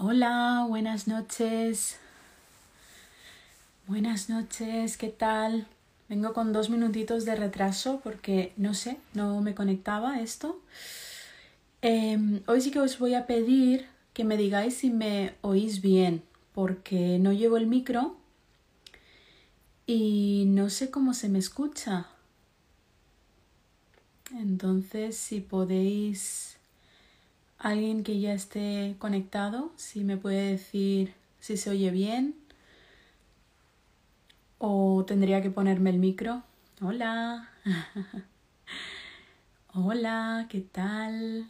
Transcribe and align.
Hola, 0.00 0.64
buenas 0.68 1.08
noches. 1.08 1.98
Buenas 3.88 4.30
noches, 4.30 4.96
¿qué 4.96 5.08
tal? 5.08 5.66
Vengo 6.08 6.32
con 6.34 6.52
dos 6.52 6.70
minutitos 6.70 7.24
de 7.24 7.34
retraso 7.34 8.00
porque 8.04 8.52
no 8.56 8.74
sé, 8.74 8.98
no 9.14 9.40
me 9.40 9.56
conectaba 9.56 10.20
esto. 10.20 10.60
Em, 11.82 12.42
hoy 12.46 12.60
sí 12.60 12.70
que 12.70 12.78
os 12.78 13.00
voy 13.00 13.14
a 13.14 13.26
pedir 13.26 13.88
que 14.12 14.22
me 14.22 14.36
digáis 14.36 14.76
si 14.76 14.90
me 14.90 15.34
oís 15.40 15.82
bien 15.82 16.22
porque 16.54 17.18
no 17.18 17.32
llevo 17.32 17.56
el 17.56 17.66
micro 17.66 18.14
y 19.84 20.44
no 20.46 20.70
sé 20.70 20.92
cómo 20.92 21.12
se 21.12 21.28
me 21.28 21.40
escucha. 21.40 22.06
Entonces, 24.30 25.16
si 25.16 25.40
podéis 25.40 26.57
alguien 27.58 28.04
que 28.04 28.20
ya 28.20 28.32
esté 28.32 28.96
conectado, 28.98 29.72
si 29.76 30.04
me 30.04 30.16
puede 30.16 30.52
decir 30.52 31.14
si 31.40 31.56
se 31.56 31.70
oye 31.70 31.90
bien 31.90 32.34
o 34.58 35.04
tendría 35.06 35.42
que 35.42 35.50
ponerme 35.50 35.90
el 35.90 35.98
micro. 35.98 36.42
Hola. 36.80 37.50
Hola, 39.74 40.46
¿qué 40.48 40.60
tal? 40.60 41.48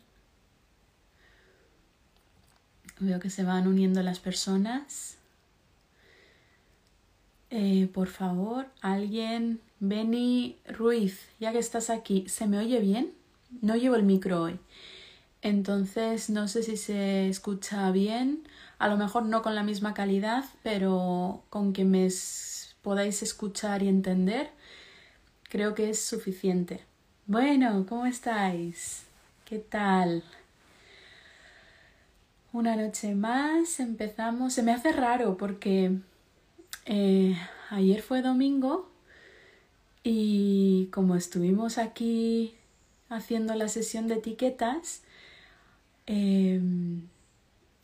Veo 3.01 3.21
que 3.21 3.31
se 3.31 3.45
van 3.45 3.67
uniendo 3.67 4.03
las 4.03 4.19
personas. 4.19 5.17
Eh, 7.51 7.89
por 7.95 8.09
favor, 8.09 8.67
alguien, 8.83 9.61
Benny 9.81 10.57
Ruiz, 10.67 11.29
ya 11.41 11.53
que 11.53 11.59
estás 11.59 11.89
aquí, 11.89 12.29
¿se 12.29 12.47
me 12.47 12.59
oye 12.59 12.81
bien? 12.81 13.15
No 13.63 13.77
llevo 13.77 13.97
el 13.97 14.03
micro 14.03 14.43
hoy. 14.43 14.59
Entonces 15.43 16.31
no 16.31 16.49
sé 16.49 16.63
si 16.63 16.77
se 16.77 17.29
escucha 17.29 17.91
bien, 17.93 18.47
a 18.79 18.89
lo 18.89 18.97
mejor 18.97 19.25
no 19.25 19.43
con 19.43 19.55
la 19.55 19.63
misma 19.63 19.95
calidad, 19.95 20.45
pero 20.63 21.43
con 21.51 21.73
que 21.73 21.85
me 21.85 22.09
podáis 22.83 23.23
escuchar 23.23 23.83
y 23.83 23.89
entender, 23.89 24.51
creo 25.49 25.75
que 25.75 25.91
es 25.91 26.01
suficiente. 26.03 26.81
Bueno, 27.27 27.87
¿cómo 27.89 28.07
estáis? 28.07 29.05
¿Qué 29.45 29.59
tal? 29.59 30.25
Una 32.53 32.77
noche 32.77 33.15
más, 33.15 33.79
empezamos. 33.79 34.55
Se 34.55 34.63
me 34.63 34.73
hace 34.73 34.93
raro 34.93 35.37
porque 35.37 35.99
eh, 36.87 37.37
ayer 37.71 38.01
fue 38.01 38.23
domingo 38.23 38.91
y 40.03 40.89
como 40.93 41.15
estuvimos 41.15 41.77
aquí 41.77 42.55
haciendo 43.11 43.55
la 43.55 43.69
sesión 43.69 44.09
de 44.09 44.15
etiquetas, 44.15 45.03
Em, 46.11 47.03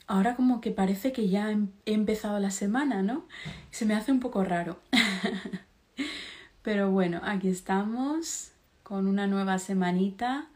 ahora 0.06 0.34
como 0.34 0.62
que 0.62 0.70
parece 0.70 1.12
que 1.12 1.28
ya 1.28 1.50
he 1.50 1.92
empezado 1.92 2.38
la 2.38 2.50
semana, 2.50 3.02
¿no? 3.02 3.26
Se 3.70 3.84
me 3.84 3.94
hace 3.94 4.12
un 4.12 4.20
poco 4.20 4.42
raro. 4.42 4.80
Pero 6.62 6.90
bueno, 6.90 7.20
aquí 7.22 7.48
estamos 7.48 8.52
con 8.82 9.06
una 9.06 9.26
nueva 9.26 9.58
semanita, 9.58 10.46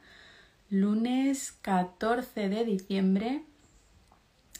lunes 0.70 1.52
14 1.60 2.48
de 2.48 2.64
diciembre. 2.64 3.42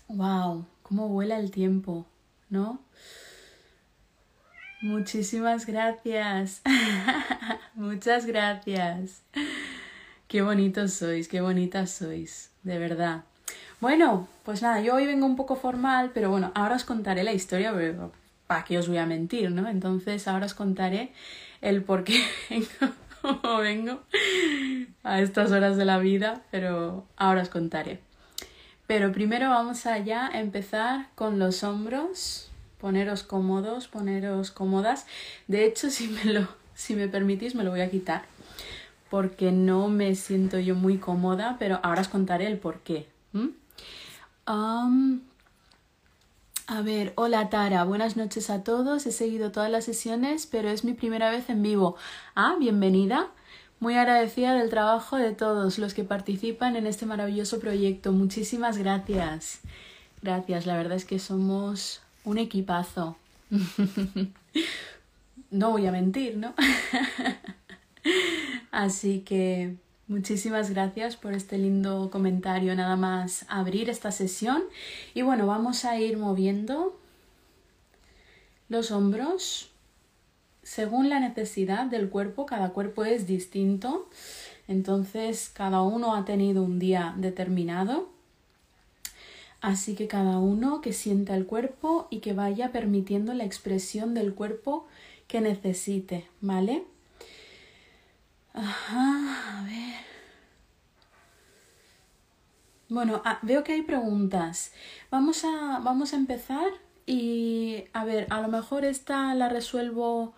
¡Wow! 0.09 0.67
¿Cómo 0.83 1.09
vuela 1.09 1.39
el 1.39 1.50
tiempo? 1.50 2.06
¿No? 2.50 2.83
Muchísimas 4.83 5.65
gracias. 5.65 6.61
Muchas 7.75 8.27
gracias. 8.27 9.22
Qué 10.29 10.43
bonitos 10.43 10.93
sois, 10.93 11.27
qué 11.27 11.41
bonitas 11.41 11.91
sois 11.91 12.51
de 12.62 12.79
verdad. 12.79 13.25
Bueno, 13.81 14.29
pues 14.45 14.61
nada, 14.61 14.79
yo 14.83 14.95
hoy 14.95 15.07
vengo 15.07 15.25
un 15.25 15.37
poco 15.37 15.57
formal, 15.57 16.11
pero 16.12 16.29
bueno, 16.29 16.53
ahora 16.55 16.77
os 16.77 16.84
contaré 16.84 17.25
la 17.25 17.33
historia, 17.33 17.73
¿para 18.47 18.65
qué 18.65 18.77
os 18.77 18.89
voy 18.89 18.99
a 18.99 19.06
mentir, 19.06 19.51
no? 19.51 19.67
Entonces 19.67 20.29
ahora 20.29 20.45
os 20.45 20.53
contaré 20.53 21.12
el 21.62 21.83
por 21.83 22.05
qué 22.05 22.23
vengo, 22.50 23.59
vengo 23.59 24.03
a 25.03 25.22
estas 25.22 25.50
horas 25.50 25.78
de 25.78 25.87
la 25.87 25.97
vida, 25.99 26.43
pero 26.50 27.06
ahora 27.17 27.41
os 27.41 27.49
contaré. 27.49 28.00
Pero 28.87 29.12
primero 29.12 29.49
vamos 29.49 29.87
allá 29.87 30.27
a 30.27 30.41
empezar 30.41 31.06
con 31.15 31.38
los 31.38 31.65
hombros. 31.65 32.50
Poneros 32.78 33.22
cómodos, 33.22 33.88
poneros 33.88 34.50
cómodas. 34.50 35.06
De 35.47 35.65
hecho, 35.65 35.88
si 35.88 36.09
me 36.09 36.27
lo, 36.27 36.49
si 36.75 36.94
me 36.94 37.09
permitís, 37.09 37.55
me 37.55 37.65
lo 37.65 37.71
voy 37.71 37.81
a 37.81 37.91
quitar 37.91 38.25
porque 39.10 39.52
no 39.52 39.88
me 39.88 40.14
siento 40.14 40.58
yo 40.58 40.74
muy 40.74 40.98
cómoda, 40.98 41.56
pero 41.58 41.80
ahora 41.82 42.02
os 42.02 42.08
contaré 42.08 42.46
el 42.46 42.58
por 42.58 42.80
qué. 42.80 43.08
a 44.46 44.88
ver, 46.82 47.12
hola 47.16 47.48
Tara, 47.48 47.84
buenas 47.84 48.16
noches 48.16 48.50
a 48.50 48.62
todos. 48.62 49.06
He 49.06 49.12
seguido 49.12 49.52
todas 49.52 49.70
las 49.70 49.84
sesiones, 49.84 50.46
pero 50.46 50.69
es 50.69 50.84
mi 50.84 50.92
primera 50.92 51.30
vez 51.30 51.48
en 51.48 51.62
vivo. 51.62 51.96
Ah, 52.34 52.56
bienvenida. 52.58 53.28
Muy 53.80 53.94
agradecida 53.94 54.54
del 54.54 54.70
trabajo 54.70 55.16
de 55.16 55.32
todos 55.32 55.78
los 55.78 55.94
que 55.94 56.04
participan 56.04 56.76
en 56.76 56.86
este 56.86 57.06
maravilloso 57.06 57.60
proyecto. 57.60 58.12
Muchísimas 58.12 58.76
gracias. 58.76 59.60
Gracias, 60.20 60.66
la 60.66 60.76
verdad 60.76 60.96
es 60.96 61.04
que 61.04 61.19
somos 61.19 62.02
un 62.25 62.38
equipazo. 62.38 63.16
no 65.50 65.70
voy 65.70 65.86
a 65.86 65.92
mentir, 65.92 66.36
¿no? 66.36 66.54
Así 68.70 69.20
que 69.20 69.76
muchísimas 70.06 70.70
gracias 70.70 71.16
por 71.16 71.32
este 71.32 71.58
lindo 71.58 72.10
comentario. 72.10 72.74
Nada 72.74 72.96
más 72.96 73.44
abrir 73.48 73.91
esta 73.91 74.12
sesión. 74.12 74.62
Y 75.14 75.22
bueno, 75.22 75.46
vamos 75.46 75.84
a 75.84 75.98
ir 75.98 76.16
moviendo 76.16 76.98
los 78.69 78.91
hombros 78.91 79.70
según 80.62 81.08
la 81.08 81.19
necesidad 81.19 81.86
del 81.86 82.10
cuerpo. 82.10 82.46
Cada 82.46 82.70
cuerpo 82.70 83.04
es 83.04 83.26
distinto. 83.26 84.08
Entonces, 84.69 85.50
cada 85.52 85.82
uno 85.82 86.14
ha 86.14 86.25
tenido 86.26 86.62
un 86.62 86.78
día 86.78 87.14
determinado. 87.16 88.10
Así 89.60 89.94
que 89.94 90.06
cada 90.06 90.38
uno 90.38 90.80
que 90.80 90.92
sienta 90.92 91.34
el 91.34 91.46
cuerpo 91.46 92.06
y 92.10 92.20
que 92.20 92.32
vaya 92.32 92.70
permitiendo 92.70 93.34
la 93.34 93.44
expresión 93.44 94.14
del 94.14 94.34
cuerpo 94.34 94.86
que 95.26 95.40
necesite, 95.40 96.28
¿vale? 96.40 96.84
Ajá, 98.58 99.60
a 99.60 99.62
ver. 99.62 100.04
Bueno, 102.88 103.22
ah, 103.24 103.38
veo 103.42 103.62
que 103.62 103.72
hay 103.72 103.82
preguntas. 103.82 104.72
Vamos 105.12 105.44
a, 105.44 105.78
vamos 105.80 106.12
a 106.12 106.16
empezar 106.16 106.66
y 107.06 107.84
a 107.92 108.04
ver, 108.04 108.26
a 108.30 108.41
lo 108.41 108.48
mejor 108.48 108.84
esta 108.84 109.32
la 109.36 109.48
resuelvo 109.48 110.34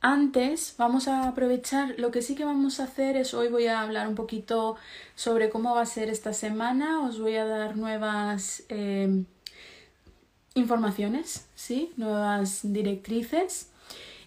antes. 0.00 0.76
Vamos 0.78 1.08
a 1.08 1.26
aprovechar. 1.26 1.96
Lo 1.98 2.12
que 2.12 2.22
sí 2.22 2.36
que 2.36 2.44
vamos 2.44 2.78
a 2.78 2.84
hacer 2.84 3.16
es 3.16 3.34
hoy 3.34 3.48
voy 3.48 3.66
a 3.66 3.80
hablar 3.80 4.06
un 4.06 4.14
poquito 4.14 4.76
sobre 5.16 5.50
cómo 5.50 5.74
va 5.74 5.82
a 5.82 5.86
ser 5.86 6.10
esta 6.10 6.32
semana. 6.32 7.00
Os 7.00 7.18
voy 7.18 7.34
a 7.36 7.44
dar 7.44 7.76
nuevas 7.76 8.62
eh, 8.68 9.24
informaciones, 10.54 11.48
¿sí? 11.56 11.92
Nuevas 11.96 12.60
directrices. 12.62 13.70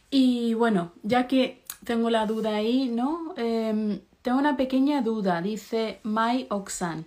Y 0.10 0.54
bueno, 0.56 0.92
ya 1.04 1.28
que 1.28 1.65
tengo 1.86 2.10
la 2.10 2.26
duda 2.26 2.56
ahí, 2.56 2.90
¿no? 2.90 3.34
Em, 3.38 4.02
tengo 4.22 4.40
una 4.40 4.58
pequeña 4.58 5.02
duda, 5.02 5.42
dice 5.42 6.00
Mai 6.04 6.48
Oxan. 6.50 7.06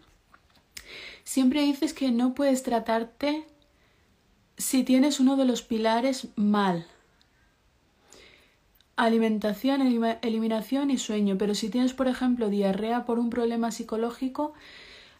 Siempre 1.24 1.62
dices 1.62 1.92
que 1.92 2.10
no 2.10 2.34
puedes 2.34 2.62
tratarte 2.62 3.44
si 4.56 4.82
tienes 4.84 5.20
uno 5.20 5.36
de 5.36 5.44
los 5.44 5.62
pilares 5.62 6.28
mal. 6.36 6.86
Alimentación, 8.96 9.82
eliminación 10.22 10.90
y 10.90 10.98
sueño. 10.98 11.36
Pero 11.38 11.54
si 11.54 11.68
tienes, 11.68 11.92
por 11.92 12.08
ejemplo, 12.08 12.48
diarrea 12.48 13.04
por 13.04 13.18
un 13.18 13.30
problema 13.30 13.70
psicológico, 13.70 14.54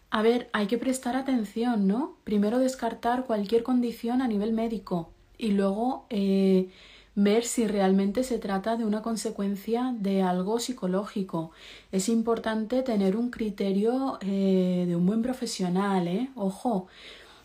a 0.09 0.21
ver, 0.21 0.49
hay 0.51 0.67
que 0.67 0.77
prestar 0.77 1.15
atención, 1.15 1.87
¿no? 1.87 2.17
Primero 2.23 2.59
descartar 2.59 3.25
cualquier 3.25 3.63
condición 3.63 4.21
a 4.21 4.27
nivel 4.27 4.53
médico 4.53 5.11
y 5.37 5.51
luego 5.51 6.05
eh, 6.09 6.69
ver 7.15 7.43
si 7.43 7.67
realmente 7.67 8.23
se 8.23 8.39
trata 8.39 8.77
de 8.77 8.85
una 8.85 9.01
consecuencia 9.01 9.93
de 9.99 10.21
algo 10.21 10.59
psicológico. 10.59 11.51
Es 11.91 12.09
importante 12.09 12.81
tener 12.83 13.15
un 13.15 13.29
criterio 13.29 14.19
eh, 14.21 14.85
de 14.87 14.95
un 14.95 15.05
buen 15.05 15.21
profesional, 15.21 16.07
¿eh? 16.07 16.29
Ojo, 16.35 16.87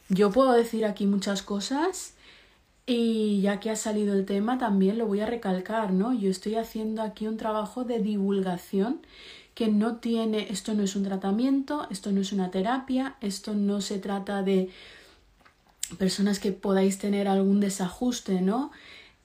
yo 0.09 0.31
puedo 0.31 0.53
decir 0.53 0.85
aquí 0.85 1.07
muchas 1.07 1.43
cosas 1.43 2.15
y 2.87 3.41
ya 3.41 3.61
que 3.61 3.71
ha 3.71 3.77
salido 3.77 4.15
el 4.15 4.27
tema 4.27 4.59
también 4.59 4.99
lo 4.99 5.07
voy 5.07 5.21
a 5.21 5.27
recalcar, 5.27 5.93
¿no? 5.93 6.13
Yo 6.13 6.31
estoy 6.31 6.57
haciendo 6.57 7.03
aquí 7.03 7.27
un 7.27 7.39
trabajo 7.39 7.85
de 7.85 7.99
divulgación 8.01 9.01
que 9.55 9.69
no 9.69 9.97
tiene, 9.97 10.49
esto 10.51 10.75
no 10.75 10.83
es 10.83 10.97
un 10.97 11.05
tratamiento, 11.05 11.87
esto 11.91 12.13
no 12.13 12.21
es 12.21 12.33
una 12.33 12.51
terapia, 12.51 13.17
esto 13.21 13.55
no 13.55 13.81
se 13.81 13.99
trata 13.99 14.43
de 14.43 14.69
personas 15.99 16.39
que 16.39 16.53
podáis 16.53 16.99
tener 16.99 17.29
algún 17.29 17.61
desajuste, 17.61 18.41
¿no? 18.41 18.73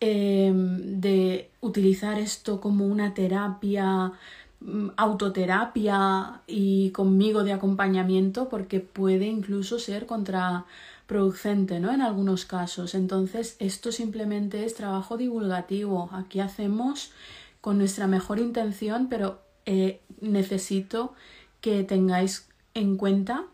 Em, 0.02 1.02
de 1.02 1.52
utilizar 1.60 2.20
esto 2.20 2.62
como 2.62 2.86
una 2.88 3.14
terapia 3.14 4.14
mm, 4.62 4.92
autoterapia 4.96 6.42
y 6.48 6.92
conmigo 6.92 7.44
de 7.44 7.52
acompañamiento 7.52 8.48
porque 8.48 8.80
puede 8.80 9.26
incluso 9.26 9.78
ser 9.78 10.06
contraproducente, 10.06 11.82
¿no? 11.82 11.92
En 11.92 12.02
algunos 12.02 12.46
casos. 12.46 12.96
Entonces, 12.96 13.58
esto 13.60 13.92
simplemente 13.92 14.64
es 14.66 14.74
trabajo 14.74 15.18
divulgativo. 15.18 16.10
Aquí 16.14 16.40
hacemos 16.40 17.12
con 17.60 17.78
nuestra 17.78 18.08
mejor 18.08 18.40
intención, 18.40 19.08
pero 19.10 19.42
eh, 19.66 20.00
necesito 20.22 21.14
que 21.62 21.84
tengáis 21.84 22.48
en 22.74 22.96
cuenta 22.98 23.48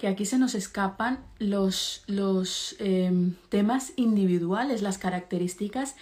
que 0.00 0.08
aquí 0.08 0.24
se 0.24 0.38
nos 0.38 0.54
escapan 0.54 1.18
los, 1.38 2.04
los 2.06 2.74
em, 2.78 3.34
temas 3.50 3.92
individuales, 3.96 4.80
las 4.80 4.96
características 4.96 5.94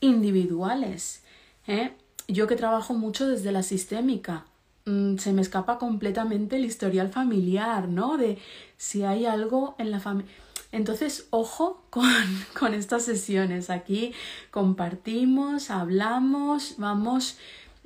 individuales. 0.00 1.22
¿eh? 1.66 1.92
Yo 2.28 2.46
que 2.48 2.56
trabajo 2.56 2.92
mucho 2.92 3.26
desde 3.26 3.52
la 3.52 3.62
sistémica, 3.62 4.44
mm, 4.84 5.16
se 5.16 5.32
me 5.32 5.40
escapa 5.40 5.78
completamente 5.78 6.56
el 6.56 6.66
historial 6.66 7.08
familiar, 7.08 7.88
¿no? 7.88 8.18
De 8.18 8.36
si 8.76 9.04
hay 9.04 9.24
algo 9.24 9.74
en 9.78 9.90
la 9.90 10.00
familia. 10.00 10.30
Entonces, 10.70 11.26
ojo 11.30 11.82
con, 11.90 12.12
con 12.58 12.74
estas 12.74 13.04
sesiones. 13.04 13.70
Aquí 13.70 14.12
compartimos, 14.50 15.70
hablamos, 15.70 16.74
vamos 16.76 17.38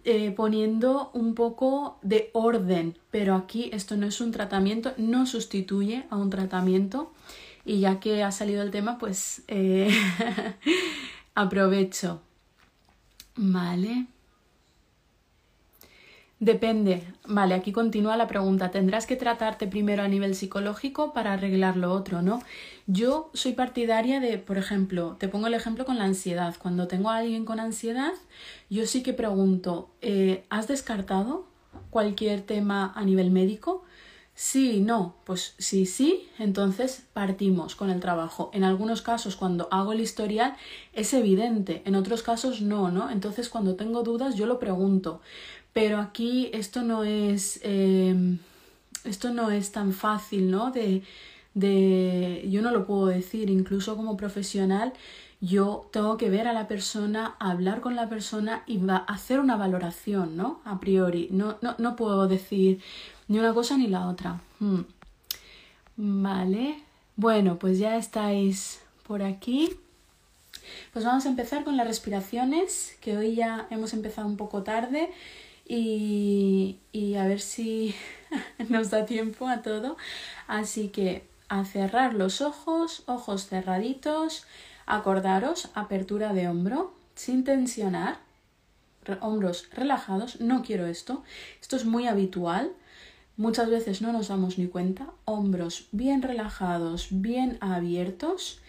eh, 0.05 0.33
poniendo 0.33 1.11
un 1.15 1.35
poco 1.35 1.99
de 2.03 2.31
orden, 2.33 2.97
pero 3.11 3.35
aquí 3.35 3.71
esto 3.73 3.97
no 3.97 4.07
es 4.07 4.21
un 4.21 4.31
tratamiento, 4.33 4.93
no 4.97 5.27
sustituye 5.27 6.07
a 6.11 6.17
un 6.17 6.31
tratamiento 6.31 7.13
y 7.65 7.81
ya 7.81 8.01
que 8.01 8.23
ha 8.23 8.33
salido 8.33 8.63
el 8.63 8.71
tema, 8.71 8.99
pues 8.99 9.43
eh, 9.49 9.91
aprovecho. 11.35 12.21
Vale. 13.37 14.07
Depende. 16.41 17.05
Vale, 17.27 17.55
aquí 17.55 17.71
continúa 17.71 18.17
la 18.17 18.27
pregunta. 18.27 18.71
Tendrás 18.71 19.07
que 19.07 19.15
tratarte 19.15 19.67
primero 19.67 20.03
a 20.03 20.09
nivel 20.09 20.35
psicológico 20.35 21.13
para 21.13 21.35
arreglar 21.35 21.77
lo 21.77 21.93
otro, 21.93 22.23
¿no? 22.23 22.43
Yo 22.87 23.31
soy 23.35 23.53
partidaria 23.53 24.21
de, 24.21 24.39
por 24.39 24.57
ejemplo, 24.57 25.17
te 25.19 25.29
pongo 25.29 25.49
el 25.49 25.55
ejemplo 25.55 25.85
con 25.85 25.99
la 25.99 26.05
ansiedad. 26.05 26.57
Cuando 26.59 26.89
tengo 26.89 27.11
a 27.11 27.19
alguien 27.19 27.45
con 27.45 27.61
ansiedad, 27.61 28.15
yo 28.71 28.87
sí 28.87 29.03
que 29.03 29.13
pregunto, 29.13 29.91
eh, 30.01 30.45
¿has 30.49 30.67
descartado 30.67 31.45
cualquier 31.91 32.41
tema 32.41 32.91
a 32.97 33.05
nivel 33.05 33.31
médico? 33.31 33.85
Sí, 34.35 34.81
no, 34.81 35.17
pues 35.27 35.55
sí, 35.59 35.85
sí, 35.85 36.27
entonces 36.39 37.05
partimos 37.13 37.75
con 37.77 37.91
el 37.91 38.01
trabajo. 38.01 38.51
En 38.55 38.65
algunos 38.65 39.03
casos, 39.03 39.37
cuando 39.37 39.69
hago 39.71 39.93
el 39.93 40.01
historial, 40.01 40.57
es 40.95 41.13
evidente, 41.13 41.83
en 41.85 41.95
otros 41.95 42.23
casos 42.23 42.63
no, 42.63 42.91
¿no? 42.91 43.11
Entonces, 43.11 43.51
cuando 43.51 43.77
tengo 43.77 44.03
dudas, 44.03 44.37
yo 44.37 44.47
lo 44.47 44.59
pregunto. 44.59 45.21
Pero 45.73 45.99
aquí 45.99 46.51
esto 46.53 46.83
no 46.83 47.05
es. 47.05 47.61
Eh, 47.63 48.39
esto 49.05 49.33
no 49.33 49.51
es 49.51 49.73
tan 49.73 49.93
fácil, 49.93 50.51
¿no? 50.51 50.71
De, 50.71 51.03
de. 51.55 52.47
Yo 52.51 52.63
no 52.63 52.71
lo 52.71 52.87
puedo 52.87 53.07
decir, 53.07 53.51
incluso 53.51 53.97
como 53.97 54.17
profesional, 54.17 54.93
yo 55.41 55.89
tengo 55.93 56.17
que 56.17 56.29
ver 56.29 56.49
a 56.49 56.53
la 56.53 56.69
persona, 56.69 57.37
hablar 57.39 57.81
con 57.81 57.97
la 57.97 58.09
persona 58.09 58.63
y 58.67 58.79
va 58.79 58.97
hacer 58.97 59.41
una 59.41 59.57
valoración, 59.57 60.37
¿no? 60.37 60.61
A 60.65 60.81
priori. 60.81 61.29
No, 61.31 61.57
no, 61.63 61.77
no 61.79 61.97
puedo 61.97 62.29
decir 62.29 62.81
ni 63.29 63.39
una 63.39 63.55
cosa 63.55 63.79
ni 63.79 63.87
la 63.87 64.09
otra. 64.09 64.41
Hmm. 64.59 64.81
Vale. 65.97 66.83
Bueno, 67.17 67.59
pues 67.59 67.79
ya 67.79 67.97
estáis 67.97 68.81
por 69.07 69.23
aquí. 69.23 69.71
Pues 70.93 71.05
vamos 71.05 71.27
a 71.27 71.29
empezar 71.29 71.65
con 71.65 71.77
las 71.77 71.87
respiraciones, 71.87 72.97
que 73.01 73.17
hoy 73.17 73.35
ya 73.35 73.67
hemos 73.71 73.93
empezado 73.93 74.27
un 74.27 74.37
poco 74.37 74.63
tarde 74.63 75.11
y, 75.73 76.81
y 76.91 77.15
a 77.15 77.29
ver 77.29 77.41
si 77.41 77.95
nos 78.69 78.91
da 78.91 79.07
tiempo 79.07 79.47
a 79.47 79.63
todo. 79.63 79.97
Así 80.49 80.89
que 80.89 81.29
a 81.49 81.65
cerrar 81.65 82.15
los 82.15 82.41
ojos, 82.41 83.05
ojos 83.07 83.47
cerraditos, 83.47 84.47
acordaros, 84.87 85.71
apertura 85.75 86.33
de 86.33 86.49
hombro, 86.49 86.93
sin 87.15 87.45
tensionar, 87.45 88.19
hombros 89.21 89.69
relajados, 89.73 90.41
no 90.41 90.63
quiero 90.63 90.87
esto, 90.87 91.23
esto 91.61 91.77
es 91.77 91.85
muy 91.85 92.09
habitual, 92.09 92.73
muchas 93.37 93.71
veces 93.71 94.03
no 94.03 94.13
nos 94.13 94.29
damos 94.29 94.59
ni 94.59 94.67
cuenta, 94.67 95.07
hombros 95.25 95.87
bien 95.93 96.23
relajados, 96.23 97.09
bien 97.11 97.59
abiertos 97.61 98.61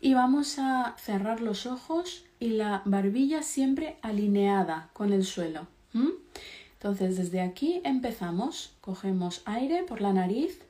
y 0.00 0.14
vamos 0.14 0.58
a 0.58 0.96
cerrar 0.98 1.40
los 1.40 1.66
ojos 1.66 2.24
y 2.40 2.50
la 2.50 2.82
barbilla 2.84 3.42
siempre 3.42 3.96
alineada 4.02 4.90
con 4.92 5.12
el 5.12 5.24
suelo. 5.24 5.77
Entonces 5.92 7.16
desde 7.16 7.40
aquí 7.40 7.80
empezamos, 7.84 8.72
cogemos 8.80 9.42
aire 9.44 9.82
por 9.82 10.00
la 10.00 10.12
nariz, 10.12 10.60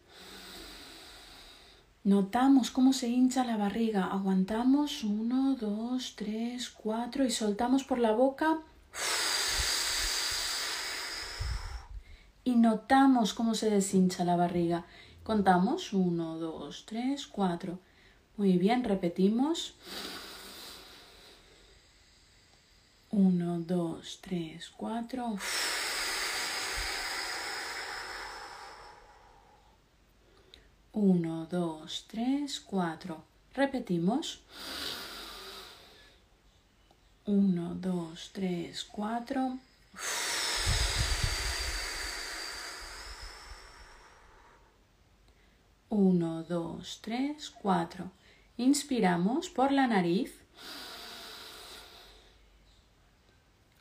notamos 2.05 2.71
cómo 2.71 2.93
se 2.93 3.09
hincha 3.09 3.45
la 3.45 3.57
barriga, 3.57 4.07
aguantamos 4.07 5.05
uno, 5.05 5.57
dos, 5.61 6.15
tres, 6.17 6.71
cuatro 6.71 7.25
y 7.25 7.31
soltamos 7.31 7.85
por 7.85 7.99
la 7.99 8.13
boca 8.13 8.59
y 12.45 12.57
notamos 12.57 13.35
cómo 13.35 13.55
se 13.55 13.69
deshincha 13.69 14.25
la 14.25 14.37
barriga. 14.37 14.87
Contamos 15.23 15.93
uno, 15.93 16.39
dos, 16.39 16.87
tres, 16.87 17.27
cuatro. 17.27 17.79
Muy 18.39 18.57
bien, 18.57 18.85
repetimos. 18.85 19.75
Uno, 23.11 23.59
dos, 23.61 24.19
tres, 24.21 24.69
cuatro. 24.69 25.39
Uno, 30.93 31.47
dos, 31.47 32.05
tres, 32.07 32.61
cuatro. 32.61 33.25
Repetimos. 33.55 34.43
Uno, 37.25 37.75
dos, 37.77 38.31
tres, 38.33 38.85
cuatro. 38.85 39.59
Uno, 45.89 46.43
dos, 46.43 47.01
tres, 47.01 47.49
cuatro. 47.49 48.11
Inspiramos 48.59 49.49
por 49.49 49.73
la 49.73 49.87
nariz. 49.87 50.35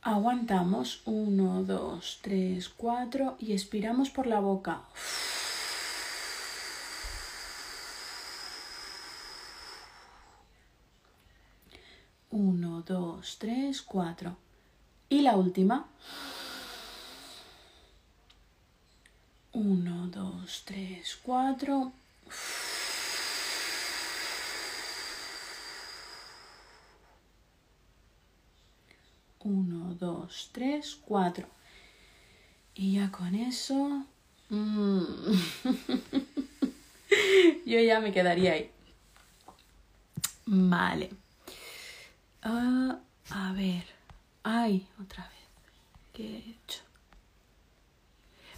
Aguantamos. 0.08 1.02
Uno, 1.04 1.64
dos, 1.66 2.20
tres, 2.22 2.70
cuatro. 2.70 3.36
Y 3.40 3.52
expiramos 3.52 4.10
por 4.10 4.26
la 4.26 4.40
boca. 4.40 4.84
Uno, 12.32 12.84
dos, 12.84 13.38
tres, 13.38 13.82
cuatro. 13.82 14.38
Y 15.10 15.24
la 15.24 15.36
última. 15.36 15.86
Uno, 19.52 20.08
dos, 20.08 20.64
tres, 20.64 21.20
cuatro. 21.22 21.92
Uno, 29.48 29.96
dos, 29.96 30.50
tres, 30.52 31.00
cuatro. 31.06 31.48
Y 32.76 32.96
ya 32.96 33.10
con 33.10 33.34
eso... 33.34 34.04
Mm, 34.50 35.04
yo 37.66 37.80
ya 37.80 38.02
me 38.02 38.12
quedaría 38.12 38.52
ahí. 38.52 38.70
Vale. 40.46 41.12
Ah, 42.44 43.00
a 43.30 43.54
ver. 43.54 43.86
Ay, 44.44 44.86
otra 45.02 45.24
vez. 45.24 45.48
¿Qué 46.12 46.24
he 46.24 46.38
hecho? 46.40 46.82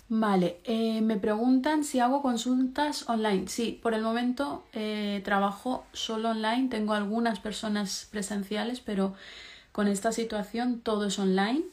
Vale, 0.07 0.59
eh, 0.63 1.01
me 1.01 1.17
preguntan 1.17 1.83
si 1.83 1.99
hago 1.99 2.23
consultas 2.23 3.07
online. 3.07 3.47
Sí, 3.47 3.79
por 3.83 3.93
el 3.93 4.01
momento 4.01 4.63
eh, 4.73 5.21
trabajo 5.23 5.85
solo 5.93 6.31
online. 6.31 6.69
Tengo 6.69 6.93
algunas 6.93 7.39
personas 7.39 8.07
presenciales, 8.09 8.79
pero 8.79 9.13
con 9.79 9.87
esta 9.87 10.11
situación 10.11 10.81
todo 10.81 11.05
es 11.05 11.17
online. 11.19 11.63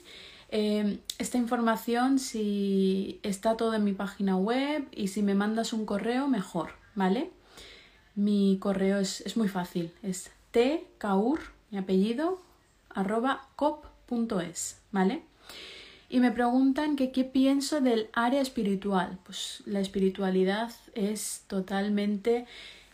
Eh, 0.50 1.00
esta 1.18 1.38
información, 1.38 2.20
si 2.20 3.18
está 3.24 3.56
todo 3.56 3.74
en 3.74 3.82
mi 3.82 3.94
página 3.94 4.36
web 4.36 4.86
y 4.92 5.08
si 5.08 5.24
me 5.24 5.34
mandas 5.34 5.72
un 5.72 5.84
correo, 5.84 6.28
mejor, 6.28 6.70
¿vale? 6.94 7.32
Mi 8.14 8.58
correo 8.60 9.00
es, 9.00 9.22
es 9.22 9.36
muy 9.36 9.48
fácil, 9.48 9.90
es 10.04 10.30
tkaur, 10.52 11.40
mi 11.72 11.78
apellido, 11.78 12.40
arroba 12.90 13.48
cop.es, 13.56 14.78
¿vale? 14.92 15.24
Y 16.08 16.20
me 16.20 16.30
preguntan 16.30 16.94
que 16.94 17.10
qué 17.10 17.24
pienso 17.24 17.80
del 17.80 18.08
área 18.12 18.40
espiritual. 18.40 19.18
Pues 19.24 19.64
la 19.66 19.80
espiritualidad 19.80 20.70
es 20.94 21.42
totalmente 21.48 22.46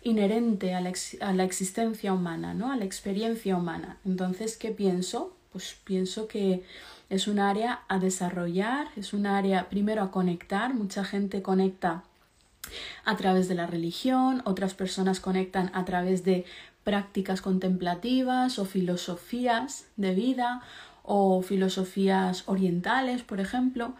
inherente 0.02 0.74
a 0.74 0.80
la, 0.80 0.92
a 1.20 1.32
la, 1.32 1.44
existencia 1.44 2.12
humana, 2.12 2.54
¿no? 2.54 2.72
A 2.72 2.76
la 2.76 2.84
experiencia 2.84 3.56
humana. 3.56 3.98
Entonces, 4.04 4.56
¿qué 4.56 4.70
pienso? 4.70 5.36
Pues 5.52 5.76
pienso 5.84 6.28
que 6.28 6.64
Es 7.10 7.28
un 7.28 7.38
área 7.38 7.80
a 7.88 7.98
desarrollar, 7.98 8.88
es 8.96 9.12
un 9.12 9.26
área 9.26 9.68
primero 9.68 10.02
a 10.02 10.10
conectar. 10.10 10.72
Mucha 10.72 11.04
gente 11.04 11.42
conecta 11.42 12.04
a 13.04 13.16
través 13.16 13.48
de 13.48 13.54
la 13.54 13.66
religión, 13.66 14.40
otras 14.46 14.72
personas 14.72 15.20
conectan 15.20 15.70
a 15.74 15.84
través 15.84 16.24
de 16.24 16.46
prácticas 16.84 17.42
contemplativas 17.42 18.58
o 18.58 18.64
filosofías 18.64 19.86
de 19.96 20.14
vida 20.14 20.62
o 21.02 21.42
filosofías 21.42 22.44
orientales, 22.46 23.22
por 23.22 23.40
ejemplo. 23.40 23.94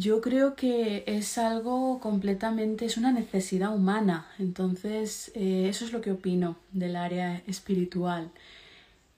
Yo 0.00 0.22
creo 0.22 0.56
que 0.56 1.04
es 1.06 1.36
algo 1.36 2.00
completamente, 2.00 2.86
es 2.86 2.96
una 2.96 3.12
necesidad 3.12 3.74
humana. 3.74 4.26
Entonces, 4.38 5.30
eh, 5.34 5.66
eso 5.68 5.84
es 5.84 5.92
lo 5.92 6.00
que 6.00 6.12
opino 6.12 6.56
del 6.72 6.96
área 6.96 7.42
espiritual. 7.46 8.30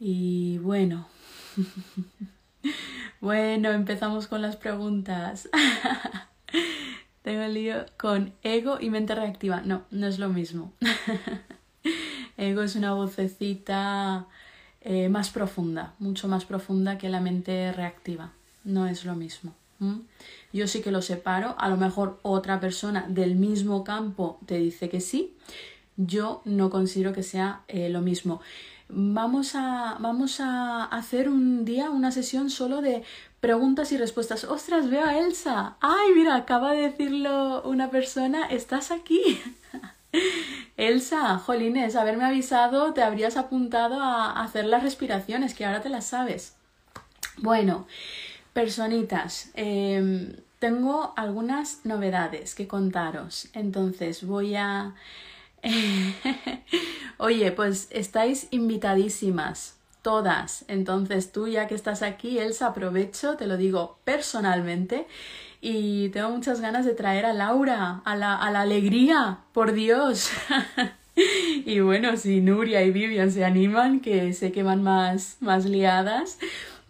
Y 0.01 0.59
bueno, 0.59 1.07
bueno, 3.21 3.71
empezamos 3.71 4.27
con 4.27 4.43
las 4.43 4.57
preguntas. 4.57 5.49
Tengo 7.23 7.43
el 7.43 7.55
lío 7.55 7.87
con 7.97 8.33
ego 8.43 8.79
y 8.81 8.91
mente 8.91 9.15
reactiva. 9.15 9.61
No, 9.61 9.85
no 9.93 10.09
es 10.09 10.19
lo 10.19 10.31
mismo. 10.31 10.73
ego 12.37 12.63
es 12.63 12.75
una 12.75 12.93
vocecita 12.93 14.27
eh, 14.81 15.09
más 15.09 15.31
profunda, 15.31 15.95
mucho 16.01 16.27
más 16.27 16.45
profunda 16.45 16.99
que 16.99 17.09
la 17.09 17.21
mente 17.21 17.73
reactiva. 17.73 18.33
No 18.65 18.89
es 18.89 19.05
lo 19.05 19.15
mismo. 19.15 19.55
Yo 20.53 20.67
sí 20.67 20.83
que 20.83 20.91
lo 20.91 21.03
separo. 21.03 21.55
A 21.59 21.69
lo 21.69 21.77
mejor 21.77 22.19
otra 22.23 22.61
persona 22.61 23.07
del 23.09 23.37
mismo 23.37 23.85
campo 23.85 24.39
te 24.47 24.57
dice 24.57 24.89
que 24.89 25.01
sí. 25.01 25.35
Yo 25.97 26.43
no 26.45 26.71
considero 26.71 27.13
que 27.13 27.23
sea 27.23 27.63
eh, 27.69 27.89
lo 27.89 28.01
mismo. 28.01 28.41
Vamos 28.89 29.55
a, 29.55 29.97
vamos 30.01 30.41
a 30.41 30.85
hacer 30.85 31.29
un 31.29 31.65
día 31.65 31.91
una 31.91 32.13
sesión 32.13 32.51
solo 32.51 32.83
de 32.83 33.03
preguntas 33.41 33.91
y 33.93 33.97
respuestas. 33.97 34.45
¡Ostras, 34.45 34.91
veo 34.91 35.05
a 35.05 35.19
Elsa! 35.19 35.77
¡Ay, 35.81 36.11
mira, 36.15 36.37
acaba 36.37 36.73
de 36.73 36.83
decirlo 36.83 37.63
una 37.63 37.91
persona! 37.91 38.47
¿Estás 38.47 38.91
aquí? 38.91 39.41
Elsa, 40.77 41.39
jolines, 41.39 41.97
haberme 41.97 42.25
avisado, 42.25 42.93
te 42.93 43.03
habrías 43.03 43.37
apuntado 43.37 44.01
a 44.01 44.43
hacer 44.43 44.67
las 44.67 44.83
respiraciones, 44.83 45.55
que 45.55 45.65
ahora 45.65 45.81
te 45.81 45.89
las 45.89 46.07
sabes. 46.07 46.55
Bueno, 47.39 47.87
personitas, 48.53 49.51
em, 49.55 50.37
tengo 50.59 51.13
algunas 51.17 51.85
novedades 51.85 52.55
que 52.55 52.69
contaros. 52.69 53.49
Entonces 53.53 54.25
voy 54.25 54.55
a... 54.55 54.95
Oye, 57.19 57.53
pues 57.53 57.89
estáis 57.91 58.49
invitadísimas, 58.51 59.77
todas. 60.03 60.65
Entonces 60.69 61.33
tú 61.33 61.49
ya 61.49 61.67
que 61.67 61.75
estás 61.75 62.03
aquí, 62.03 62.39
Elsa, 62.39 62.69
aprovecho, 62.69 63.37
te 63.37 63.47
lo 63.47 63.57
digo 63.57 63.99
personalmente 64.05 65.07
y 65.61 66.09
tengo 66.09 66.31
muchas 66.31 66.61
ganas 66.61 66.85
de 66.85 66.95
traer 66.95 67.25
a 67.25 67.33
Laura, 67.33 68.03
a 68.05 68.17
la, 68.17 68.37
a 68.37 68.51
la 68.51 68.63
alegría, 68.63 69.39
por 69.53 69.73
Dios. 69.73 70.31
y 71.65 71.79
bueno, 71.81 72.17
si 72.17 72.41
Nuria 72.41 72.83
y 72.83 72.91
Vivian 72.91 73.31
se 73.31 73.45
animan, 73.45 74.01
que 74.01 74.33
sé 74.33 74.51
que 74.51 74.65
van 74.65 74.83
más, 74.83 75.37
más 75.39 75.65
liadas, 75.65 76.39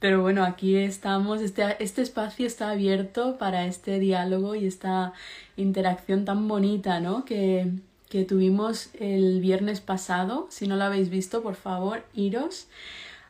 pero 0.02 0.20
bueno, 0.20 0.42
aquí 0.42 0.74
estamos, 0.74 1.40
este, 1.40 1.76
este 1.78 2.02
espacio 2.02 2.44
está 2.44 2.70
abierto 2.70 3.38
para 3.38 3.66
este 3.66 4.00
diálogo 4.00 4.56
y 4.56 4.66
esta 4.66 5.12
interacción 5.56 6.24
tan 6.24 6.48
bonita, 6.48 6.98
¿no? 6.98 7.24
Que, 7.24 7.70
que 8.10 8.24
tuvimos 8.24 8.90
el 8.98 9.40
viernes 9.40 9.80
pasado. 9.80 10.48
Si 10.50 10.66
no 10.66 10.74
lo 10.74 10.82
habéis 10.82 11.08
visto, 11.08 11.40
por 11.44 11.54
favor, 11.54 12.02
iros 12.14 12.66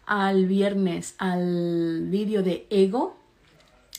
al 0.07 0.47
viernes 0.47 1.15
al 1.19 2.07
vídeo 2.07 2.43
de 2.43 2.67
Ego, 2.71 3.19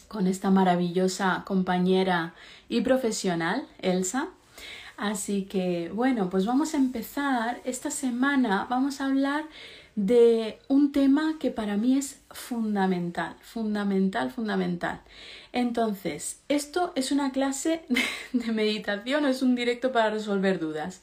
con 0.07 0.25
esta 0.25 0.49
maravillosa 0.49 1.43
compañera 1.45 2.33
y 2.69 2.81
profesional, 2.81 3.67
Elsa. 3.83 4.29
Así 4.97 5.43
que 5.43 5.91
bueno, 5.93 6.31
pues 6.31 6.47
vamos 6.47 6.73
a 6.73 6.77
empezar. 6.77 7.61
Esta 7.65 7.91
semana 7.91 8.65
vamos 8.67 8.99
a 8.99 9.05
hablar 9.05 9.43
de 9.95 10.59
un 10.67 10.91
tema 10.91 11.37
que 11.39 11.51
para 11.51 11.77
mí 11.77 11.97
es 11.97 12.19
fundamental, 12.31 13.35
fundamental, 13.41 14.31
fundamental. 14.31 15.01
Entonces, 15.51 16.39
esto 16.49 16.91
es 16.95 17.11
una 17.11 17.31
clase 17.31 17.83
de 18.33 18.51
meditación 18.51 19.25
es 19.25 19.41
un 19.41 19.55
directo 19.55 19.91
para 19.91 20.09
resolver 20.09 20.59
dudas. 20.59 21.01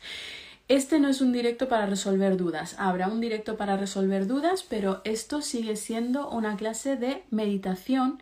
Este 0.68 1.00
no 1.00 1.08
es 1.08 1.20
un 1.20 1.32
directo 1.32 1.68
para 1.68 1.86
resolver 1.86 2.36
dudas. 2.36 2.76
Habrá 2.78 3.08
un 3.08 3.20
directo 3.20 3.56
para 3.56 3.76
resolver 3.76 4.28
dudas, 4.28 4.62
pero 4.62 5.00
esto 5.04 5.42
sigue 5.42 5.74
siendo 5.74 6.30
una 6.30 6.56
clase 6.56 6.94
de 6.96 7.24
meditación 7.30 8.20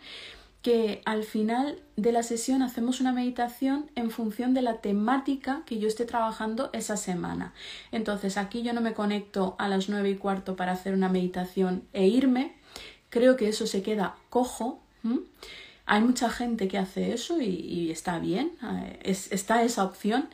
que 0.62 1.02
al 1.04 1.22
final 1.22 1.80
de 1.96 2.12
la 2.12 2.22
sesión 2.22 2.62
hacemos 2.62 3.00
una 3.00 3.12
meditación 3.12 3.90
en 3.94 4.10
función 4.10 4.54
de 4.54 4.62
la 4.62 4.80
temática 4.80 5.62
que 5.66 5.78
yo 5.78 5.86
esté 5.86 6.04
trabajando 6.04 6.70
esa 6.72 6.96
semana. 6.96 7.52
Entonces 7.92 8.36
aquí 8.36 8.62
yo 8.62 8.72
no 8.72 8.80
me 8.80 8.94
conecto 8.94 9.54
a 9.58 9.68
las 9.68 9.88
nueve 9.88 10.10
y 10.10 10.16
cuarto 10.16 10.56
para 10.56 10.72
hacer 10.72 10.94
una 10.94 11.08
meditación 11.08 11.84
e 11.92 12.08
irme. 12.08 12.56
Creo 13.08 13.36
que 13.36 13.48
eso 13.48 13.66
se 13.66 13.82
queda 13.82 14.16
cojo. 14.30 14.80
Hay 15.86 16.02
mucha 16.02 16.28
gente 16.28 16.68
que 16.68 16.76
hace 16.76 17.14
eso 17.14 17.40
y, 17.40 17.90
está 17.90 18.18
bien, 18.18 18.52
eh, 18.62 18.98
está 19.04 19.62
esa 19.62 19.84
opción. 19.84 20.28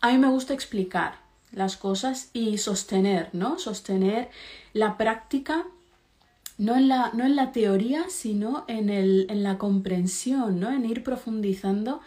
A 0.00 0.12
mí 0.12 0.18
me 0.18 0.28
gusta 0.28 0.54
explicar 0.54 1.16
las 1.50 1.76
cosas 1.76 2.30
y 2.32 2.58
sostener, 2.58 3.30
¿no? 3.32 3.58
Sostener 3.58 4.30
la 4.72 4.96
práctica 4.96 5.64
no 6.58 6.76
en 6.76 6.88
la, 6.88 7.10
no 7.14 7.24
en 7.24 7.36
la 7.36 7.52
teoría, 7.52 8.04
sino 8.08 8.64
en, 8.68 8.90
el, 8.90 9.26
en 9.30 9.42
la 9.42 9.58
comprensión, 9.58 10.60
¿no? 10.60 10.70
en 10.70 10.84
ir 10.84 11.02
profundizando 11.02 12.00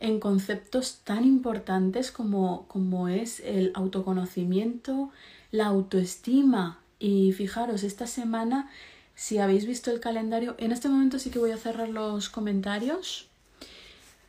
en 0.00 0.18
conceptos 0.18 1.00
tan 1.04 1.24
importantes 1.24 2.10
como, 2.10 2.66
como 2.66 3.08
es 3.08 3.40
el 3.40 3.70
autoconocimiento, 3.74 5.10
la 5.52 5.66
autoestima. 5.66 6.80
Y 6.98 7.32
fijaros, 7.32 7.84
esta 7.84 8.08
semana, 8.08 8.68
si 9.14 9.38
habéis 9.38 9.64
visto 9.64 9.92
el 9.92 10.00
calendario, 10.00 10.56
en 10.58 10.72
este 10.72 10.88
momento 10.88 11.20
sí 11.20 11.30
que 11.30 11.38
voy 11.38 11.52
a 11.52 11.56
cerrar 11.56 11.88
los 11.88 12.28
comentarios 12.30 13.28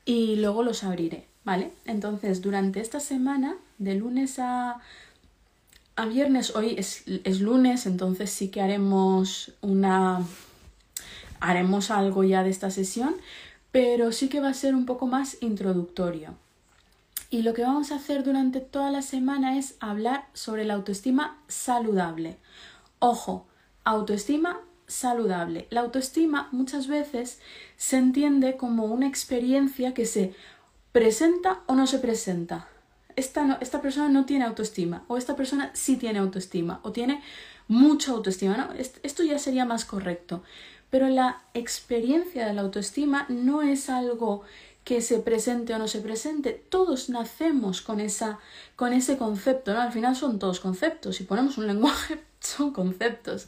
y 0.06 0.36
luego 0.36 0.62
los 0.62 0.84
abriré, 0.84 1.28
¿vale? 1.44 1.72
Entonces, 1.86 2.42
durante 2.42 2.80
esta 2.80 3.00
semana, 3.00 3.56
de 3.80 3.96
lunes 3.96 4.38
a 4.38 4.80
a 5.96 6.06
viernes, 6.06 6.56
hoy 6.56 6.76
es, 6.78 7.04
lunes, 7.42 7.86
entonces 7.86 8.32
sí 8.32 8.50
que 8.50 8.62
haremos 8.62 9.54
una. 9.62 10.22
haremos 11.40 11.92
algo 11.92 12.24
ya 12.24 12.44
de 12.44 12.50
esta 12.50 12.72
sesión, 12.72 13.16
pero 13.72 14.12
sí 14.12 14.30
que 14.30 14.40
va 14.40 14.50
a 14.50 14.54
ser 14.54 14.76
un 14.76 14.86
poco 14.86 15.08
más 15.08 15.38
introductorio. 15.42 16.36
Y 17.30 17.42
lo 17.42 17.54
que 17.54 17.64
vamos 17.64 17.92
a 17.92 17.96
hacer 17.96 18.24
durante 18.24 18.60
toda 18.60 18.92
la 18.92 19.02
semana 19.02 19.58
es 19.58 19.76
hablar 19.80 20.28
sobre 20.34 20.66
la 20.66 20.76
autoestima 20.76 21.42
saludable. 21.48 22.38
Ojo, 23.00 23.48
autoestima 23.84 24.60
saludable. 24.88 25.68
La 25.72 25.82
autoestima 25.82 26.50
muchas 26.52 26.88
veces 26.88 27.40
se 27.78 27.98
entiende 27.98 28.56
como 28.58 28.86
una 28.86 29.08
experiencia 29.08 29.94
que 29.94 30.06
se 30.06 30.36
presenta 30.92 31.62
o 31.66 31.74
no 31.74 31.88
se 31.88 31.98
presenta 31.98 32.68
esta, 33.16 33.58
esta 33.62 33.82
persona 33.82 34.10
no 34.10 34.26
tiene 34.26 34.46
autoestima 34.46 35.04
o 35.08 35.18
esta 35.18 35.36
persona 35.36 35.72
sí 35.74 35.98
tiene 35.98 36.20
autoestima 36.20 36.80
o 36.84 36.92
tiene 36.92 37.22
mucha 37.68 38.12
autoestima. 38.12 38.58
¿no? 38.58 38.70
Esto 38.74 39.24
ya 39.24 39.40
sería 39.40 39.66
más 39.66 39.86
correcto. 39.86 40.44
Pero 40.90 41.10
la 41.10 41.42
experiencia 41.54 42.46
de 42.46 42.54
la 42.54 42.62
autoestima 42.62 43.26
no 43.30 43.64
es 43.64 43.90
algo 43.90 44.44
que 44.84 45.02
se 45.02 45.20
presente 45.20 45.74
o 45.74 45.80
no 45.80 45.88
se 45.88 46.02
presente. 46.02 46.64
Todos 46.70 47.10
nacemos 47.10 47.82
con, 47.82 48.00
esa, 48.00 48.40
con 48.76 48.94
ese 48.94 49.18
concepto, 49.18 49.74
¿no? 49.74 49.82
Al 49.82 49.92
final 49.92 50.16
son 50.16 50.40
todos 50.40 50.60
conceptos. 50.60 51.16
Si 51.16 51.24
ponemos 51.24 51.58
un 51.58 51.68
lenguaje, 51.68 52.20
son 52.40 52.74
conceptos. 52.74 53.48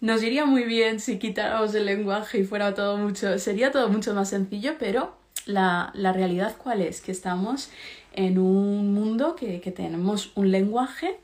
Nos 0.00 0.22
iría 0.22 0.44
muy 0.44 0.64
bien 0.64 1.00
si 1.00 1.18
quitáramos 1.18 1.74
el 1.74 1.86
lenguaje 1.86 2.40
y 2.40 2.44
fuera 2.44 2.74
todo 2.74 2.96
mucho, 2.98 3.38
sería 3.38 3.70
todo 3.70 3.88
mucho 3.88 4.14
más 4.14 4.30
sencillo, 4.30 4.74
pero 4.78 5.16
la, 5.46 5.92
la 5.94 6.12
realidad 6.12 6.56
cuál 6.62 6.82
es? 6.82 7.00
Que 7.00 7.12
estamos 7.12 7.70
en 8.14 8.38
un 8.38 8.94
mundo 8.94 9.34
que, 9.34 9.58
tenemos 9.74 10.32
un 10.36 10.50
lenguaje, 10.50 11.18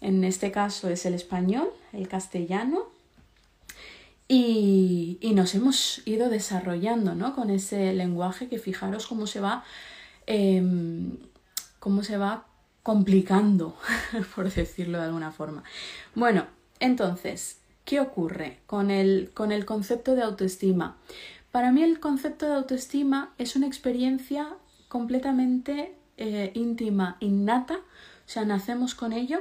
en 0.00 0.22
este 0.24 0.52
caso 0.52 0.88
es 0.88 1.06
el 1.06 1.14
español, 1.14 1.70
el 1.92 2.06
castellano, 2.06 2.86
y, 4.28 5.18
nos 5.34 5.54
hemos 5.54 6.02
ido 6.06 6.28
desarrollando 6.28 7.14
¿no? 7.14 7.34
con 7.34 7.48
ese 7.50 7.92
lenguaje 7.94 8.48
que 8.48 8.58
fijaros 8.58 9.06
cómo 9.06 9.26
se 9.26 9.40
va, 9.40 9.64
em, 10.26 11.16
cómo 11.78 12.02
se 12.02 12.18
va 12.18 12.46
complicando, 12.82 13.76
por 14.34 14.52
decirlo 14.52 14.98
de 14.98 15.04
alguna 15.04 15.32
forma. 15.32 15.62
Bueno, 16.14 16.46
entonces, 16.80 17.60
¿qué 17.84 18.00
ocurre 18.00 18.58
con 18.66 18.90
el, 18.90 19.30
con 19.32 19.50
el 19.52 19.64
concepto 19.64 20.14
de 20.14 20.22
autoestima? 20.22 20.98
Para 21.52 21.72
mí 21.72 21.82
el 21.82 22.00
concepto 22.00 22.46
de 22.46 22.54
autoestima 22.54 23.32
es 23.38 23.56
una 23.56 23.66
experiencia 23.66 24.48
completamente 24.88 25.97
eh, 26.18 26.52
íntima, 26.54 27.16
innata, 27.20 27.76
o 27.76 28.28
sea, 28.28 28.44
nacemos 28.44 28.94
con 28.94 29.12
ello 29.12 29.40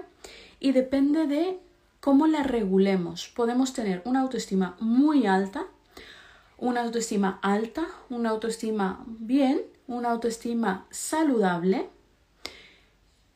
y 0.60 0.72
depende 0.72 1.28
de 1.28 1.60
cómo 2.00 2.28
la 2.28 2.44
regulemos. 2.44 3.28
Podemos 3.28 3.74
tener 3.74 4.02
una 4.06 4.22
autoestima 4.22 4.78
muy 4.80 5.28
alta 5.28 5.68
una 6.58 6.82
autoestima 6.82 7.40
alta, 7.42 7.88
una 8.10 8.32
autoestima 8.32 9.04
bien, 9.08 9.62
una 9.88 10.12
autoestima 10.12 10.86
saludable 10.90 11.90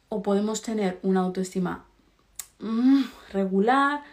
o 0.09 0.21
podemos 0.21 0.61
tener 0.61 0.99
una 1.03 1.21
autoestima 1.21 1.85
mm, 2.59 3.03
regular, 3.31 4.03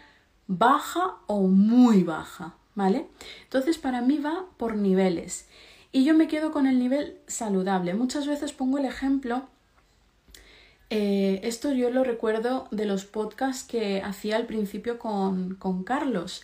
baja 0.47 1.15
o 1.27 1.41
muy 1.41 2.03
baja, 2.03 2.53
¿vale? 2.75 3.07
Entonces 3.43 3.77
para 3.77 4.01
mí 4.01 4.19
va 4.19 4.45
por 4.57 4.75
niveles 4.75 5.47
y 5.91 6.03
yo 6.03 6.13
me 6.13 6.27
quedo 6.27 6.51
con 6.51 6.67
el 6.67 6.79
nivel 6.79 7.17
saludable. 7.27 7.93
Muchas 7.93 8.27
veces 8.27 8.53
pongo 8.53 8.77
el 8.77 8.85
ejemplo, 8.85 9.43
eh, 10.89 11.41
esto 11.43 11.71
yo 11.73 11.89
lo 11.89 12.03
recuerdo 12.03 12.67
de 12.71 12.85
los 12.85 13.05
podcasts 13.05 13.63
que 13.63 14.01
hacía 14.01 14.35
al 14.35 14.45
principio 14.45 14.97
con, 14.97 15.55
con 15.55 15.83
Carlos 15.83 16.43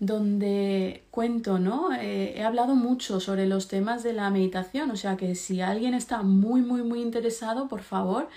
donde 0.00 1.02
cuento, 1.10 1.58
¿no? 1.58 1.92
Eh, 1.94 2.34
he 2.36 2.42
hablado 2.42 2.74
mucho 2.74 3.20
sobre 3.20 3.46
los 3.46 3.68
temas 3.68 4.02
de 4.02 4.12
la 4.12 4.28
meditación, 4.30 4.90
o 4.90 4.96
sea 4.96 5.16
que 5.16 5.34
si 5.34 5.60
alguien 5.60 5.94
está 5.94 6.22
muy, 6.22 6.60
muy, 6.60 6.82
muy 6.82 7.00
interesado, 7.00 7.68
por 7.68 7.82
favor, 7.82 8.28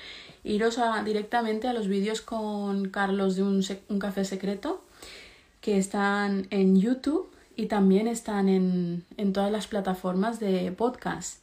iros 0.44 0.80
directamente 1.04 1.68
a 1.68 1.74
los 1.74 1.88
vídeos 1.88 2.22
con 2.22 2.90
Carlos 2.90 3.36
de 3.36 3.44
un, 3.44 3.64
un, 3.90 4.00
café 4.00 4.24
secreto, 4.24 4.82
que 5.62 5.78
están 5.78 6.48
en 6.52 6.80
YouTube 6.80 7.30
y 7.58 7.66
también 7.66 8.08
están 8.08 8.48
en, 8.48 9.04
en 9.18 9.34
todas 9.34 9.52
las 9.52 9.68
plataformas 9.68 10.40
de 10.40 10.72
podcast. 10.72 11.42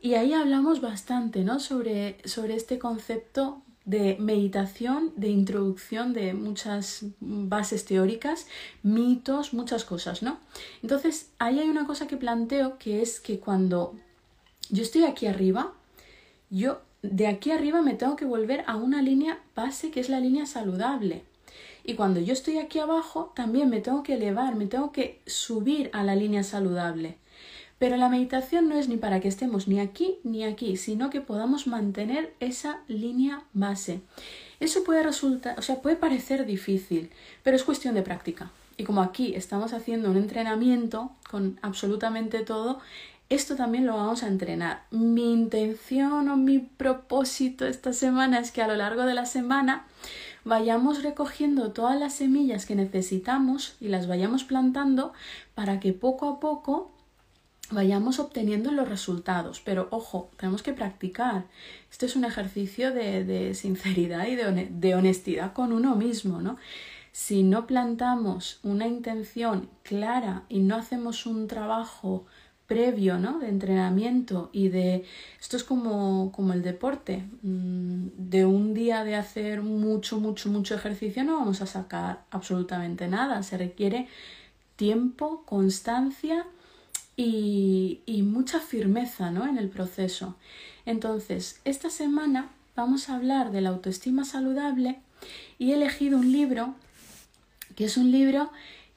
Y 0.00 0.14
ahí 0.14 0.34
hablamos 0.34 0.80
bastante, 0.80 1.42
¿no? 1.42 1.58
Sobre, 1.58 2.18
sobre 2.24 2.54
este 2.54 2.78
concepto 2.78 3.62
de 3.86 4.16
meditación, 4.20 5.12
de 5.16 5.28
introducción 5.28 6.12
de 6.12 6.34
muchas 6.34 7.06
bases 7.20 7.86
teóricas, 7.86 8.46
mitos, 8.82 9.54
muchas 9.54 9.84
cosas, 9.84 10.22
¿no? 10.22 10.38
Entonces, 10.82 11.30
ahí 11.38 11.58
hay 11.58 11.70
una 11.70 11.86
cosa 11.86 12.06
que 12.06 12.16
planteo 12.16 12.78
que 12.78 13.00
es 13.00 13.18
que 13.18 13.40
cuando 13.40 13.94
yo 14.68 14.82
estoy 14.82 15.04
aquí 15.04 15.26
arriba, 15.26 15.72
yo 16.50 16.82
de 17.02 17.28
aquí 17.28 17.50
arriba 17.50 17.80
me 17.80 17.94
tengo 17.94 18.16
que 18.16 18.24
volver 18.24 18.64
a 18.66 18.76
una 18.76 19.00
línea 19.00 19.40
base 19.54 19.90
que 19.90 20.00
es 20.00 20.08
la 20.08 20.20
línea 20.20 20.44
saludable. 20.44 21.24
Y 21.88 21.94
cuando 21.94 22.18
yo 22.18 22.32
estoy 22.32 22.58
aquí 22.58 22.80
abajo, 22.80 23.32
también 23.36 23.70
me 23.70 23.80
tengo 23.80 24.02
que 24.02 24.14
elevar, 24.14 24.56
me 24.56 24.66
tengo 24.66 24.90
que 24.90 25.20
subir 25.24 25.88
a 25.92 26.02
la 26.02 26.16
línea 26.16 26.42
saludable. 26.42 27.16
Pero 27.78 27.96
la 27.96 28.08
meditación 28.08 28.68
no 28.68 28.76
es 28.76 28.88
ni 28.88 28.96
para 28.96 29.20
que 29.20 29.28
estemos 29.28 29.68
ni 29.68 29.78
aquí 29.78 30.16
ni 30.24 30.44
aquí, 30.44 30.76
sino 30.76 31.10
que 31.10 31.20
podamos 31.20 31.68
mantener 31.68 32.34
esa 32.40 32.80
línea 32.88 33.44
base. 33.52 34.00
Eso 34.58 34.82
puede 34.82 35.04
resultar, 35.04 35.56
o 35.60 35.62
sea, 35.62 35.80
puede 35.80 35.94
parecer 35.94 36.44
difícil, 36.44 37.10
pero 37.44 37.54
es 37.54 37.62
cuestión 37.62 37.94
de 37.94 38.02
práctica. 38.02 38.50
Y 38.76 38.82
como 38.82 39.00
aquí 39.00 39.36
estamos 39.36 39.72
haciendo 39.72 40.10
un 40.10 40.16
entrenamiento 40.16 41.12
con 41.30 41.58
absolutamente 41.62 42.40
todo, 42.40 42.80
esto 43.28 43.56
también 43.56 43.86
lo 43.86 43.96
vamos 43.96 44.22
a 44.22 44.28
entrenar. 44.28 44.84
Mi 44.90 45.32
intención 45.32 46.28
o 46.28 46.36
mi 46.36 46.58
propósito 46.60 47.66
esta 47.66 47.92
semana 47.92 48.38
es 48.38 48.52
que 48.52 48.62
a 48.62 48.68
lo 48.68 48.76
largo 48.76 49.02
de 49.02 49.14
la 49.14 49.26
semana 49.26 49.86
vayamos 50.44 51.02
recogiendo 51.02 51.72
todas 51.72 51.98
las 51.98 52.14
semillas 52.14 52.66
que 52.66 52.76
necesitamos 52.76 53.74
y 53.80 53.88
las 53.88 54.06
vayamos 54.06 54.44
plantando 54.44 55.12
para 55.56 55.80
que 55.80 55.92
poco 55.92 56.28
a 56.28 56.38
poco 56.38 56.92
vayamos 57.72 58.20
obteniendo 58.20 58.70
los 58.70 58.88
resultados. 58.88 59.60
Pero 59.60 59.88
ojo, 59.90 60.30
tenemos 60.36 60.62
que 60.62 60.72
practicar. 60.72 61.46
Esto 61.90 62.06
es 62.06 62.14
un 62.14 62.24
ejercicio 62.24 62.92
de, 62.92 63.54
sinceridad 63.54 64.28
y 64.28 64.36
de, 64.36 64.94
honestidad 64.94 65.52
con 65.52 65.72
uno 65.72 65.96
mismo, 65.96 66.40
¿no? 66.40 66.58
Si 67.10 67.42
no 67.42 67.66
plantamos 67.66 68.60
una 68.62 68.86
intención 68.86 69.70
clara 69.82 70.44
y 70.48 70.60
no 70.60 70.76
hacemos 70.76 71.26
un 71.26 71.48
trabajo 71.48 72.26
previo, 72.66 73.18
¿no? 73.18 73.38
De 73.38 73.48
entrenamiento 73.48 74.50
y 74.52 74.68
de... 74.68 75.04
Esto 75.40 75.56
es 75.56 75.64
como, 75.64 76.32
como 76.32 76.52
el 76.52 76.62
deporte. 76.62 77.24
Mm, 77.42 78.08
de 78.16 78.44
un 78.44 78.74
día 78.74 79.04
de 79.04 79.14
hacer 79.14 79.62
mucho, 79.62 80.18
mucho, 80.18 80.48
mucho 80.48 80.74
ejercicio 80.74 81.24
no 81.24 81.38
vamos 81.38 81.62
a 81.62 81.66
sacar 81.66 82.24
absolutamente 82.30 83.08
nada. 83.08 83.42
Se 83.42 83.56
requiere 83.56 84.08
tiempo, 84.76 85.42
constancia 85.46 86.46
y, 87.16 88.22
mucha 88.24 88.60
firmeza 88.60 89.30
¿no? 89.30 89.46
en 89.46 89.58
el 89.58 89.68
proceso. 89.68 90.36
Entonces, 90.84 91.60
esta 91.64 91.90
semana 91.90 92.50
vamos 92.74 93.08
a 93.08 93.16
hablar 93.16 93.50
de 93.50 93.62
la 93.62 93.70
autoestima 93.70 94.24
saludable 94.24 95.00
y 95.58 95.72
he 95.72 95.74
elegido 95.74 96.18
un 96.18 96.30
libro 96.30 96.74
que 97.74 97.84
es 97.84 97.96
un 97.96 98.10
libro 98.10 98.50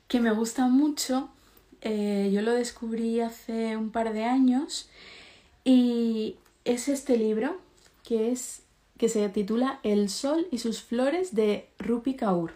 que 0.08 0.19
me 0.19 0.32
gusta 0.32 0.67
mucho. 0.67 1.29
Eh, 1.81 2.29
yo 2.33 2.41
lo 2.41 2.53
descubrí 2.53 3.21
hace 3.21 3.77
un 3.77 3.91
par 3.91 4.13
de 4.13 4.25
años 4.25 4.89
y 5.63 6.35
es 6.65 6.89
este 6.89 7.17
libro 7.17 7.57
que 8.03 8.31
es 8.31 8.63
que 8.97 9.07
se 9.07 9.27
titula 9.29 9.79
El 9.83 10.09
sol 10.09 10.47
y 10.51 10.57
sus 10.57 10.81
flores 10.81 11.33
de 11.33 11.69
Rupi 11.79 12.15
Kaur. 12.15 12.53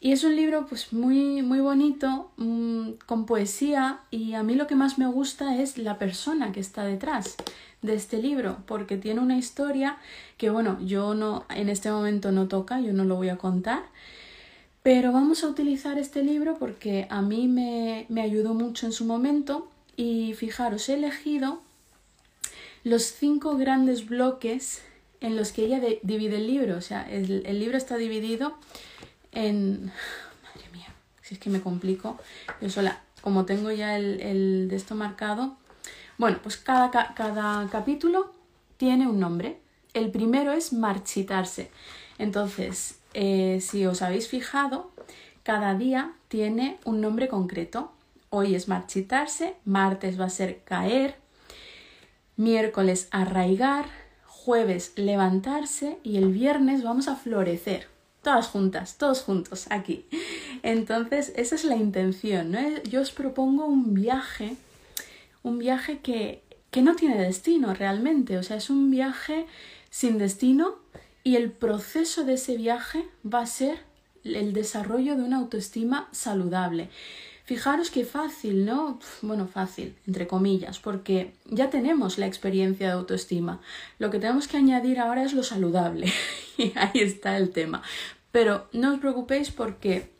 Y 0.00 0.12
es 0.12 0.24
un 0.24 0.36
libro 0.36 0.66
pues 0.66 0.92
muy, 0.92 1.40
muy 1.42 1.60
bonito, 1.60 2.30
mm, 2.36 2.90
con 3.06 3.26
poesía, 3.26 4.00
y 4.10 4.34
a 4.34 4.42
mí 4.42 4.54
lo 4.54 4.66
que 4.66 4.74
más 4.74 4.98
me 4.98 5.06
gusta 5.06 5.60
es 5.60 5.78
la 5.78 5.98
persona 5.98 6.52
que 6.52 6.60
está 6.60 6.84
detrás 6.84 7.36
de 7.82 7.94
este 7.94 8.20
libro, 8.20 8.58
porque 8.66 8.98
tiene 8.98 9.20
una 9.20 9.38
historia 9.38 9.98
que, 10.36 10.50
bueno, 10.50 10.78
yo 10.84 11.14
no, 11.14 11.46
en 11.48 11.68
este 11.68 11.90
momento 11.90 12.30
no 12.30 12.46
toca, 12.46 12.80
yo 12.80 12.92
no 12.92 13.04
lo 13.04 13.16
voy 13.16 13.30
a 13.30 13.38
contar, 13.38 13.84
pero 14.86 15.10
vamos 15.10 15.42
a 15.42 15.48
utilizar 15.48 15.98
este 15.98 16.22
libro 16.22 16.58
porque 16.60 17.08
a 17.10 17.20
mí 17.20 17.48
me, 17.48 18.06
me 18.08 18.22
ayudó 18.22 18.54
mucho 18.54 18.86
en 18.86 18.92
su 18.92 19.04
momento, 19.04 19.68
y 19.96 20.34
fijaros, 20.34 20.88
he 20.88 20.94
elegido 20.94 21.60
los 22.84 23.02
cinco 23.02 23.56
grandes 23.56 24.06
bloques 24.06 24.82
en 25.20 25.34
los 25.34 25.50
que 25.50 25.64
ella 25.64 25.80
divide 26.04 26.36
el 26.36 26.46
libro, 26.46 26.76
o 26.76 26.80
sea, 26.80 27.02
el 27.10 27.58
libro 27.58 27.76
está 27.76 27.96
dividido 27.96 28.56
en... 29.32 29.86
Madre 29.86 30.68
mía, 30.72 30.94
si 31.20 31.34
es 31.34 31.40
que 31.40 31.50
me 31.50 31.60
complico. 31.60 32.16
Yo 32.60 32.70
sola, 32.70 33.00
como 33.22 33.44
tengo 33.44 33.72
ya 33.72 33.96
el, 33.96 34.68
de 34.68 34.76
esto 34.76 34.94
marcado. 34.94 35.56
Bueno, 36.16 36.38
pues 36.44 36.58
cada, 36.58 36.92
cada 36.92 37.68
capítulo 37.70 38.32
tiene 38.76 39.08
un 39.08 39.18
nombre. 39.18 39.58
El 39.94 40.12
primero 40.12 40.52
es 40.52 40.72
marchitarse. 40.72 41.72
Entonces, 42.18 43.00
eh, 43.18 43.62
si 43.62 43.86
os 43.86 44.02
habéis 44.02 44.28
fijado, 44.28 44.90
cada 45.42 45.74
día 45.74 46.12
tiene 46.28 46.76
un 46.84 47.00
nombre 47.00 47.28
concreto. 47.28 47.90
Hoy 48.28 48.54
es 48.54 48.68
marchitarse, 48.68 49.54
martes 49.64 50.20
va 50.20 50.26
a 50.26 50.30
ser 50.30 50.60
caer, 50.64 51.16
miércoles 52.36 53.08
arraigar, 53.10 53.86
jueves 54.26 54.92
levantarse 54.96 55.96
y 56.02 56.18
el 56.18 56.30
viernes 56.30 56.82
vamos 56.82 57.08
a 57.08 57.16
florecer 57.16 57.88
todas 58.20 58.48
juntas, 58.48 58.98
todos 58.98 59.22
juntos, 59.22 59.66
aquí. 59.70 60.04
Entonces, 60.62 61.32
esa 61.36 61.54
es 61.54 61.64
la 61.64 61.76
intención, 61.76 62.50
¿no? 62.50 62.58
Yo 62.82 63.00
os 63.00 63.12
propongo 63.12 63.64
un 63.64 63.94
viaje, 63.94 64.56
un 65.42 65.58
viaje 65.58 66.00
que, 66.00 66.42
que 66.70 66.82
no 66.82 66.96
tiene 66.96 67.16
destino 67.16 67.72
realmente, 67.72 68.36
o 68.36 68.42
sea, 68.42 68.58
es 68.58 68.68
un 68.68 68.90
viaje 68.90 69.46
sin 69.88 70.18
destino 70.18 70.84
y 71.26 71.34
el 71.34 71.50
proceso 71.50 72.22
de 72.22 72.34
ese 72.34 72.56
viaje 72.56 73.04
va 73.24 73.40
a 73.40 73.46
ser 73.46 73.80
el 74.22 74.52
desarrollo 74.52 75.16
de 75.16 75.24
una 75.24 75.38
autoestima 75.38 76.08
saludable. 76.12 76.88
Fijaros 77.44 77.90
qué 77.90 78.04
fácil, 78.04 78.64
¿no? 78.64 79.00
Bueno, 79.22 79.48
fácil, 79.48 79.96
entre 80.06 80.28
comillas, 80.28 80.78
porque 80.78 81.32
ya 81.46 81.68
tenemos 81.68 82.18
la 82.18 82.28
experiencia 82.28 82.86
de 82.86 82.92
autoestima. 82.92 83.60
Lo 83.98 84.08
que 84.10 84.20
tenemos 84.20 84.46
que 84.46 84.56
añadir 84.56 85.00
ahora 85.00 85.24
es 85.24 85.32
lo 85.32 85.42
saludable. 85.42 86.12
y 86.58 86.72
ahí 86.76 87.00
está 87.00 87.36
el 87.38 87.50
tema. 87.50 87.82
Pero 88.30 88.68
no 88.72 88.94
os 88.94 89.00
preocupéis 89.00 89.50
porque 89.50 90.12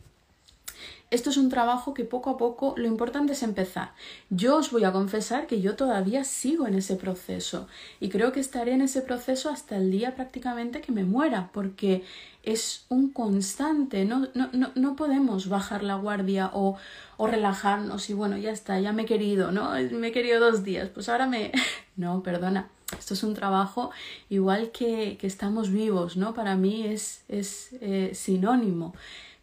esto 1.16 1.30
es 1.30 1.36
un 1.36 1.48
trabajo 1.48 1.94
que 1.94 2.04
poco 2.04 2.30
a 2.30 2.36
poco 2.36 2.74
lo 2.76 2.86
importante 2.86 3.32
es 3.32 3.42
empezar. 3.42 3.92
Yo 4.30 4.56
os 4.56 4.70
voy 4.70 4.84
a 4.84 4.92
confesar 4.92 5.46
que 5.46 5.60
yo 5.60 5.74
todavía 5.74 6.24
sigo 6.24 6.66
en 6.66 6.74
ese 6.74 6.96
proceso 6.96 7.66
y 8.00 8.10
creo 8.10 8.32
que 8.32 8.40
estaré 8.40 8.72
en 8.72 8.82
ese 8.82 9.00
proceso 9.00 9.50
hasta 9.50 9.76
el 9.76 9.90
día 9.90 10.14
prácticamente 10.14 10.80
que 10.80 10.92
me 10.92 11.04
muera 11.04 11.50
porque 11.52 12.04
es 12.42 12.84
un 12.88 13.10
constante, 13.10 14.04
no, 14.04 14.28
no, 14.34 14.50
no, 14.52 14.70
no 14.74 14.94
podemos 14.94 15.48
bajar 15.48 15.82
la 15.82 15.96
guardia 15.96 16.50
o, 16.52 16.76
o 17.16 17.26
relajarnos 17.26 18.08
y 18.10 18.14
bueno, 18.14 18.36
ya 18.36 18.52
está, 18.52 18.78
ya 18.78 18.92
me 18.92 19.02
he 19.02 19.06
querido, 19.06 19.50
¿no? 19.50 19.72
Me 19.90 20.08
he 20.08 20.12
querido 20.12 20.38
dos 20.38 20.62
días, 20.62 20.88
pues 20.90 21.08
ahora 21.08 21.26
me... 21.26 21.50
no, 21.96 22.22
perdona, 22.22 22.68
esto 22.96 23.14
es 23.14 23.22
un 23.24 23.34
trabajo 23.34 23.90
igual 24.28 24.70
que, 24.70 25.16
que 25.18 25.26
estamos 25.26 25.70
vivos, 25.70 26.16
¿no? 26.16 26.34
Para 26.34 26.56
mí 26.56 26.86
es, 26.86 27.24
es 27.28 27.70
eh, 27.80 28.12
sinónimo 28.14 28.94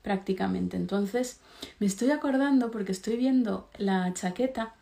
prácticamente. 0.03 0.77
Entonces, 0.77 1.39
me 1.79 1.87
estoy 1.87 2.11
acordando 2.11 2.71
porque 2.71 2.91
estoy 2.91 3.17
viendo 3.17 3.69
la 3.77 4.13
chaqueta 4.13 4.73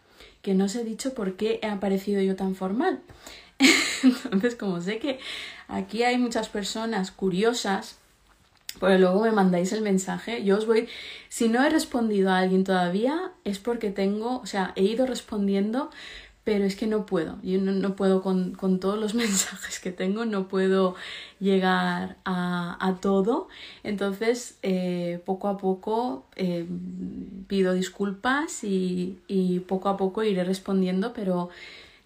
que 0.42 0.54
no 0.54 0.66
os 0.66 0.76
he 0.76 0.84
dicho 0.84 1.14
por 1.14 1.36
qué 1.36 1.60
he 1.62 1.68
aparecido 1.68 2.22
yo 2.22 2.36
tan 2.36 2.56
formal. 2.56 3.02
Entonces, 4.04 4.56
como 4.56 4.82
sé 4.82 5.00
que 5.00 5.20
aquí 5.68 6.04
hay 6.04 6.18
muchas 6.18 6.50
personas 6.50 7.12
curiosas, 7.12 7.98
Pero 8.80 8.98
luego 8.98 9.22
me 9.22 9.32
mandáis 9.32 9.74
el 9.74 9.82
mensaje. 9.82 10.44
Yo 10.44 10.58
os 10.58 10.66
voy. 10.66 10.88
Si 11.30 11.50
no 11.50 11.64
he 11.64 11.70
respondido 11.70 12.32
a 12.32 12.38
alguien 12.40 12.64
todavía, 12.64 13.32
es 13.44 13.60
porque 13.60 13.92
tengo. 13.92 14.40
O 14.40 14.46
sea, 14.46 14.72
he 14.76 14.84
ido 14.84 15.06
respondiendo, 15.06 15.92
pero 16.44 16.66
es 16.66 16.76
que 16.76 16.88
no 16.88 17.06
puedo. 17.06 17.38
Yo 17.44 17.60
no, 17.60 17.96
puedo 17.96 18.22
con, 18.22 18.80
todos 18.80 19.00
los 19.00 19.14
mensajes 19.16 19.80
que 19.80 19.92
tengo, 19.92 20.26
no 20.26 20.48
puedo 20.48 20.96
llegar 21.40 22.18
a, 22.26 22.98
todo. 23.02 23.48
Entonces, 23.84 24.58
eh, 24.64 25.22
poco 25.26 25.48
a 25.48 25.58
poco 25.58 26.26
eh, 26.36 26.66
pido 27.48 27.74
disculpas 27.74 28.64
y, 28.64 29.20
y 29.28 29.60
poco 29.62 29.90
a 29.90 29.98
poco 29.98 30.24
iré 30.24 30.44
respondiendo, 30.44 31.14
pero 31.14 31.50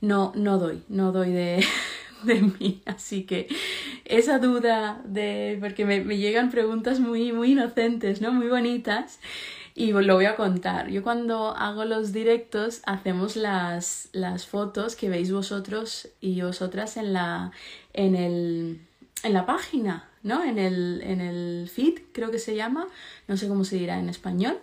no, 0.01 0.31
no 0.35 0.57
doy, 0.57 0.83
no 0.89 1.11
doy 1.11 1.31
de. 1.31 1.65
de 2.23 2.41
mí. 2.41 2.81
Así 2.85 3.23
que 3.23 3.47
esa 4.05 4.39
duda 4.39 5.01
de. 5.05 5.57
porque 5.59 5.85
me, 5.85 6.01
llegan 6.17 6.51
preguntas 6.51 6.99
muy, 6.99 7.31
muy 7.31 7.51
inocentes, 7.51 8.21
¿no? 8.21 8.31
Muy 8.31 8.47
bonitas. 8.47 9.19
Y 9.77 9.91
lo 9.91 10.15
voy 10.15 10.23
a 10.23 10.37
contar. 10.37 10.89
Yo 10.89 11.03
cuando 11.03 11.49
hago 11.49 11.83
los 11.83 12.13
directos 12.13 12.81
hacemos 12.85 13.35
las, 13.35 14.07
las 14.13 14.47
fotos 14.47 14.95
que 14.95 15.09
veis 15.09 15.33
vosotros 15.33 16.07
y 16.21 16.41
vosotras 16.41 16.95
en 16.95 17.11
la, 17.11 17.51
en 17.91 18.15
el, 18.15 18.79
en 19.23 19.33
la 19.33 19.45
página, 19.45 20.07
¿no? 20.23 20.45
En 20.45 20.59
el, 20.59 21.01
en 21.03 21.19
el 21.19 21.69
feed, 21.69 21.99
creo 22.13 22.31
que 22.31 22.39
se 22.39 22.55
llama, 22.55 22.87
no 23.27 23.35
sé 23.35 23.49
cómo 23.49 23.65
se 23.65 23.75
dirá 23.75 23.99
en 23.99 24.07
español, 24.07 24.59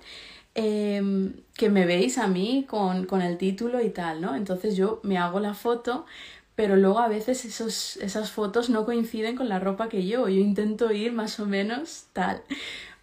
em, 0.54 1.34
que 1.58 1.68
me 1.68 1.84
veis 1.84 2.16
a 2.16 2.26
mí 2.26 2.64
con, 2.66 3.04
con, 3.04 3.20
el 3.20 3.36
título 3.36 3.82
y 3.82 3.90
tal, 3.90 4.22
¿no? 4.22 4.34
Entonces 4.34 4.76
yo 4.76 5.00
me 5.02 5.18
hago 5.18 5.40
la 5.40 5.52
foto 5.52 6.06
pero 6.54 6.76
luego 6.76 6.98
a 7.00 7.08
veces 7.08 7.44
esos, 7.44 7.96
esas 7.96 8.30
fotos 8.30 8.68
no 8.68 8.84
coinciden 8.84 9.36
con 9.36 9.48
la 9.48 9.58
ropa 9.58 9.88
que 9.88 10.06
yo. 10.06 10.28
Yo 10.28 10.38
intento 10.40 10.92
ir 10.92 11.12
más 11.12 11.40
o 11.40 11.46
menos 11.46 12.04
tal, 12.12 12.42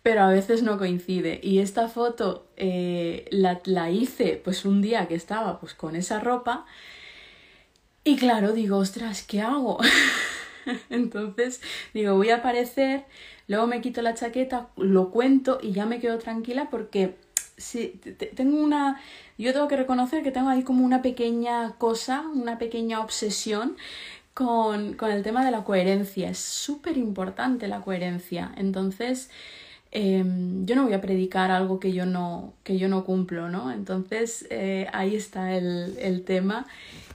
pero 0.03 0.21
a 0.21 0.29
veces 0.29 0.63
no 0.63 0.77
coincide. 0.77 1.39
Y 1.43 1.59
esta 1.59 1.87
foto 1.87 2.47
eh, 2.57 3.25
la, 3.31 3.61
la, 3.65 3.89
hice 3.91 4.41
pues 4.43 4.65
un 4.65 4.81
día 4.81 5.07
que 5.07 5.15
estaba 5.15 5.59
pues 5.59 5.73
con 5.73 5.95
esa 5.95 6.19
ropa 6.19 6.65
y 8.03 8.15
claro, 8.17 8.53
digo, 8.53 8.77
ostras, 8.77 9.23
¿qué 9.23 9.41
hago? 9.41 9.77
Entonces 10.89 11.61
digo, 11.93 12.15
voy 12.15 12.29
a 12.29 12.37
aparecer, 12.37 13.05
luego 13.47 13.67
me 13.67 13.81
quito 13.81 14.01
la 14.01 14.13
chaqueta, 14.13 14.69
lo 14.77 15.11
cuento 15.11 15.59
y 15.61 15.73
ya 15.73 15.85
me 15.85 15.99
quedo 15.99 16.17
tranquila 16.17 16.69
porque 16.69 17.17
si, 17.57 17.87
tengo 18.35 18.57
una 18.57 19.01
yo 19.37 19.53
tengo 19.53 19.67
que 19.67 19.77
reconocer 19.77 20.23
que 20.23 20.31
tengo 20.31 20.49
ahí 20.49 20.63
como 20.63 20.85
una 20.85 21.01
pequeña 21.01 21.75
cosa, 21.77 22.23
una 22.33 22.57
pequeña 22.57 22.99
obsesión 23.01 23.77
con, 24.33 24.97
el 25.01 25.23
tema 25.23 25.45
de 25.45 25.51
la 25.51 25.63
coherencia. 25.63 26.29
Es 26.29 26.39
súper 26.39 26.97
importante 26.97 27.67
la 27.67 27.81
coherencia. 27.81 28.51
Entonces, 28.57 29.29
em, 29.91 30.65
yo 30.65 30.75
no 30.75 30.83
voy 30.83 30.93
a 30.93 31.01
predicar 31.01 31.51
algo 31.51 31.79
que 31.79 31.93
yo 31.93 32.05
no, 32.05 32.53
que 32.63 32.77
yo 32.77 32.87
no 32.87 33.03
cumplo, 33.05 33.49
¿no? 33.49 33.71
Entonces, 33.71 34.45
eh, 34.49 34.87
ahí 34.93 35.15
está 35.15 35.55
el, 35.55 35.97
el 35.99 36.23
tema. 36.23 36.67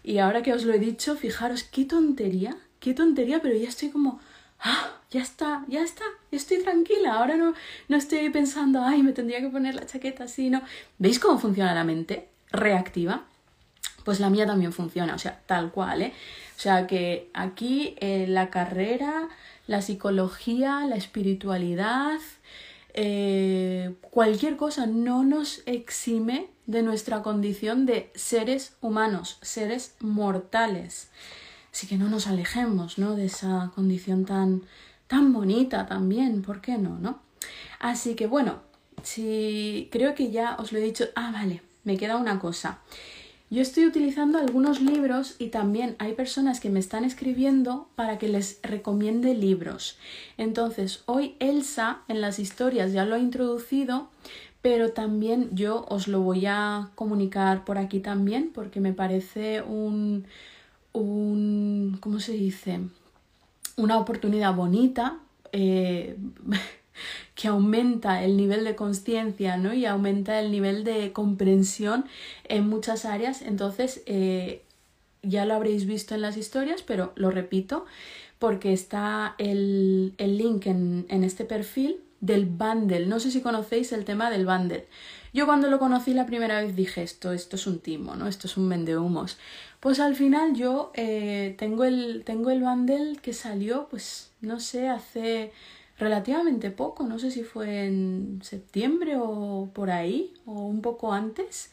Y 0.02 0.18
ahora 0.18 0.42
que 0.42 0.52
os 0.52 0.64
lo 0.64 0.74
he 0.74 0.78
dicho, 0.78 1.16
fijaros 1.16 1.62
qué 1.64 1.84
tontería, 1.84 2.56
qué 2.80 2.94
tontería, 2.94 3.40
pero 3.40 3.56
ya 3.56 3.68
estoy 3.68 3.90
como 3.90 4.20
¡Ah! 4.64 4.90
Ya 5.10 5.20
está, 5.20 5.64
ya 5.68 5.82
está, 5.82 6.02
estoy 6.32 6.60
tranquila, 6.64 7.14
ahora 7.14 7.36
no, 7.36 7.54
no 7.86 7.96
estoy 7.96 8.30
pensando, 8.30 8.82
ay, 8.82 9.02
me 9.04 9.12
tendría 9.12 9.40
que 9.40 9.48
poner 9.48 9.76
la 9.76 9.86
chaqueta 9.86 10.24
así, 10.24 10.50
¿no? 10.50 10.60
¿Veis 10.98 11.20
cómo 11.20 11.38
funciona 11.38 11.72
la 11.72 11.84
mente? 11.84 12.28
Reactiva. 12.50 13.22
Pues 14.04 14.18
la 14.18 14.28
mía 14.28 14.44
también 14.44 14.72
funciona, 14.72 15.14
o 15.14 15.18
sea, 15.18 15.40
tal 15.46 15.70
cual, 15.70 16.02
¿eh? 16.02 16.12
O 16.56 16.60
sea 16.60 16.88
que 16.88 17.30
aquí 17.32 17.94
eh, 18.00 18.26
la 18.26 18.50
carrera, 18.50 19.28
la 19.68 19.82
psicología, 19.82 20.84
la 20.86 20.96
espiritualidad, 20.96 22.18
eh, 22.94 23.94
cualquier 24.10 24.56
cosa 24.56 24.86
no 24.86 25.24
nos 25.24 25.62
exime 25.66 26.48
de 26.66 26.82
nuestra 26.82 27.22
condición 27.22 27.86
de 27.86 28.10
seres 28.14 28.76
humanos, 28.80 29.38
seres 29.42 29.96
mortales. 30.00 31.10
Así 31.72 31.88
que 31.88 31.96
no 31.98 32.08
nos 32.08 32.28
alejemos, 32.28 32.98
¿no? 32.98 33.16
De 33.16 33.26
esa 33.26 33.72
condición 33.74 34.24
tan, 34.24 34.62
tan 35.08 35.32
bonita 35.32 35.86
también, 35.86 36.42
¿por 36.42 36.60
qué 36.60 36.78
no, 36.78 36.98
no? 36.98 37.20
Así 37.80 38.14
que 38.14 38.28
bueno, 38.28 38.60
si 39.02 39.88
creo 39.90 40.14
que 40.14 40.30
ya 40.30 40.56
os 40.58 40.72
lo 40.72 40.78
he 40.78 40.82
dicho, 40.82 41.06
ah, 41.16 41.30
vale, 41.32 41.62
me 41.82 41.96
queda 41.96 42.16
una 42.16 42.38
cosa. 42.38 42.78
Yo 43.50 43.62
estoy 43.62 43.86
utilizando 43.86 44.38
algunos 44.38 44.80
libros 44.80 45.36
y 45.38 45.48
también 45.48 45.96
hay 45.98 46.14
personas 46.14 46.60
que 46.60 46.70
me 46.70 46.80
están 46.80 47.04
escribiendo 47.04 47.88
para 47.94 48.18
que 48.18 48.28
les 48.28 48.58
recomiende 48.62 49.34
libros. 49.34 49.96
Entonces, 50.38 51.02
hoy 51.06 51.36
Elsa 51.38 52.00
en 52.08 52.20
las 52.20 52.38
historias 52.38 52.92
ya 52.92 53.04
lo 53.04 53.14
ha 53.14 53.18
introducido, 53.18 54.08
pero 54.62 54.92
también 54.92 55.50
yo 55.52 55.84
os 55.88 56.08
lo 56.08 56.20
voy 56.20 56.46
a 56.46 56.90
comunicar 56.94 57.64
por 57.64 57.76
aquí 57.76 58.00
también 58.00 58.50
porque 58.52 58.80
me 58.80 58.94
parece 58.94 59.60
un, 59.60 60.24
un, 60.92 61.98
¿cómo 62.00 62.20
se 62.20 62.32
dice? 62.32 62.80
Una 63.76 63.98
oportunidad 63.98 64.54
bonita 64.54 65.18
eh, 65.52 66.16
que 67.34 67.48
aumenta 67.48 68.22
el 68.22 68.36
nivel 68.36 68.64
de 68.64 68.74
conciencia 68.76 69.56
¿no? 69.56 69.74
y 69.74 69.86
aumenta 69.86 70.40
el 70.40 70.50
nivel 70.50 70.84
de 70.84 71.12
comprensión 71.12 72.04
en 72.44 72.68
muchas 72.68 73.04
áreas. 73.04 73.42
Entonces, 73.42 74.02
eh, 74.06 74.62
ya 75.22 75.44
lo 75.44 75.54
habréis 75.54 75.86
visto 75.86 76.14
en 76.14 76.20
las 76.20 76.36
historias, 76.36 76.82
pero 76.82 77.12
lo 77.16 77.30
repito 77.30 77.86
porque 78.38 78.72
está 78.72 79.34
el, 79.38 80.14
el 80.18 80.36
link 80.38 80.66
en, 80.66 81.06
en 81.08 81.24
este 81.24 81.44
perfil 81.44 82.00
del 82.20 82.46
bundle. 82.46 83.06
No 83.06 83.20
sé 83.20 83.30
si 83.30 83.40
conocéis 83.40 83.92
el 83.92 84.04
tema 84.04 84.30
del 84.30 84.46
bundle. 84.46 84.86
Yo 85.34 85.46
cuando 85.46 85.68
lo 85.68 85.78
conocí 85.78 86.14
la 86.14 86.26
primera 86.26 86.62
vez 86.62 86.76
dije 86.76 87.02
esto, 87.02 87.32
esto 87.32 87.56
es 87.56 87.66
un 87.66 87.80
timo, 87.80 88.14
¿no? 88.14 88.28
Esto 88.28 88.46
es 88.46 88.56
un 88.56 88.68
vendehumos. 88.68 89.36
Pues 89.80 89.98
al 90.00 90.14
final 90.14 90.54
yo 90.54 90.92
eh, 90.94 91.54
tengo, 91.58 91.84
el, 91.84 92.22
tengo 92.24 92.50
el 92.50 92.60
bundle 92.60 93.16
que 93.20 93.32
salió, 93.32 93.88
pues 93.90 94.30
no 94.40 94.60
sé, 94.60 94.88
hace 94.88 95.52
relativamente 95.98 96.70
poco, 96.70 97.04
no 97.04 97.18
sé 97.18 97.30
si 97.30 97.44
fue 97.44 97.86
en 97.86 98.40
septiembre 98.42 99.16
o 99.18 99.70
por 99.72 99.90
ahí, 99.90 100.34
o 100.46 100.52
un 100.66 100.82
poco 100.82 101.12
antes, 101.12 101.70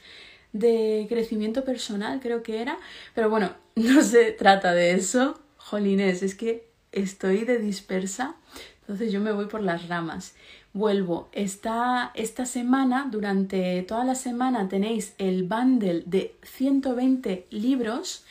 de 0.53 1.05
crecimiento 1.07 1.63
personal 1.63 2.19
creo 2.19 2.43
que 2.43 2.61
era, 2.61 2.77
pero 3.15 3.29
bueno, 3.29 3.53
no 3.75 4.03
se 4.03 4.31
trata 4.31 4.73
de 4.73 4.93
eso, 4.93 5.39
jolines, 5.57 6.23
es 6.23 6.35
que 6.35 6.67
estoy 6.91 7.45
de 7.45 7.59
dispersa, 7.59 8.35
entonces 8.81 9.11
yo 9.11 9.21
me 9.21 9.31
voy 9.31 9.45
por 9.45 9.61
las 9.61 9.87
ramas 9.87 10.35
vuelvo. 10.73 11.29
Esta, 11.31 12.11
esta 12.13 12.45
semana, 12.45 13.07
durante 13.09 13.81
toda 13.83 14.03
la 14.03 14.15
semana, 14.15 14.67
tenéis 14.69 15.13
el 15.17 15.43
bundle 15.43 16.03
de 16.05 16.35
120 16.43 17.47
libros 17.49 18.25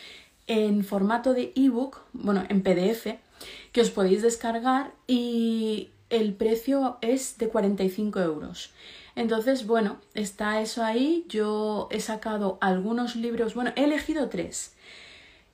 en 0.47 0.85
formato 0.85 1.35
de 1.35 1.53
ebook, 1.55 2.03
bueno, 2.13 2.45
en 2.49 2.63
PDF, 2.63 3.19
que 3.73 3.81
os 3.81 3.91
podéis 3.91 4.23
descargar 4.23 4.93
y 5.07 5.91
el 6.09 6.35
precio 6.35 6.99
es 7.01 7.39
de 7.39 7.49
45 7.49 8.21
euros. 8.21 8.73
Entonces, 9.17 9.67
bueno, 9.67 9.99
está 10.15 10.61
eso 10.61 10.83
ahí. 10.83 11.25
Yo 11.29 11.89
he 11.91 12.01
sacado 12.01 12.59
algunos 12.61 13.17
libros, 13.17 13.55
bueno, 13.55 13.73
he 13.77 13.85
elegido 13.85 14.29
tres 14.29 14.75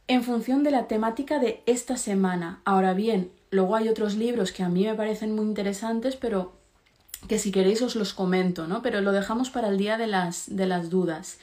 en 0.08 0.22
función 0.22 0.62
de 0.62 0.70
la 0.70 0.86
temática 0.86 1.38
de 1.38 1.62
esta 1.66 1.96
semana. 1.96 2.60
Ahora 2.64 2.94
bien, 2.94 3.32
luego 3.50 3.76
hay 3.76 3.88
otros 3.88 4.14
libros 4.14 4.52
que 4.52 4.62
a 4.62 4.68
mí 4.68 4.84
me 4.84 4.94
parecen 4.94 5.34
muy 5.34 5.46
interesantes, 5.46 6.16
pero 6.16 6.52
que 7.28 7.38
si 7.38 7.50
queréis 7.50 7.82
os 7.82 7.96
los 7.96 8.14
comento, 8.14 8.68
¿no? 8.68 8.82
Pero 8.82 9.00
lo 9.00 9.12
dejamos 9.12 9.50
para 9.50 9.68
el 9.68 9.78
día 9.78 9.98
de 9.98 10.06
las, 10.06 10.54
de 10.54 10.66
las 10.66 10.90
dudas. 10.90 11.38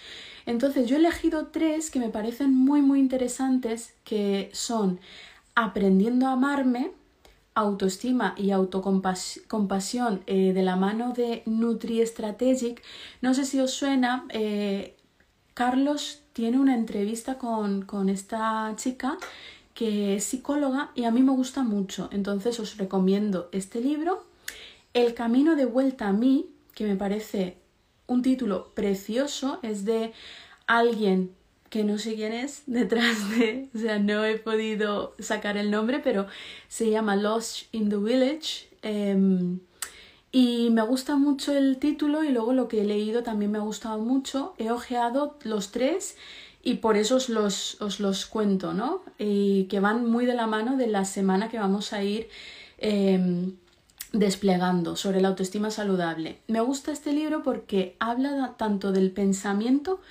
Entonces 0.46 0.88
yo 0.88 0.96
he 0.96 1.00
elegido 1.00 1.48
tres 1.48 1.90
que 1.90 2.00
me 2.00 2.10
parecen 2.10 2.54
muy 2.54 2.82
muy 2.82 3.00
interesantes, 3.00 3.94
que 4.04 4.50
son 4.54 5.00
Aprendiendo 5.56 6.28
a 6.28 6.34
amarme, 6.34 6.92
autoestima 7.56 8.34
y 8.38 8.52
autocompasión 8.52 10.24
eh, 10.26 10.54
de 10.54 10.64
la 10.64 10.76
mano 10.76 11.14
de 11.14 11.44
Nutri 11.46 12.06
Strategic. 12.06 12.82
No 13.22 13.34
sé 13.34 13.46
si 13.46 13.60
os 13.60 13.72
suena, 13.72 14.26
eh, 14.30 14.96
Carlos 15.54 16.24
tiene 16.34 16.60
una 16.60 16.74
entrevista 16.76 17.38
con, 17.38 17.84
con 17.84 18.10
esta 18.10 18.74
chica 18.76 19.18
que 19.74 20.16
es 20.16 20.24
psicóloga 20.24 20.92
y 20.96 21.04
a 21.06 21.12
mí 21.12 21.22
me 21.22 21.32
gusta 21.32 21.64
mucho. 21.64 22.10
Entonces 22.12 22.60
os 22.60 22.78
recomiendo 22.78 23.50
este 23.52 23.82
libro 23.82 24.26
el 24.94 25.14
camino 25.14 25.56
de 25.56 25.66
vuelta 25.66 26.08
a 26.08 26.14
mí, 26.14 26.50
que 26.76 26.86
me 26.86 26.96
parece 26.96 27.58
un 28.08 28.22
título 28.22 28.74
precioso, 28.76 29.60
es 29.64 29.86
de 29.86 30.14
alguien 30.68 31.36
que 31.74 31.84
no 31.84 31.98
sé 31.98 32.14
quién 32.14 32.34
es 32.34 32.62
detrás 32.68 33.32
de, 33.32 33.68
o 33.74 33.80
sea, 33.80 33.98
no 33.98 34.24
he 34.24 34.38
podido 34.38 35.16
sacar 35.18 35.58
el 35.58 35.72
nombre, 35.72 36.02
pero 36.04 36.28
se 36.68 36.92
llama 36.92 37.16
Lost 37.16 37.64
in 37.72 37.90
the 37.90 37.98
Village. 37.98 38.70
Em, 38.84 39.60
y 40.32 40.70
me 40.70 40.84
gusta 40.84 41.16
mucho 41.16 41.52
el 41.52 41.80
título 41.80 42.24
y 42.24 42.30
luego 42.30 42.54
lo 42.54 42.68
que 42.68 42.82
he 42.82 42.86
leído 42.86 43.24
también 43.24 43.50
me 43.50 43.58
ha 43.58 43.62
gustado 43.62 43.98
mucho. 43.98 44.54
He 44.60 44.70
ojeado 44.70 45.40
los 45.42 45.72
tres 45.72 46.16
y 46.62 46.76
por 46.76 46.96
eso 46.96 47.16
os 47.16 47.28
los, 47.28 47.82
os 47.82 48.00
los 48.00 48.28
cuento, 48.28 48.74
¿no? 48.74 49.02
Y 49.18 49.64
que 49.64 49.80
van 49.80 50.06
muy 50.06 50.28
de 50.28 50.36
la 50.36 50.46
mano 50.46 50.78
de 50.78 50.86
la 50.86 51.06
semana 51.06 51.50
que 51.50 51.58
vamos 51.58 51.92
a 51.92 52.04
ir 52.04 52.30
em, 52.78 53.54
desplegando 54.12 54.96
sobre 54.96 55.22
la 55.22 55.30
autoestima 55.30 55.72
saludable. 55.72 56.38
Me 56.48 56.62
gusta 56.62 56.92
este 56.92 57.14
libro 57.14 57.42
porque 57.42 57.96
habla 58.00 58.54
tanto 58.60 58.92
del 58.92 59.10
pensamiento 59.10 60.02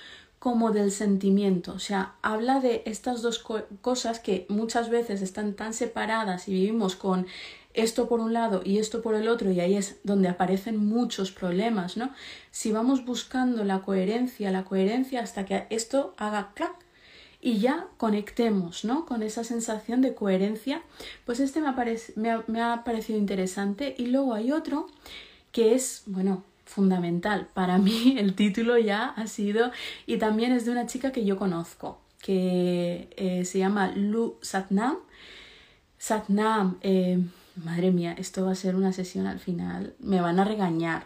como 0.43 0.71
del 0.71 0.91
sentimiento. 0.91 1.71
O 1.71 1.79
sea, 1.79 2.15
habla 2.21 2.59
de 2.59 2.83
estas 2.85 3.21
dos 3.21 3.39
cosas 3.79 4.19
que 4.19 4.45
muchas 4.49 4.89
veces 4.89 5.21
están 5.21 5.53
tan 5.53 5.73
separadas 5.73 6.49
y 6.49 6.53
vivimos 6.53 6.97
con 6.97 7.27
esto 7.73 8.09
por 8.09 8.19
un 8.19 8.33
lado 8.33 8.61
y 8.61 8.77
esto 8.79 9.01
por 9.01 9.15
el 9.15 9.29
otro 9.29 9.51
y 9.51 9.61
ahí 9.61 9.77
es 9.77 10.01
donde 10.03 10.27
aparecen 10.27 10.75
muchos 10.75 11.31
problemas, 11.31 11.95
¿no? 11.95 12.11
Si 12.51 12.73
vamos 12.73 13.05
buscando 13.05 13.63
la 13.63 13.83
coherencia, 13.83 14.51
la 14.51 14.65
coherencia 14.65 15.21
hasta 15.21 15.45
que 15.45 15.65
esto 15.69 16.13
haga 16.17 16.51
clac 16.53 16.75
y 17.39 17.59
ya 17.59 17.87
conectemos, 17.95 18.83
¿no? 18.83 19.05
Con 19.05 19.23
esa 19.23 19.45
sensación 19.45 20.01
de 20.01 20.13
coherencia, 20.13 20.81
pues 21.25 21.39
este 21.39 21.61
me 21.61 22.61
ha 22.61 22.83
parecido 22.83 23.17
interesante 23.17 23.95
y 23.97 24.07
luego 24.07 24.33
hay 24.33 24.51
otro 24.51 24.87
que 25.53 25.73
es, 25.73 26.03
bueno, 26.05 26.43
fundamental. 26.65 27.47
Para 27.53 27.77
mí 27.77 28.15
el 28.19 28.35
título 28.35 28.77
ya 28.77 29.07
ha 29.07 29.27
sido, 29.27 29.71
y 30.05 30.17
también 30.17 30.51
es 30.51 30.65
de 30.65 30.71
una 30.71 30.85
chica 30.85 31.11
que 31.11 31.25
yo 31.25 31.37
conozco, 31.37 31.99
que 32.21 33.09
eh, 33.17 33.45
se 33.45 33.59
llama 33.59 33.91
Lu 33.95 34.37
Satnam. 34.41 34.97
Satnam, 35.97 36.77
eh, 36.81 37.19
madre 37.63 37.91
mía, 37.91 38.15
esto 38.17 38.45
va 38.45 38.51
a 38.51 38.55
ser 38.55 38.75
una 38.75 38.91
sesión 38.91 39.27
al 39.27 39.39
final, 39.39 39.93
me 39.99 40.21
van 40.21 40.39
a 40.39 40.45
regañar. 40.45 41.05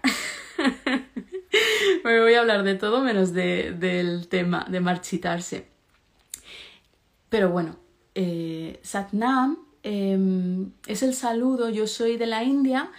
me 2.03 2.19
voy 2.19 2.33
a 2.33 2.39
hablar 2.39 2.63
de 2.63 2.75
todo 2.75 3.01
menos 3.01 3.33
de, 3.33 3.73
del 3.77 4.27
tema 4.27 4.65
de 4.69 4.79
marchitarse. 4.79 5.67
Pero 7.29 7.49
bueno, 7.49 7.75
eh, 8.15 8.79
Satnam 8.83 9.59
em, 9.83 10.71
es 10.87 11.03
el 11.03 11.13
saludo, 11.13 11.69
yo 11.69 11.85
soy 11.85 12.17
de 12.17 12.25
la 12.25 12.43
India 12.43 12.89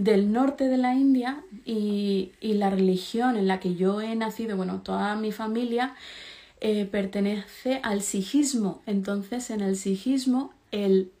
del 0.00 0.32
norte 0.32 0.66
de 0.68 0.78
la 0.78 0.94
India 0.94 1.44
y, 1.66 2.32
la 2.40 2.70
religión 2.70 3.36
en 3.36 3.46
la 3.46 3.60
que 3.60 3.74
yo 3.74 4.00
he 4.00 4.16
nacido, 4.16 4.56
bueno, 4.56 4.80
toda 4.80 5.14
mi 5.14 5.30
familia 5.30 5.94
eh, 6.62 6.86
pertenece 6.86 7.80
al 7.82 8.00
sijismo. 8.00 8.80
Entonces, 8.86 9.50
en 9.50 9.60
el 9.60 9.76
sijismo, 9.76 10.54
el 10.72 11.12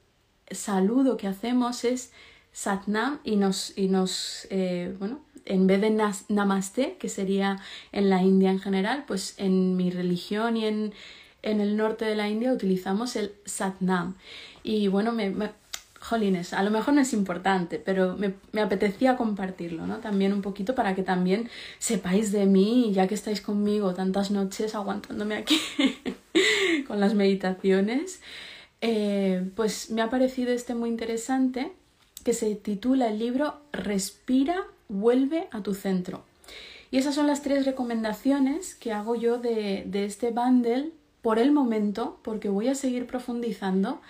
saludo 0.50 1.18
que 1.18 1.26
hacemos 1.26 1.84
es 1.84 2.10
Satnam 2.52 3.20
y 3.22 3.36
nos, 3.36 3.76
y 3.76 3.88
nos 3.88 4.46
eh, 4.48 4.96
bueno, 4.98 5.20
en 5.44 5.66
vez 5.66 5.82
de 5.82 5.90
Namaste, 6.30 6.96
que 6.98 7.10
sería 7.10 7.58
en 7.92 8.08
la 8.08 8.22
India 8.22 8.50
en 8.50 8.60
general, 8.60 9.04
pues 9.06 9.34
en 9.36 9.76
mi 9.76 9.90
religión 9.90 10.56
y 10.56 10.64
en, 10.64 10.94
en 11.42 11.60
el 11.60 11.76
norte 11.76 12.06
de 12.06 12.16
la 12.16 12.30
India 12.30 12.50
utilizamos 12.50 13.14
el 13.16 13.34
Satnam. 13.44 14.16
Y 14.62 14.88
bueno, 14.88 15.12
me, 15.12 15.52
jolines, 16.00 16.54
a 16.54 16.62
lo 16.62 16.70
mejor 16.70 16.94
no 16.94 17.02
es 17.02 17.12
importante, 17.12 17.78
pero 17.78 18.16
me, 18.16 18.34
me, 18.52 18.62
apetecía 18.62 19.16
compartirlo, 19.16 19.86
¿no? 19.86 19.98
También 19.98 20.32
un 20.32 20.40
poquito 20.40 20.74
para 20.74 20.94
que 20.94 21.02
también 21.02 21.50
sepáis 21.78 22.32
de 22.32 22.46
mí, 22.46 22.90
ya 22.94 23.06
que 23.06 23.14
estáis 23.14 23.42
conmigo 23.42 23.92
tantas 23.92 24.30
noches 24.30 24.74
aguantándome 24.74 25.36
aquí 25.36 25.60
con 26.88 27.00
las 27.00 27.14
meditaciones. 27.14 28.20
Eh, 28.80 29.50
pues 29.54 29.90
me 29.90 30.00
ha 30.00 30.08
parecido 30.08 30.52
este 30.52 30.74
muy 30.74 30.88
interesante, 30.88 31.70
que 32.24 32.32
se 32.32 32.54
titula 32.54 33.08
el 33.08 33.18
libro 33.18 33.60
Respira, 33.72 34.64
vuelve 34.88 35.48
a 35.50 35.62
tu 35.62 35.74
centro. 35.74 36.24
Y 36.90 36.96
esas 36.96 37.14
son 37.14 37.26
las 37.26 37.42
tres 37.42 37.66
recomendaciones 37.66 38.74
que 38.74 38.92
hago 38.92 39.16
yo 39.16 39.38
de, 39.38 39.84
de 39.86 40.06
este 40.06 40.30
bundle 40.30 40.92
por 41.20 41.38
el 41.38 41.52
momento, 41.52 42.18
porque 42.22 42.48
voy 42.48 42.68
a 42.68 42.74
seguir 42.74 43.06
profundizando 43.06 44.00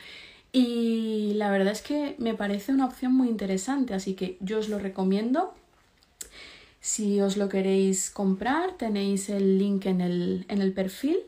y 0.53 1.33
la 1.35 1.51
verdad 1.51 1.73
es 1.73 1.83
que 1.83 2.17
me 2.19 2.35
parece 2.35 2.73
una 2.73 2.87
opción 2.87 3.15
muy 3.15 3.29
interesante, 3.29 3.95
así 3.95 4.15
que 4.15 4.37
yo 4.41 4.59
os 4.59 4.69
lo 4.69 4.79
recomiendo. 4.79 5.55
Si 6.81 7.21
os 7.21 7.37
lo 7.37 7.49
queréis 7.49 8.11
comprar, 8.11 8.73
tenéis 8.73 9.29
el 9.29 9.59
link 9.59 9.87
en 9.87 10.01
el, 10.01 10.47
en 10.49 10.63
el 10.63 10.73
perfil. 10.73 11.19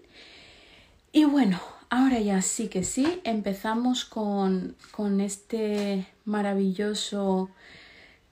Y 1.12 1.24
bueno, 1.24 1.60
ahora 1.90 2.18
ya 2.20 2.40
sí 2.42 2.68
que 2.68 2.84
sí, 2.84 3.20
empezamos 3.24 4.04
con, 4.04 4.76
con 4.92 5.20
este 5.20 6.06
maravilloso 6.24 7.50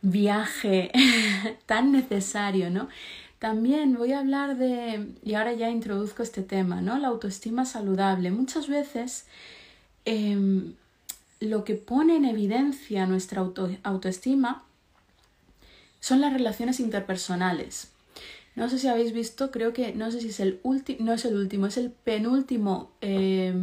viaje 0.02 0.90
tan 1.66 1.92
necesario, 1.92 2.70
¿no? 2.70 2.88
También 3.38 3.96
voy 3.96 4.12
a 4.12 4.20
hablar 4.20 4.56
de, 4.56 5.14
y 5.24 5.34
ahora 5.34 5.52
ya 5.52 5.70
introduzco 5.70 6.22
este 6.22 6.42
tema, 6.42 6.80
¿no? 6.82 6.98
La 6.98 7.08
autoestima 7.08 7.64
saludable. 7.64 8.30
Muchas 8.30 8.68
veces 8.68 9.26
em, 10.04 10.74
lo 11.40 11.64
que 11.64 11.74
pone 11.74 12.16
en 12.16 12.26
evidencia 12.26 13.06
nuestra 13.06 13.42
autoestima 13.82 14.62
son 15.98 16.20
las 16.20 16.32
relaciones 16.32 16.80
interpersonales. 16.80 17.90
No 18.54 18.68
sé 18.68 18.78
si 18.78 18.88
habéis 18.88 19.12
visto, 19.12 19.50
creo 19.50 19.72
que 19.72 19.94
no 19.94 20.10
sé 20.10 20.20
si 20.20 20.28
es 20.28 20.40
el 20.40 20.60
último, 20.62 21.04
no 21.04 21.14
es 21.14 21.24
el 21.24 21.36
último, 21.36 21.66
es 21.66 21.78
el 21.78 21.90
penúltimo 21.90 22.90
eh, 23.00 23.54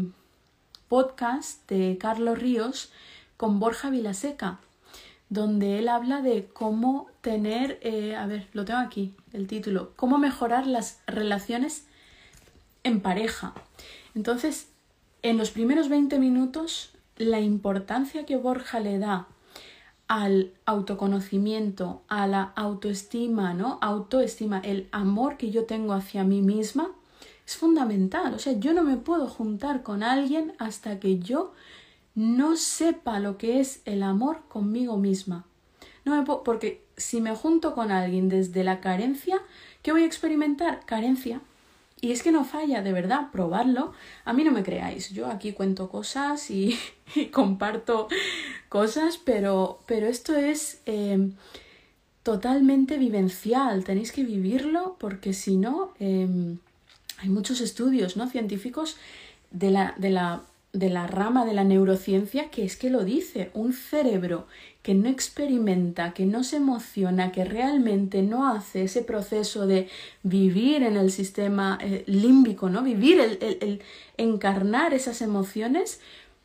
podcast 0.87 1.69
de 1.69 1.97
Carlos 1.99 2.39
Ríos 2.39 2.91
con 3.35 3.59
Borja 3.59 3.91
Vilaseca, 3.91 4.59
donde 5.29 5.77
él 5.77 5.89
habla 5.89 6.21
de 6.21 6.45
cómo 6.45 7.09
tener, 7.21 7.79
eh, 7.83 8.15
a 8.15 8.25
ver, 8.25 8.47
lo 8.53 8.65
tengo 8.65 8.79
aquí, 8.79 9.13
el 9.33 9.45
título, 9.45 9.93
cómo 9.95 10.17
mejorar 10.17 10.65
las 10.65 11.01
relaciones 11.05 11.85
en 12.83 13.01
pareja. 13.01 13.53
Entonces, 14.15 14.69
en 15.21 15.37
los 15.37 15.51
primeros 15.51 15.89
20 15.89 16.17
minutos 16.17 16.96
la 17.17 17.39
importancia 17.39 18.25
que 18.25 18.37
Borja 18.37 18.79
le 18.79 18.99
da 18.99 19.27
al 20.07 20.53
autoconocimiento, 20.65 22.01
a 22.07 22.27
la 22.27 22.43
autoestima, 22.55 23.53
¿no? 23.53 23.77
Autoestima, 23.81 24.59
el 24.59 24.87
amor 24.91 25.37
que 25.37 25.51
yo 25.51 25.65
tengo 25.65 25.93
hacia 25.93 26.23
mí 26.23 26.41
misma, 26.41 26.91
es 27.45 27.57
fundamental. 27.57 28.33
O 28.33 28.39
sea, 28.39 28.53
yo 28.53 28.73
no 28.73 28.83
me 28.83 28.97
puedo 28.97 29.27
juntar 29.27 29.83
con 29.83 30.03
alguien 30.03 30.53
hasta 30.59 30.99
que 30.99 31.19
yo 31.19 31.53
no 32.15 32.55
sepa 32.55 33.19
lo 33.19 33.37
que 33.37 33.59
es 33.59 33.81
el 33.85 34.01
amor 34.03 34.41
conmigo 34.47 34.97
misma. 34.97 35.45
No 36.05 36.23
porque 36.43 36.85
si 36.95 37.19
me 37.19 37.35
junto 37.35 37.75
con 37.75 37.91
alguien 37.91 38.29
desde 38.29 38.63
la 38.63 38.79
carencia, 38.79 39.41
¿qué 39.81 39.91
voy 39.91 40.03
a 40.03 40.05
experimentar? 40.05 40.85
Carencia. 40.85 41.41
Y 41.99 42.11
es 42.11 42.21
que 42.21 42.31
no 42.31 42.45
falla, 42.45 42.81
de 42.81 42.93
verdad, 42.93 43.31
probarlo. 43.31 43.91
A 44.23 44.33
mí 44.33 44.43
no 44.43 44.51
me 44.51 44.63
creáis, 44.63 45.09
yo 45.09 45.27
aquí 45.27 45.53
cuento 45.53 45.89
cosas 45.89 46.51
y, 46.51 46.77
comparto 47.31 48.07
cosas, 48.69 49.17
pero, 49.17 49.79
pero 49.87 50.07
esto 50.07 50.35
es 50.35 50.81
em, 50.85 51.33
totalmente 52.23 52.97
vivencial, 52.97 53.83
tenéis 53.83 54.11
que 54.11 54.23
vivirlo 54.23 54.97
porque 54.99 55.33
si 55.33 55.57
no, 55.57 55.93
em, 55.99 56.57
hay 57.17 57.29
muchos 57.29 57.61
estudios 57.61 58.17
¿no? 58.17 58.29
científicos 58.29 58.97
de 59.51 59.71
la, 59.71 59.95
de 59.97 60.09
la 60.09 60.41
de 60.73 60.89
la 60.89 61.07
rama 61.07 61.45
de 61.45 61.53
la 61.53 61.63
neurociencia 61.63 62.49
que 62.49 62.63
es 62.63 62.75
que 62.75 62.89
lo 62.89 63.03
dice, 63.03 63.51
un 63.53 63.73
cerebro 63.73 64.47
que 64.83 64.93
no 64.93 65.09
experimenta, 65.09 66.13
que 66.13 66.25
no 66.25 66.43
se 66.43 66.57
emociona, 66.57 67.31
que 67.31 67.43
realmente 67.43 68.21
no 68.21 68.47
hace 68.49 68.83
ese 68.83 69.01
proceso 69.01 69.67
de 69.67 69.89
vivir 70.23 70.83
en 70.83 70.95
el 70.95 71.11
sistema 71.11 71.77
eh, 71.81 72.03
límbico, 72.07 72.69
¿no? 72.69 72.83
Vivir, 72.83 73.19
el, 73.19 73.37
el 73.41 73.81
encarnar 74.17 74.93
esas 74.93 75.21
emociones, 75.21 75.99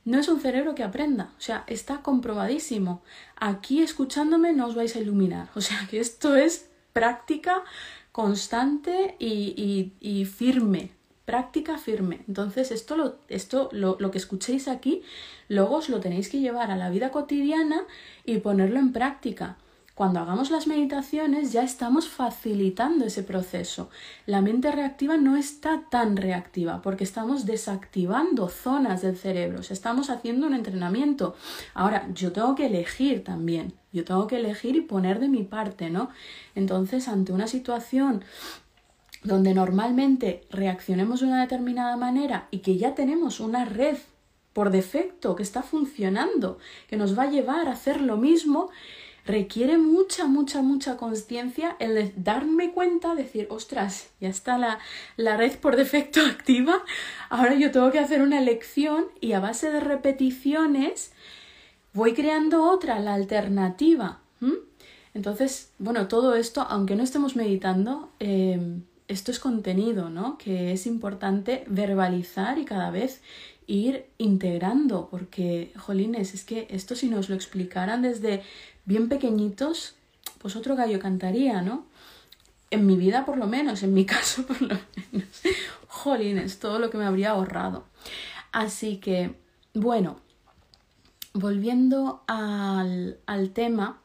no 0.05 0.19
es 0.19 0.29
un 0.29 0.41
cerebro 0.41 0.75
que 0.75 0.83
aprenda, 0.83 1.33
o 1.39 1.41
sea, 1.41 1.63
está 1.69 2.03
comprobadísimo. 2.03 3.03
Aquí 3.37 3.83
escuchándome 3.83 4.53
no 4.53 4.67
os 4.67 4.75
vais 4.75 4.97
a 4.97 5.01
iluminar, 5.01 5.51
o 5.55 5.61
sea, 5.61 5.87
que 5.89 6.01
esto 6.01 6.35
es 6.35 6.69
práctica 6.93 7.63
constante 8.11 9.15
y, 9.19 9.55
y, 9.57 9.93
y 10.01 10.25
firme, 10.25 10.91
práctica 11.25 11.79
firme. 11.79 12.21
Entonces, 12.29 12.71
esto, 12.71 12.97
lo, 12.97 13.17
esto 13.29 13.69
lo, 13.73 13.97
lo, 13.99 14.11
que 14.11 14.19
escuchéis 14.19 14.69
aquí, 14.69 15.03
luego 15.49 15.77
os 15.77 15.89
lo 15.89 16.01
tenéis 16.01 16.29
que 16.29 16.41
llevar 16.41 16.71
a 16.71 16.77
la 16.77 16.91
vida 16.91 17.11
cotidiana 17.11 17.83
y 18.25 18.39
ponerlo 18.39 18.79
en 18.79 18.93
práctica. 18.93 19.57
Cuando 19.95 20.21
hagamos 20.21 20.51
las 20.51 20.67
meditaciones 20.67 21.53
ya 21.53 21.63
estamos 21.63 22.09
facilitando 22.09 23.05
ese 23.05 23.23
proceso. 23.23 23.91
La 24.25 24.41
mente 24.41 24.73
reactiva 24.73 25.19
no 25.19 25.37
está 25.37 25.83
tan 25.91 26.17
reactiva 26.17 26.81
porque 26.81 27.05
estamos 27.05 27.45
desactivando 27.45 28.49
zonas 28.49 29.03
del 29.03 29.19
cerebro, 29.19 29.61
estamos 29.61 30.09
haciendo 30.09 30.47
un 30.47 30.55
entrenamiento. 30.55 31.37
Ahora, 31.75 32.09
yo 32.15 32.33
tengo 32.33 32.55
que 32.55 32.67
elegir 32.67 33.23
también, 33.23 33.75
yo 33.93 34.03
tengo 34.05 34.27
que 34.27 34.37
elegir 34.37 34.77
y 34.77 34.81
poner 34.81 35.21
de 35.21 35.29
mi 35.29 35.43
parte, 35.43 35.91
¿no? 35.91 36.09
Entonces, 36.55 37.07
ante 37.07 37.33
una 37.33 37.47
situación 37.47 38.25
donde 39.23 39.55
normalmente 39.55 40.43
reaccionemos 40.51 41.21
de 41.21 41.27
una 41.27 41.43
determinada 41.43 41.97
manera 41.97 42.49
y 42.51 42.59
que 42.59 42.77
ya 42.77 42.95
tenemos 42.95 43.41
una 43.41 43.65
red 43.65 43.97
por 44.53 44.71
defecto 44.71 45.37
que 45.37 45.43
está 45.43 45.63
funcionando, 45.63 46.59
que 46.89 46.97
nos 46.97 47.19
va 47.19 47.25
a 47.25 47.31
llevar 47.31 47.69
a 47.69 47.73
hacer 47.73 48.01
lo 48.01 48.17
mismo, 48.17 48.71
requiere 49.25 49.79
mucha, 49.79 50.27
mucha, 50.27 50.63
mucha 50.63 50.97
conciencia 50.97 51.77
el 51.79 52.13
darme 52.17 52.73
cuenta, 52.73 53.15
decir, 53.15 53.47
ostras, 53.51 54.09
ya 54.21 54.29
está 54.29 54.59
la, 54.59 54.79
la, 55.17 55.37
red 55.37 55.57
por 55.59 55.77
defecto 55.77 56.21
activa, 56.27 56.83
ahora 57.31 57.55
yo 57.55 57.71
tengo 57.71 57.91
que 57.93 58.01
hacer 58.01 58.21
una 58.21 58.39
elección 58.39 59.07
y 59.21 59.33
a 59.33 59.41
base 59.41 59.71
de 59.71 59.81
repeticiones 59.81 61.13
voy 61.93 62.15
creando 62.15 62.65
otra, 62.65 62.99
la 62.99 63.15
alternativa. 63.15 64.19
Entonces, 65.15 65.71
bueno, 65.79 66.09
todo 66.09 66.35
esto, 66.35 66.63
aunque 66.63 66.97
no 66.97 67.03
estemos 67.03 67.37
meditando, 67.37 68.11
eh, 68.19 68.81
esto 69.09 69.31
es 69.31 69.39
contenido, 69.39 70.11
¿no? 70.11 70.39
Que 70.39 70.73
es 70.73 70.87
importante 70.87 71.65
verbalizar 71.67 72.59
y 72.59 72.65
cada 72.65 72.91
vez 72.91 73.21
ir 73.67 74.07
integrando, 74.19 75.09
porque, 75.11 75.73
jolines, 75.77 76.35
es 76.35 76.45
que 76.45 76.67
esto 76.71 76.95
si 76.97 77.09
nos 77.09 77.29
lo 77.29 77.35
explicaran 77.35 78.03
desde 78.03 78.43
bien 78.85 79.09
pequeñitos, 79.09 79.95
pues 80.39 80.57
otro 80.57 80.77
gallo 80.77 80.99
cantaría, 81.01 81.63
¿no? 81.63 81.87
En 82.71 82.87
mi 82.87 82.97
vida 82.97 83.25
por 83.25 83.37
lo 83.37 83.47
menos, 83.47 83.83
en 83.83 83.95
mi 83.95 84.05
caso 84.15 84.47
por 84.47 84.61
lo 84.61 84.77
menos. 85.13 85.29
Jolines, 85.89 86.59
todo 86.59 86.79
lo 86.79 86.91
que 86.91 86.99
me 86.99 87.05
habría 87.05 87.31
ahorrado. 87.31 87.85
Así 88.51 88.97
que, 88.99 89.35
bueno, 89.75 90.21
volviendo 91.33 92.23
al, 92.27 93.19
al 93.27 93.51
tema, 93.51 94.02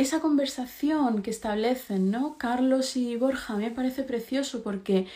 esa 0.00 0.20
conversación 0.20 1.22
que 1.22 1.30
establecen, 1.30 2.10
¿no? 2.10 2.38
Carlos 2.38 2.96
y 2.96 3.16
Borja 3.16 3.56
me 3.56 3.70
parece 3.70 4.02
precioso 4.02 4.62
porque, 4.62 5.06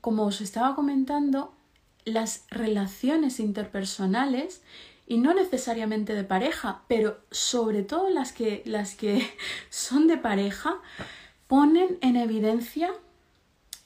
como 0.00 0.24
os 0.24 0.40
estaba 0.40 0.74
comentando, 0.74 1.52
las 2.04 2.44
relaciones 2.50 3.40
interpersonales 3.40 4.62
y 5.06 5.18
no 5.18 5.34
necesariamente 5.34 6.14
de 6.14 6.24
pareja, 6.24 6.82
pero 6.86 7.18
sobre 7.30 7.82
todo 7.82 8.08
las 8.10 8.32
que, 8.32 8.62
las 8.64 8.94
que 8.94 9.28
son 9.70 10.06
de 10.06 10.16
pareja, 10.16 10.76
ponen 11.48 11.98
en 12.00 12.16
evidencia 12.16 12.92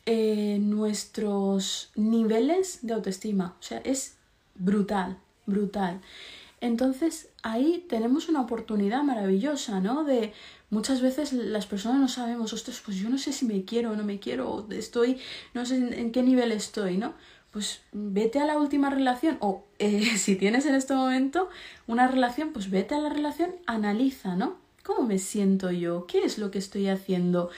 eh, 0.05 0.59
nuestros 0.61 1.91
niveles 1.95 2.81
de 2.83 2.93
autoestima. 2.93 3.57
O 3.59 3.63
sea, 3.63 3.79
es 3.79 4.19
brutal, 4.55 5.17
brutal. 5.47 6.01
Entonces 6.65 7.29
ahí 7.43 7.85
tenemos 7.91 8.31
una 8.31 8.41
oportunidad 8.41 9.03
maravillosa, 9.03 9.81
¿no? 9.81 10.03
De 10.03 10.33
muchas 10.71 11.03
veces 11.03 11.35
las 11.35 11.67
personas 11.67 12.01
no 12.01 12.09
sabemos, 12.09 12.55
ostras, 12.55 12.81
pues 12.83 12.97
yo 12.97 13.11
no 13.11 13.19
sé 13.19 13.35
si 13.35 13.45
me 13.45 13.67
quiero 13.67 13.91
o 13.91 13.97
no 13.97 14.03
me 14.03 14.19
quiero, 14.19 14.67
estoy, 14.71 15.19
no 15.53 15.67
sé 15.67 15.77
en, 15.77 16.11
qué 16.11 16.23
nivel 16.23 16.53
estoy, 16.53 16.97
¿no? 16.97 17.13
Pues 17.51 17.83
vete 17.93 18.41
a 18.41 18.47
la 18.47 18.57
última 18.57 18.89
relación 18.89 19.37
o 19.41 19.67
eh, 19.79 20.17
si 20.17 20.37
tienes 20.37 20.65
en 20.65 20.75
este 20.75 20.95
momento 20.95 21.51
una 21.87 22.09
relación, 22.09 22.55
pues 22.55 22.71
vete 22.71 22.95
a 22.95 22.99
la 22.99 23.11
relación, 23.11 23.57
analiza, 23.67 24.35
¿no? 24.35 24.57
¿Cómo 24.83 25.03
me 25.07 25.19
siento 25.19 25.71
yo? 25.71 26.07
¿Qué 26.07 26.25
es 26.25 26.39
lo 26.39 26.51
que 26.51 26.61
estoy 26.61 26.89
haciendo? 26.89 27.51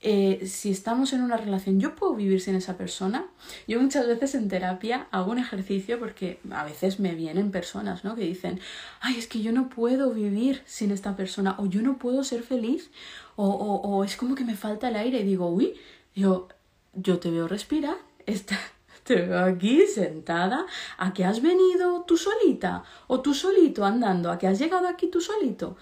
Eh, 0.00 0.46
si 0.46 0.70
estamos 0.70 1.12
en 1.12 1.22
una 1.22 1.36
relación, 1.36 1.80
¿yo 1.80 1.96
puedo 1.96 2.14
vivir 2.14 2.40
sin 2.40 2.54
esa 2.54 2.76
persona? 2.76 3.26
Yo 3.66 3.80
muchas 3.80 4.06
veces 4.06 4.36
en 4.36 4.48
terapia 4.48 5.08
hago 5.10 5.32
un 5.32 5.38
ejercicio 5.38 5.98
porque 5.98 6.38
a 6.50 6.64
veces 6.64 7.00
me 7.00 7.16
vienen 7.16 7.50
personas, 7.50 8.04
¿no? 8.04 8.14
Que 8.14 8.22
dicen, 8.22 8.60
ay, 9.00 9.16
es 9.18 9.26
que 9.26 9.42
yo 9.42 9.50
no 9.50 9.68
puedo 9.68 10.12
vivir 10.12 10.62
sin 10.66 10.92
esta 10.92 11.16
persona, 11.16 11.56
o 11.58 11.66
yo 11.66 11.82
no 11.82 11.98
puedo 11.98 12.22
ser 12.22 12.42
feliz, 12.42 12.90
o, 13.34 13.48
o, 13.48 14.04
es 14.04 14.16
como 14.16 14.36
que 14.36 14.44
me 14.44 14.56
falta 14.56 14.88
el 14.88 14.96
aire, 14.96 15.20
y 15.20 15.24
digo, 15.24 15.48
uy, 15.48 15.74
yo, 16.14 16.48
yo 16.94 17.18
te 17.18 17.30
veo 17.32 17.48
respirar, 17.48 17.96
está, 18.24 18.56
te 19.02 19.16
veo 19.16 19.44
aquí 19.44 19.84
sentada, 19.86 20.66
¿a 20.96 21.12
qué 21.12 21.24
has 21.24 21.42
venido 21.42 22.04
tú 22.06 22.16
solita? 22.16 22.84
¿O 23.08 23.20
tú 23.20 23.34
solito 23.34 23.84
andando? 23.84 24.30
¿A 24.30 24.38
qué 24.38 24.46
has 24.46 24.60
llegado 24.60 24.86
aquí 24.86 25.08
tú 25.08 25.20
solito? 25.20 25.76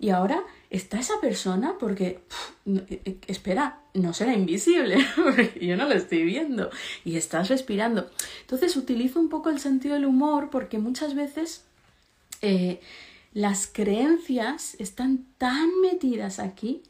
Y 0.00 0.10
ahora 0.10 0.42
está 0.70 1.00
esa 1.00 1.20
persona 1.20 1.74
porque, 1.78 2.20
eh, 2.66 3.02
eh, 3.04 3.18
espera, 3.26 3.80
no 3.92 4.12
será 4.12 4.34
invisible, 4.34 4.96
yo 5.60 5.76
no 5.76 5.86
lo 5.86 5.94
estoy 5.94 6.22
viendo 6.22 6.70
y 7.04 7.16
estás 7.16 7.48
respirando. 7.48 8.08
Entonces 8.42 8.76
utilizo 8.76 9.18
un 9.18 9.28
poco 9.28 9.50
el 9.50 9.58
sentido 9.58 9.94
del 9.94 10.06
humor 10.06 10.48
porque 10.50 10.78
muchas 10.78 11.14
veces 11.14 11.64
eh, 12.40 12.80
las 13.34 13.66
creencias 13.66 14.76
están 14.78 15.26
tan 15.38 15.80
metidas 15.80 16.38
aquí 16.38 16.82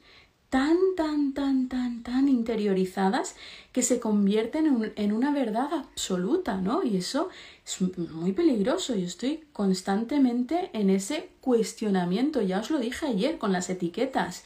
tan, 0.50 0.76
tan, 0.96 1.32
tan, 1.32 1.68
tan, 1.68 2.02
tan 2.02 2.28
interiorizadas 2.28 3.36
que 3.72 3.82
se 3.82 4.00
convierten 4.00 4.92
en, 4.96 5.12
una 5.12 5.32
verdad 5.32 5.72
absoluta, 5.72 6.56
¿no? 6.56 6.82
Y 6.82 6.96
eso 6.96 7.28
es 7.64 7.80
muy 7.80 8.32
peligroso. 8.32 8.96
Yo 8.96 9.06
estoy 9.06 9.44
constantemente 9.52 10.70
en 10.72 10.90
ese 10.90 11.30
cuestionamiento. 11.40 12.42
Ya 12.42 12.58
os 12.58 12.70
lo 12.70 12.80
dije 12.80 13.06
ayer 13.06 13.38
con 13.38 13.52
las 13.52 13.70
etiquetas. 13.70 14.42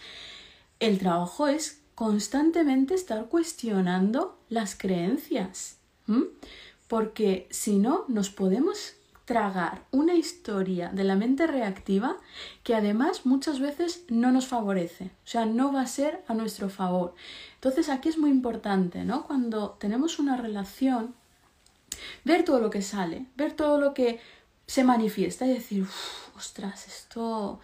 El 0.78 0.98
trabajo 0.98 1.48
es 1.48 1.80
constantemente 1.94 2.94
estar 2.94 3.26
cuestionando 3.28 4.38
las 4.50 4.76
creencias. 4.76 5.78
Porque 6.86 7.46
si 7.50 7.78
no, 7.78 8.04
nos 8.08 8.28
podemos 8.28 8.94
tragar 9.24 9.84
una 9.90 10.14
historia 10.14 10.90
de 10.90 11.04
la 11.04 11.16
mente 11.16 11.46
reactiva 11.46 12.16
que 12.62 12.74
además 12.74 13.24
muchas 13.24 13.58
veces 13.58 14.04
no 14.08 14.30
nos 14.32 14.46
favorece, 14.46 15.06
o 15.24 15.28
sea, 15.28 15.46
no 15.46 15.72
va 15.72 15.80
a 15.80 15.86
ser 15.86 16.22
a 16.28 16.34
nuestro 16.34 16.68
favor. 16.68 17.14
Entonces 17.54 17.88
aquí 17.88 18.08
es 18.08 18.18
muy 18.18 18.30
importante, 18.30 19.04
¿no? 19.04 19.26
Cuando 19.26 19.70
tenemos 19.80 20.18
una 20.18 20.36
relación, 20.36 21.14
ver 22.24 22.44
todo 22.44 22.60
lo 22.60 22.70
que 22.70 22.82
sale, 22.82 23.26
ver 23.36 23.52
todo 23.52 23.78
lo 23.78 23.94
que 23.94 24.20
se 24.66 24.84
manifiesta 24.84 25.46
y 25.46 25.54
decir, 25.54 25.86
ostras, 26.36 26.86
esto 26.86 27.60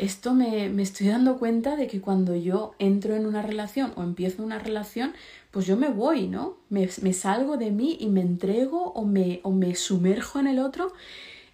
esto 0.00 0.32
me, 0.32 0.70
me, 0.70 0.82
estoy 0.82 1.08
dando 1.08 1.38
cuenta 1.38 1.76
de 1.76 1.86
que 1.86 2.00
cuando 2.00 2.34
yo 2.34 2.74
entro 2.78 3.16
en 3.16 3.26
una 3.26 3.42
relación 3.42 3.92
o 3.96 4.02
empiezo 4.02 4.42
una 4.42 4.58
relación, 4.58 5.12
pues 5.50 5.66
yo 5.66 5.76
me 5.76 5.88
voy, 5.90 6.28
¿no? 6.28 6.58
Me, 6.68 6.88
me 7.02 7.12
salgo 7.12 7.56
de 7.56 7.70
mí 7.70 7.96
y 8.00 8.06
me 8.06 8.20
entrego 8.20 8.92
o 8.92 9.04
me, 9.04 9.40
o 9.42 9.50
me 9.50 9.74
sumerjo 9.74 10.38
en 10.38 10.46
el 10.46 10.58
otro. 10.58 10.92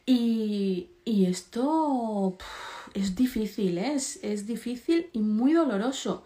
Y, 0.04 0.88
y 1.04 1.26
esto 1.26 2.36
es 2.94 3.16
difícil, 3.16 3.78
¿eh? 3.78 3.94
es, 3.94 4.20
es 4.22 4.46
difícil 4.46 5.08
y 5.12 5.20
muy 5.20 5.52
doloroso. 5.52 6.24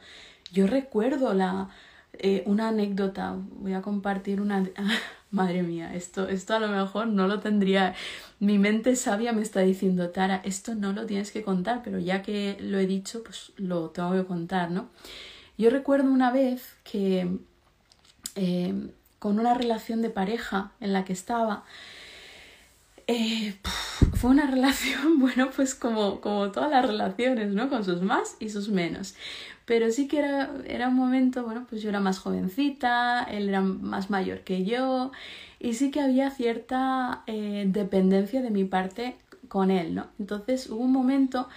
Yo 0.53 0.67
recuerdo 0.67 1.33
la, 1.33 1.71
eh, 2.13 2.43
una 2.47 2.69
anécdota, 2.69 3.37
voy 3.61 3.75
a 3.75 3.83
compartir 3.83 4.41
una... 4.41 4.69
Madre 5.33 5.63
mía, 5.63 5.95
esto, 5.95 6.29
esto 6.29 6.57
a 6.57 6.59
lo 6.59 6.67
mejor 6.67 7.07
no 7.07 7.29
lo 7.29 7.39
tendría. 7.39 7.95
Mi 8.41 8.59
mente 8.59 8.97
sabia 8.97 9.33
me 9.33 9.43
está 9.43 9.61
diciendo, 9.61 10.11
Tara, 10.11 10.43
esto 10.45 10.75
no 10.75 10.93
lo 10.93 11.07
tienes 11.07 11.31
que 11.31 11.45
contar, 11.45 11.83
pero 11.85 12.01
ya 12.01 12.21
que 12.23 12.57
lo 12.59 12.81
he 12.81 12.87
dicho, 12.89 13.23
pues 13.23 13.53
lo 13.57 13.91
tengo 13.91 14.11
que 14.13 14.25
contar, 14.25 14.73
¿no? 14.73 14.89
Yo 15.57 15.71
recuerdo 15.71 16.11
una 16.11 16.33
vez 16.33 16.75
que 16.83 17.39
eh, 18.35 18.75
con 19.19 19.39
una 19.39 19.55
relación 19.55 20.03
de 20.03 20.11
pareja 20.11 20.73
en 20.81 20.93
la 20.93 21.05
que 21.05 21.13
estaba, 21.13 21.65
eh, 23.07 23.55
fue 24.15 24.31
una 24.31 24.47
relación, 24.51 25.19
bueno, 25.19 25.51
pues 25.55 25.75
como, 25.75 26.21
como 26.21 26.51
todas 26.51 26.71
las 26.71 26.87
relaciones, 26.87 27.53
¿no? 27.53 27.69
Con 27.69 27.85
sus 27.85 28.03
más 28.03 28.37
y 28.41 28.51
sus 28.51 28.69
menos 28.69 29.15
pero 29.71 29.93
sí 29.93 30.09
que 30.09 30.19
era, 30.19 30.51
era 30.67 30.89
un 30.89 30.97
momento, 30.97 31.45
bueno, 31.45 31.65
pues 31.71 31.81
yo 31.81 31.91
era 31.91 32.01
más 32.01 32.19
jovencita, 32.19 33.23
él 33.23 33.49
era 33.49 33.61
más 33.61 34.11
mayor 34.11 34.41
que 34.41 34.65
yo 34.65 35.13
y 35.61 35.75
sí 35.75 35.93
que 35.93 36.01
había 36.01 36.29
cierta 36.33 37.23
eh, 37.29 37.67
dependencia 37.69 38.43
de 38.43 38.51
mi 38.51 38.65
parte 38.65 39.15
con 39.47 39.71
él, 39.71 39.95
¿no? 39.95 40.09
Entonces 40.19 40.69
hubo 40.69 40.83
un 40.83 40.91
momento 40.91 41.49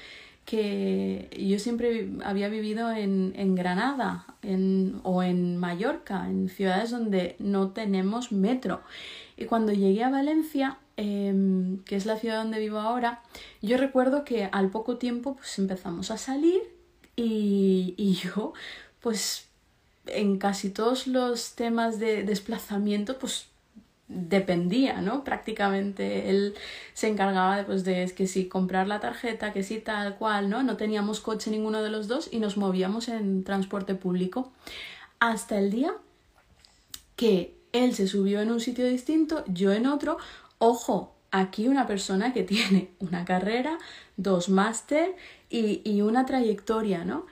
que 0.45 1.29
yo 1.39 1.57
siempre 1.59 2.09
había 2.23 2.49
vivido 2.49 2.91
en, 2.91 3.33
en 3.35 3.55
Granada 3.55 4.25
en, 4.41 4.99
o 5.03 5.23
en 5.23 5.57
Mallorca, 5.57 6.27
en 6.27 6.49
ciudades 6.49 6.91
donde 6.91 7.35
no 7.39 7.71
tenemos 7.71 8.31
metro. 8.31 8.81
Y 9.37 9.45
cuando 9.45 9.71
llegué 9.71 10.03
a 10.03 10.09
Valencia, 10.09 10.79
em, 10.97 11.79
que 11.83 11.95
es 11.95 12.05
la 12.05 12.17
ciudad 12.17 12.37
donde 12.43 12.59
vivo 12.59 12.79
ahora, 12.79 13.21
yo 13.61 13.77
recuerdo 13.77 14.25
que 14.25 14.49
al 14.51 14.69
poco 14.69 14.97
tiempo 14.97 15.35
pues 15.35 15.57
empezamos 15.59 16.11
a 16.11 16.17
salir 16.17 16.61
y, 17.15 17.95
y 17.97 18.13
yo, 18.23 18.53
pues 18.99 19.47
en 20.05 20.37
casi 20.37 20.69
todos 20.69 21.07
los 21.07 21.55
temas 21.55 21.99
de 21.99 22.23
desplazamiento, 22.23 23.17
pues 23.17 23.47
dependía, 24.13 25.01
¿no? 25.01 25.23
Prácticamente 25.23 26.29
él 26.29 26.53
se 26.93 27.07
encargaba 27.07 27.57
de, 27.57 27.63
pues, 27.63 27.83
de 27.83 28.11
que 28.15 28.27
si 28.27 28.47
comprar 28.47 28.87
la 28.87 28.99
tarjeta, 28.99 29.53
que 29.53 29.63
si 29.63 29.79
tal 29.79 30.17
cual, 30.17 30.49
¿no? 30.49 30.63
No 30.63 30.77
teníamos 30.77 31.19
coche 31.19 31.51
ninguno 31.51 31.81
de 31.81 31.89
los 31.89 32.07
dos 32.07 32.29
y 32.31 32.39
nos 32.39 32.57
movíamos 32.57 33.07
en 33.07 33.43
transporte 33.43 33.95
público 33.95 34.51
hasta 35.19 35.57
el 35.57 35.71
día 35.71 35.93
que 37.15 37.57
él 37.71 37.93
se 37.95 38.07
subió 38.07 38.41
en 38.41 38.51
un 38.51 38.59
sitio 38.59 38.85
distinto, 38.85 39.43
yo 39.47 39.71
en 39.71 39.87
otro. 39.87 40.17
Ojo, 40.57 41.15
aquí 41.31 41.67
una 41.67 41.87
persona 41.87 42.33
que 42.33 42.43
tiene 42.43 42.91
una 42.99 43.25
carrera, 43.25 43.77
dos 44.17 44.49
máster 44.49 45.15
y, 45.49 46.01
una 46.01 46.25
trayectoria, 46.25 47.05
¿no? 47.05 47.25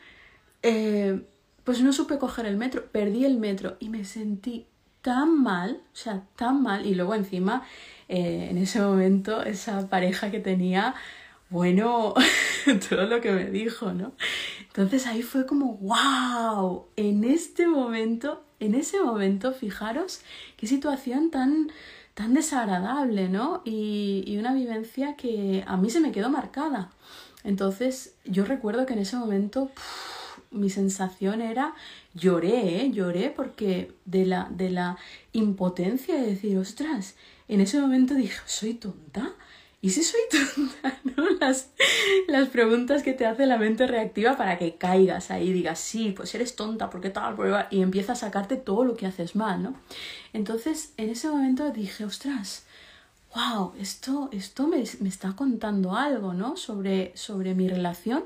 Eh, 0.64 1.22
pues 1.64 1.82
no 1.82 1.94
supe 1.94 2.18
coger 2.18 2.46
el 2.46 2.58
metro, 2.58 2.86
perdí 2.92 3.26
el 3.26 3.38
metro 3.38 3.78
y 3.80 3.90
me 3.90 4.06
sentí 4.06 4.66
tan 5.02 5.42
mal, 5.42 5.82
o 5.94 5.96
sea, 5.96 6.24
tan 6.36 6.62
mal, 6.62 6.86
y 6.86 6.96
luego 6.96 7.16
encima, 7.16 7.64
eh, 8.08 8.48
en 8.50 8.58
ese 8.58 8.82
momento, 8.82 9.44
esa 9.44 9.90
pareja 9.90 10.32
que 10.32 10.40
tenía, 10.40 10.96
bueno, 11.50 12.14
todo 12.90 13.06
lo 13.06 13.22
que 13.22 13.32
me 13.32 13.46
dijo, 13.46 13.94
¿no? 13.94 14.14
Entonces 14.68 15.08
ahí 15.08 15.22
fue 15.22 15.46
como, 15.46 15.76
wow, 15.78 16.86
en 16.96 17.24
este 17.24 17.68
momento, 17.68 18.44
en 18.60 18.76
ese 18.76 19.02
momento, 19.02 19.54
fijaros 19.54 20.22
qué 20.58 20.68
situación 20.68 21.32
tan, 21.32 21.72
tan 22.14 22.34
desagradable, 22.34 23.28
¿no? 23.28 23.62
Y, 23.66 24.24
y 24.28 24.38
una 24.38 24.54
vivencia 24.54 25.16
que 25.16 25.64
a 25.68 25.78
mí 25.78 25.90
se 25.90 26.00
me 26.00 26.12
quedó 26.12 26.30
marcada. 26.30 26.92
Entonces, 27.44 28.16
yo 28.24 28.46
recuerdo 28.46 28.86
que 28.86 28.94
en 28.94 29.00
ese 29.00 29.18
momento 29.18 29.72
mi 30.52 30.70
sensación 30.70 31.42
era 31.42 31.74
lloré, 32.14 32.82
¿eh? 32.82 32.92
lloré 32.92 33.30
porque 33.36 33.94
de 34.06 34.26
la, 34.26 34.48
de 34.52 34.70
la 34.70 34.98
impotencia 35.34 36.16
de 36.16 36.28
decir, 36.28 36.58
ostras, 36.58 37.16
en 37.48 37.62
ese 37.62 37.80
momento 37.80 38.14
dije, 38.14 38.40
¿soy 38.46 38.74
tonta? 38.74 39.34
¿Y 39.82 39.90
si 39.90 40.04
soy 40.04 40.22
tonta? 40.56 41.00
¿No? 41.04 41.30
Las, 41.40 41.72
las 42.28 42.50
preguntas 42.50 43.02
que 43.02 43.14
te 43.14 43.26
hace 43.26 43.46
la 43.46 43.58
mente 43.58 43.88
reactiva 43.88 44.38
para 44.38 44.58
que 44.58 44.76
caigas 44.76 45.32
ahí 45.32 45.50
y 45.50 45.54
digas, 45.54 45.80
sí, 45.80 46.14
pues 46.16 46.36
eres 46.36 46.56
tonta, 46.56 46.90
¿por 46.90 47.02
qué 47.02 47.10
tal? 47.10 47.36
Y 47.72 47.82
empieza 47.82 48.14
a 48.14 48.16
sacarte 48.16 48.58
todo 48.58 48.84
lo 48.86 48.96
que 48.96 49.08
haces 49.08 49.36
mal, 49.36 49.64
¿no? 49.64 49.74
Entonces, 50.34 50.94
en 50.98 51.10
ese 51.10 51.30
momento 51.30 51.72
dije, 51.72 52.06
ostras, 52.06 52.66
wow, 53.34 53.74
esto, 53.80 54.30
esto 54.32 54.68
me, 54.68 54.84
me 55.00 55.10
está 55.10 55.36
contando 55.36 55.96
algo, 55.96 56.34
¿no? 56.34 56.58
Sobre, 56.58 57.12
sobre 57.16 57.56
mi 57.56 57.68
relación, 57.68 58.26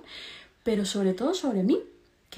pero 0.64 0.86
sobre 0.86 1.14
todo 1.14 1.34
sobre 1.34 1.64
mí. 1.64 1.80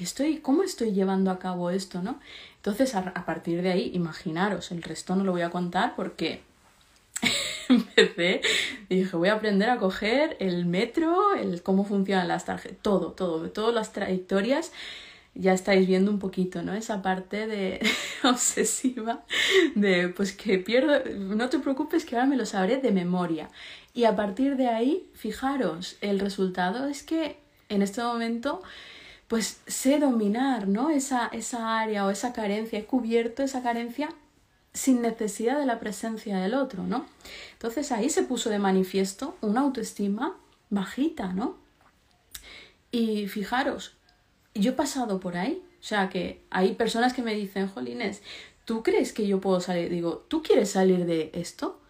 Estoy, 0.04 0.38
¿Cómo 0.38 0.62
estoy 0.62 0.92
llevando 0.92 1.30
a 1.30 1.38
cabo 1.38 1.70
esto, 1.70 2.02
no? 2.02 2.20
Entonces, 2.56 2.94
a, 2.94 3.00
a 3.00 3.24
partir 3.24 3.62
de 3.62 3.72
ahí, 3.72 3.90
imaginaros, 3.94 4.70
el 4.72 4.82
resto 4.82 5.16
no 5.16 5.24
lo 5.24 5.32
voy 5.32 5.42
a 5.42 5.50
contar 5.50 5.94
porque 5.96 6.42
empecé, 7.68 8.40
dije, 8.88 9.16
voy 9.16 9.28
a 9.28 9.34
aprender 9.34 9.70
a 9.70 9.78
coger 9.78 10.36
el 10.40 10.66
metro, 10.66 11.34
el 11.34 11.62
cómo 11.62 11.84
funcionan 11.84 12.28
las 12.28 12.44
tarjetas, 12.44 12.78
todo, 12.82 13.12
todo, 13.12 13.50
todas 13.50 13.74
las 13.74 13.92
trayectorias. 13.92 14.72
Ya 15.34 15.52
estáis 15.52 15.86
viendo 15.86 16.10
un 16.10 16.18
poquito, 16.18 16.62
¿no? 16.62 16.74
Esa 16.74 17.00
parte 17.00 17.46
de 17.46 17.80
obsesiva, 18.24 19.24
de 19.74 20.08
pues 20.08 20.32
que 20.32 20.58
pierdo, 20.58 21.04
no 21.16 21.48
te 21.48 21.58
preocupes 21.60 22.04
que 22.04 22.16
ahora 22.16 22.26
me 22.26 22.36
lo 22.36 22.46
sabré 22.46 22.78
de 22.78 22.90
memoria. 22.90 23.48
Y 23.94 24.04
a 24.04 24.16
partir 24.16 24.56
de 24.56 24.68
ahí, 24.68 25.08
fijaros, 25.14 25.96
el 26.00 26.18
resultado 26.18 26.88
es 26.88 27.02
que 27.02 27.38
en 27.68 27.82
este 27.82 28.02
momento 28.02 28.62
pues 29.28 29.60
sé 29.66 29.98
dominar, 29.98 30.68
¿no? 30.68 30.90
Esa, 30.90 31.28
esa 31.28 31.78
área 31.78 32.06
o 32.06 32.10
esa 32.10 32.32
carencia, 32.32 32.78
he 32.78 32.84
cubierto 32.86 33.42
esa 33.42 33.62
carencia 33.62 34.08
sin 34.72 35.02
necesidad 35.02 35.58
de 35.58 35.66
la 35.66 35.80
presencia 35.80 36.38
del 36.38 36.54
otro, 36.54 36.82
¿no? 36.84 37.06
Entonces 37.52 37.92
ahí 37.92 38.08
se 38.10 38.22
puso 38.22 38.48
de 38.48 38.58
manifiesto 38.58 39.36
una 39.42 39.60
autoestima 39.60 40.38
bajita, 40.70 41.32
¿no? 41.32 41.56
Y 42.90 43.28
fijaros, 43.28 43.96
yo 44.54 44.70
he 44.70 44.74
pasado 44.74 45.20
por 45.20 45.36
ahí, 45.36 45.62
o 45.80 45.84
sea 45.84 46.08
que 46.08 46.42
hay 46.50 46.74
personas 46.74 47.12
que 47.12 47.22
me 47.22 47.34
dicen, 47.34 47.68
Jolines, 47.68 48.22
¿tú 48.64 48.82
crees 48.82 49.12
que 49.12 49.26
yo 49.26 49.40
puedo 49.40 49.60
salir? 49.60 49.90
Digo, 49.90 50.24
¿tú 50.28 50.42
quieres 50.42 50.70
salir 50.70 51.04
de 51.04 51.30
esto? 51.34 51.80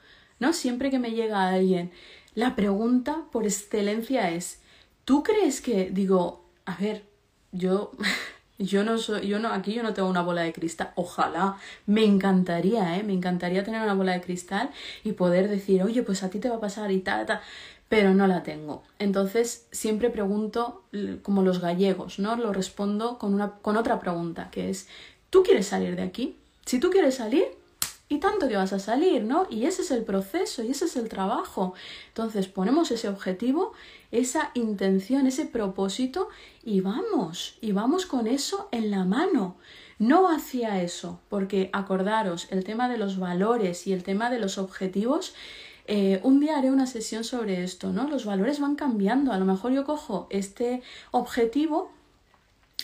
¿No? 0.40 0.52
Siempre 0.52 0.90
que 0.90 0.98
me 0.98 1.12
llega 1.12 1.48
alguien, 1.48 1.92
la 2.34 2.56
pregunta 2.56 3.24
por 3.30 3.44
excelencia 3.44 4.30
es, 4.30 4.60
¿tú 5.04 5.22
crees 5.22 5.60
que, 5.60 5.90
digo, 5.90 6.44
a 6.64 6.76
ver, 6.76 7.04
yo 7.52 7.92
Yo 8.58 8.82
no 8.82 8.98
soy, 8.98 9.28
yo 9.28 9.38
no, 9.38 9.52
aquí 9.52 9.72
yo 9.72 9.84
no 9.84 9.94
tengo 9.94 10.08
una 10.08 10.22
bola 10.22 10.42
de 10.42 10.52
cristal. 10.52 10.90
Ojalá, 10.96 11.56
me 11.86 12.04
encantaría, 12.04 12.96
¿eh? 12.96 13.04
Me 13.04 13.12
encantaría 13.12 13.62
tener 13.62 13.80
una 13.82 13.94
bola 13.94 14.12
de 14.12 14.20
cristal 14.20 14.70
y 15.04 15.12
poder 15.12 15.48
decir, 15.48 15.82
oye, 15.84 16.02
pues 16.02 16.24
a 16.24 16.30
ti 16.30 16.40
te 16.40 16.48
va 16.48 16.56
a 16.56 16.60
pasar 16.60 16.90
y 16.90 16.98
tal, 16.98 17.24
tal. 17.24 17.40
Pero 17.88 18.14
no 18.14 18.26
la 18.26 18.42
tengo. 18.42 18.82
Entonces 18.98 19.66
siempre 19.70 20.10
pregunto, 20.10 20.82
como 21.22 21.42
los 21.42 21.60
gallegos, 21.60 22.18
¿no? 22.18 22.34
Lo 22.36 22.52
respondo 22.52 23.16
con, 23.18 23.32
una, 23.32 23.52
con 23.62 23.76
otra 23.76 24.00
pregunta, 24.00 24.50
que 24.50 24.70
es, 24.70 24.88
¿tú 25.30 25.44
quieres 25.44 25.68
salir 25.68 25.94
de 25.94 26.02
aquí? 26.02 26.36
Si 26.66 26.80
tú 26.80 26.90
quieres 26.90 27.14
salir, 27.14 27.44
y 28.08 28.18
tanto 28.18 28.48
que 28.48 28.56
vas 28.56 28.72
a 28.72 28.78
salir, 28.78 29.24
¿no? 29.24 29.46
Y 29.50 29.64
ese 29.66 29.82
es 29.82 29.90
el 29.90 30.02
proceso 30.02 30.62
y 30.62 30.70
ese 30.70 30.86
es 30.86 30.96
el 30.96 31.08
trabajo. 31.08 31.74
Entonces 32.08 32.48
ponemos 32.48 32.90
ese 32.90 33.08
objetivo, 33.08 33.72
esa 34.10 34.50
intención, 34.54 35.26
ese 35.26 35.44
propósito 35.44 36.28
y 36.64 36.80
vamos, 36.80 37.58
y 37.60 37.72
vamos 37.72 38.06
con 38.06 38.26
eso 38.26 38.68
en 38.72 38.90
la 38.90 39.04
mano. 39.04 39.56
No 39.98 40.30
hacia 40.30 40.80
eso, 40.82 41.20
porque 41.28 41.70
acordaros, 41.72 42.46
el 42.50 42.64
tema 42.64 42.88
de 42.88 42.98
los 42.98 43.18
valores 43.18 43.86
y 43.86 43.92
el 43.92 44.04
tema 44.04 44.30
de 44.30 44.38
los 44.38 44.56
objetivos, 44.56 45.34
eh, 45.86 46.20
un 46.22 46.38
día 46.38 46.58
haré 46.58 46.70
una 46.70 46.86
sesión 46.86 47.24
sobre 47.24 47.64
esto, 47.64 47.92
¿no? 47.92 48.08
Los 48.08 48.24
valores 48.24 48.60
van 48.60 48.76
cambiando. 48.76 49.32
A 49.32 49.38
lo 49.38 49.44
mejor 49.44 49.72
yo 49.72 49.84
cojo 49.84 50.28
este 50.30 50.82
objetivo 51.10 51.90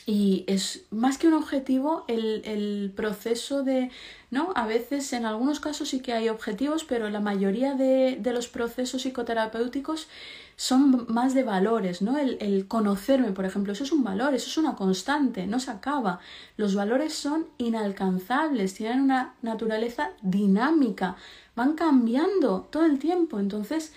y 0.07 0.45
es 0.47 0.85
más 0.91 1.17
que 1.17 1.29
un 1.29 1.35
objetivo 1.35 2.05
el, 2.09 2.43
el, 2.45 2.93
proceso 2.95 3.63
de, 3.63 3.91
¿no? 4.31 4.53
A 4.55 4.67
veces, 4.67 5.13
en 5.15 5.25
algunos 5.25 5.61
casos 5.61 5.89
sí 5.89 6.01
que 6.01 6.13
hay 6.13 6.29
objetivos, 6.29 6.85
pero 6.85 7.09
la 7.09 7.21
mayoría 7.21 7.75
de, 7.75 8.19
de 8.21 8.33
los 8.33 8.49
procesos 8.49 9.03
psicoterapéuticos 9.03 10.09
son 10.57 11.07
más 11.09 11.35
de 11.35 11.43
valores, 11.43 12.03
¿no? 12.03 12.19
El, 12.19 12.37
el, 12.41 12.69
conocerme, 12.69 13.33
por 13.33 13.47
ejemplo, 13.47 13.73
eso 13.73 13.85
es 13.85 13.93
un 13.93 14.05
valor, 14.05 14.35
eso 14.35 14.49
es 14.49 14.59
una 14.59 14.77
constante, 14.77 15.47
no 15.47 15.59
se 15.59 15.71
acaba. 15.71 16.21
Los 16.59 16.75
valores 16.75 17.15
son 17.15 17.47
inalcanzables, 17.57 18.75
tienen 18.75 19.01
una 19.01 19.35
naturaleza 19.41 20.11
dinámica, 20.21 21.17
van 21.57 21.75
cambiando 21.75 22.69
todo 22.71 22.85
el 22.85 22.99
tiempo. 22.99 23.41
Entonces, 23.41 23.93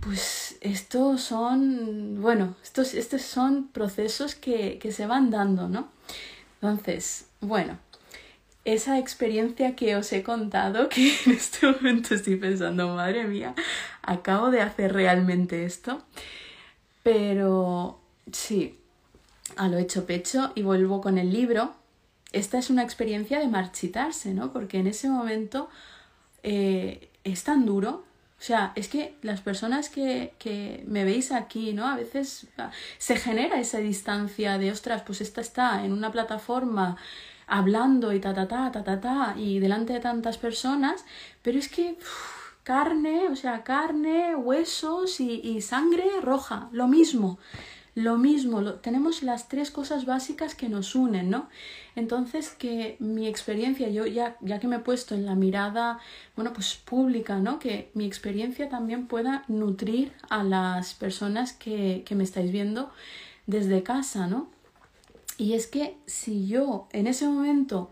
pues 0.00 0.56
estos 0.60 1.22
son, 1.22 2.20
bueno, 2.20 2.56
estos, 2.62 2.94
estos 2.94 3.22
son 3.22 3.68
procesos 3.68 4.34
que, 4.34 4.78
que 4.78 4.92
se 4.92 5.06
van 5.06 5.30
dando, 5.30 5.68
¿no? 5.68 5.88
Entonces, 6.60 7.26
bueno, 7.40 7.78
esa 8.64 8.98
experiencia 8.98 9.76
que 9.76 9.96
os 9.96 10.12
he 10.12 10.22
contado, 10.22 10.88
que 10.90 11.14
en 11.26 11.32
este 11.32 11.66
momento 11.66 12.14
estoy 12.14 12.36
pensando, 12.36 12.94
madre 12.94 13.24
mía, 13.24 13.54
acabo 14.02 14.50
de 14.50 14.60
hacer 14.60 14.92
realmente 14.92 15.64
esto, 15.64 16.02
pero 17.02 18.00
sí, 18.32 18.78
a 19.56 19.68
lo 19.68 19.78
hecho 19.78 20.06
pecho 20.06 20.52
y 20.54 20.62
vuelvo 20.62 21.00
con 21.00 21.18
el 21.18 21.32
libro. 21.32 21.74
Esta 22.32 22.58
es 22.58 22.70
una 22.70 22.82
experiencia 22.82 23.38
de 23.38 23.46
marchitarse, 23.46 24.34
¿no? 24.34 24.52
Porque 24.52 24.78
en 24.78 24.88
ese 24.88 25.08
momento 25.08 25.68
eh, 26.42 27.10
es 27.22 27.44
tan 27.44 27.64
duro 27.64 28.04
o 28.44 28.46
sea, 28.46 28.72
es 28.76 28.88
que 28.88 29.16
las 29.22 29.40
personas 29.40 29.88
que, 29.88 30.34
que 30.38 30.84
me 30.86 31.06
veis 31.06 31.32
aquí, 31.32 31.72
¿no? 31.72 31.86
A 31.86 31.96
veces 31.96 32.46
se 32.98 33.16
genera 33.16 33.58
esa 33.58 33.78
distancia 33.78 34.58
de, 34.58 34.70
ostras, 34.70 35.00
pues 35.00 35.22
esta 35.22 35.40
está 35.40 35.82
en 35.82 35.94
una 35.94 36.12
plataforma 36.12 36.98
hablando 37.46 38.12
y 38.12 38.20
ta, 38.20 38.34
ta, 38.34 38.46
ta, 38.46 38.70
ta, 38.70 38.84
ta, 38.84 39.00
ta, 39.00 39.34
y 39.38 39.60
delante 39.60 39.94
de 39.94 40.00
tantas 40.00 40.36
personas, 40.36 41.06
pero 41.40 41.58
es 41.58 41.70
que 41.70 41.96
carne, 42.64 43.28
o 43.28 43.36
sea, 43.36 43.64
carne, 43.64 44.36
huesos 44.36 45.20
y, 45.20 45.40
y 45.40 45.62
sangre 45.62 46.04
roja, 46.20 46.68
lo 46.70 46.86
mismo 46.86 47.38
lo 47.94 48.18
mismo, 48.18 48.74
tenemos 48.74 49.22
las 49.22 49.48
tres 49.48 49.70
cosas 49.70 50.04
básicas 50.04 50.56
que 50.56 50.68
nos 50.68 50.96
unen, 50.96 51.30
¿no? 51.30 51.48
Entonces, 51.94 52.50
que 52.50 52.96
mi 52.98 53.28
experiencia, 53.28 53.88
yo 53.88 54.04
ya, 54.06 54.36
ya 54.40 54.58
que 54.58 54.66
me 54.66 54.76
he 54.76 54.80
puesto 54.80 55.14
en 55.14 55.24
la 55.24 55.36
mirada, 55.36 56.00
bueno, 56.34 56.52
pues 56.52 56.74
pública, 56.74 57.38
¿no? 57.38 57.60
Que 57.60 57.90
mi 57.94 58.04
experiencia 58.04 58.68
también 58.68 59.06
pueda 59.06 59.44
nutrir 59.46 60.12
a 60.28 60.42
las 60.42 60.94
personas 60.94 61.52
que, 61.52 62.02
que 62.04 62.16
me 62.16 62.24
estáis 62.24 62.50
viendo 62.50 62.90
desde 63.46 63.84
casa, 63.84 64.26
¿no? 64.26 64.48
Y 65.38 65.52
es 65.52 65.68
que 65.68 65.96
si 66.06 66.48
yo 66.48 66.88
en 66.92 67.06
ese 67.06 67.28
momento 67.28 67.90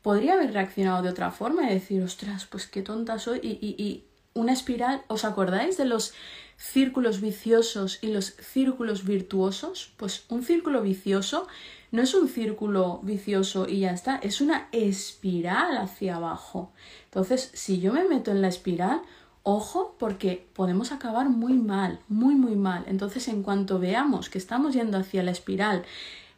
podría 0.00 0.34
haber 0.34 0.52
reaccionado 0.54 1.02
de 1.02 1.10
otra 1.10 1.30
forma 1.30 1.64
y 1.64 1.74
decir, 1.74 2.02
ostras, 2.02 2.46
pues 2.46 2.66
qué 2.66 2.80
tonta 2.80 3.18
soy, 3.18 3.40
y, 3.42 3.82
y 3.82 4.04
una 4.34 4.52
espiral, 4.52 5.02
¿os 5.08 5.24
acordáis 5.24 5.76
de 5.76 5.84
los 5.84 6.12
círculos 6.56 7.20
viciosos 7.20 7.98
y 8.02 8.08
los 8.08 8.34
círculos 8.36 9.04
virtuosos, 9.04 9.92
pues 9.96 10.24
un 10.28 10.42
círculo 10.42 10.82
vicioso 10.82 11.46
no 11.94 12.02
es 12.02 12.12
un 12.12 12.26
círculo 12.26 12.98
vicioso 13.04 13.68
y 13.68 13.80
ya 13.80 13.92
está, 13.92 14.16
es 14.16 14.40
una 14.40 14.66
espiral 14.72 15.76
hacia 15.76 16.16
abajo. 16.16 16.72
Entonces, 17.04 17.52
si 17.54 17.78
yo 17.78 17.92
me 17.92 18.04
meto 18.04 18.32
en 18.32 18.42
la 18.42 18.48
espiral, 18.48 19.02
ojo 19.44 19.94
porque 19.96 20.44
podemos 20.54 20.90
acabar 20.90 21.28
muy 21.28 21.52
mal, 21.52 22.00
muy, 22.08 22.34
muy 22.34 22.56
mal. 22.56 22.82
Entonces, 22.88 23.28
en 23.28 23.44
cuanto 23.44 23.78
veamos 23.78 24.28
que 24.28 24.38
estamos 24.38 24.74
yendo 24.74 24.98
hacia 24.98 25.22
la 25.22 25.30
espiral, 25.30 25.84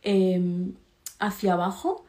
em, 0.02 0.74
hacia 1.18 1.54
abajo, 1.54 2.04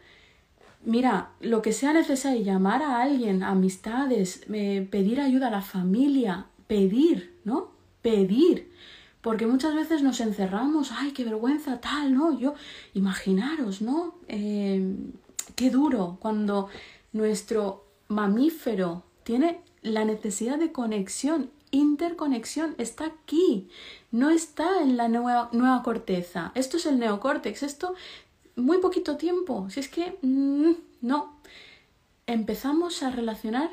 mira, 0.83 1.29
lo 1.39 1.61
que 1.61 1.71
sea 1.71 1.93
necesario, 1.93 2.43
llamar 2.43 2.83
a 2.83 3.01
alguien, 3.01 3.43
amistades, 3.43 4.41
eh, 4.51 4.85
pedir 4.91 5.21
ayuda 5.21 5.47
a 5.47 5.51
la 5.51 5.61
familia, 5.61 6.47
pedir, 6.67 7.39
¿no? 7.45 7.76
Pedir. 8.01 8.71
Porque 9.21 9.47
muchas 9.47 9.75
veces 9.75 10.03
nos 10.03 10.19
encerramos, 10.21 10.91
ay, 10.91 11.11
qué 11.11 11.23
vergüenza, 11.23 11.81
tal, 11.81 12.13
¿no? 12.13 12.37
Yo, 12.39 12.53
imaginaros, 12.93 13.81
¿no? 13.81 14.15
Eh, 14.27 14.95
qué 15.55 15.69
duro 15.69 16.17
cuando 16.21 16.69
nuestro 17.13 17.85
mamífero 18.07 19.03
tiene 19.23 19.61
la 19.81 20.05
necesidad 20.05 20.57
de 20.57 20.71
conexión, 20.71 21.51
interconexión, 21.71 22.75
está 22.77 23.05
aquí, 23.05 23.69
no 24.11 24.29
está 24.29 24.81
en 24.81 24.97
la 24.97 25.07
nueva, 25.07 25.49
nueva 25.51 25.83
corteza. 25.83 26.51
Esto 26.55 26.77
es 26.77 26.85
el 26.85 26.99
neocórtex, 26.99 27.63
esto 27.63 27.95
muy 28.55 28.79
poquito 28.79 29.17
tiempo, 29.17 29.69
si 29.69 29.79
es 29.79 29.89
que 29.89 30.17
mm, 30.21 30.71
no. 31.01 31.37
Empezamos 32.25 33.03
a 33.03 33.09
relacionar 33.09 33.69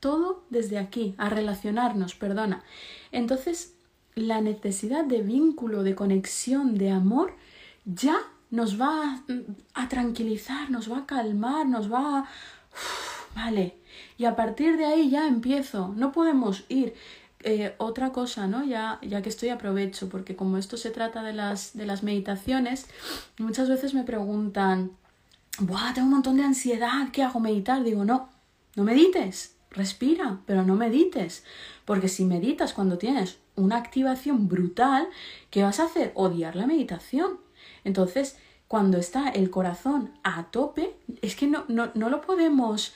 todo 0.00 0.44
desde 0.50 0.78
aquí, 0.78 1.14
a 1.18 1.28
relacionarnos, 1.28 2.14
perdona. 2.14 2.62
Entonces, 3.12 3.74
la 4.14 4.40
necesidad 4.40 5.04
de 5.04 5.22
vínculo, 5.22 5.82
de 5.82 5.94
conexión, 5.94 6.76
de 6.76 6.90
amor, 6.90 7.34
ya 7.84 8.18
nos 8.50 8.80
va 8.80 9.22
a, 9.74 9.88
tranquilizar, 9.88 10.70
nos 10.70 10.90
va 10.90 10.98
a 10.98 11.06
calmar, 11.06 11.66
nos 11.66 11.92
va 11.92 12.20
a... 12.20 12.28
vale. 13.34 13.76
Y 14.16 14.24
a 14.24 14.34
partir 14.34 14.76
de 14.76 14.86
ahí 14.86 15.10
ya 15.10 15.26
empiezo. 15.26 15.92
No 15.96 16.12
podemos 16.12 16.64
ir. 16.68 16.94
Eh, 17.44 17.76
otra 17.78 18.10
cosa, 18.10 18.48
¿no? 18.48 18.64
Ya, 18.64 18.98
ya 19.02 19.22
que 19.22 19.28
estoy 19.28 19.50
aprovecho, 19.50 20.08
porque 20.08 20.34
como 20.34 20.58
esto 20.58 20.76
se 20.76 20.90
trata 20.90 21.22
de 21.22 21.32
las, 21.32 21.76
de 21.76 21.86
las 21.86 22.02
meditaciones, 22.02 22.86
muchas 23.38 23.68
veces 23.68 23.94
me 23.94 24.02
preguntan, 24.02 24.90
¡buah! 25.60 25.94
Tengo 25.94 26.08
un 26.08 26.14
montón 26.14 26.36
de 26.36 26.42
ansiedad, 26.42 27.10
¿qué 27.12 27.22
hago? 27.22 27.38
¿Meditar? 27.38 27.84
Digo, 27.84 28.04
no, 28.04 28.28
no 28.74 28.82
medites, 28.82 29.54
respira, 29.70 30.40
pero 30.46 30.62
no 30.62 30.74
medites. 30.74 31.44
Porque 31.84 32.08
si 32.08 32.24
meditas 32.24 32.72
cuando 32.72 32.98
tienes 32.98 33.38
una 33.56 33.76
activación 33.76 34.48
brutal, 34.48 35.08
¿qué 35.50 35.62
vas 35.62 35.80
a 35.80 35.84
hacer? 35.84 36.12
Odiar 36.14 36.56
la 36.56 36.66
meditación. 36.66 37.38
Entonces, 37.84 38.38
cuando 38.66 38.98
está 38.98 39.28
el 39.28 39.50
corazón 39.50 40.12
a 40.22 40.50
tope, 40.50 40.94
es 41.22 41.36
que 41.36 41.46
no, 41.46 41.64
no, 41.68 41.90
no 41.94 42.10
lo 42.10 42.20
podemos 42.20 42.92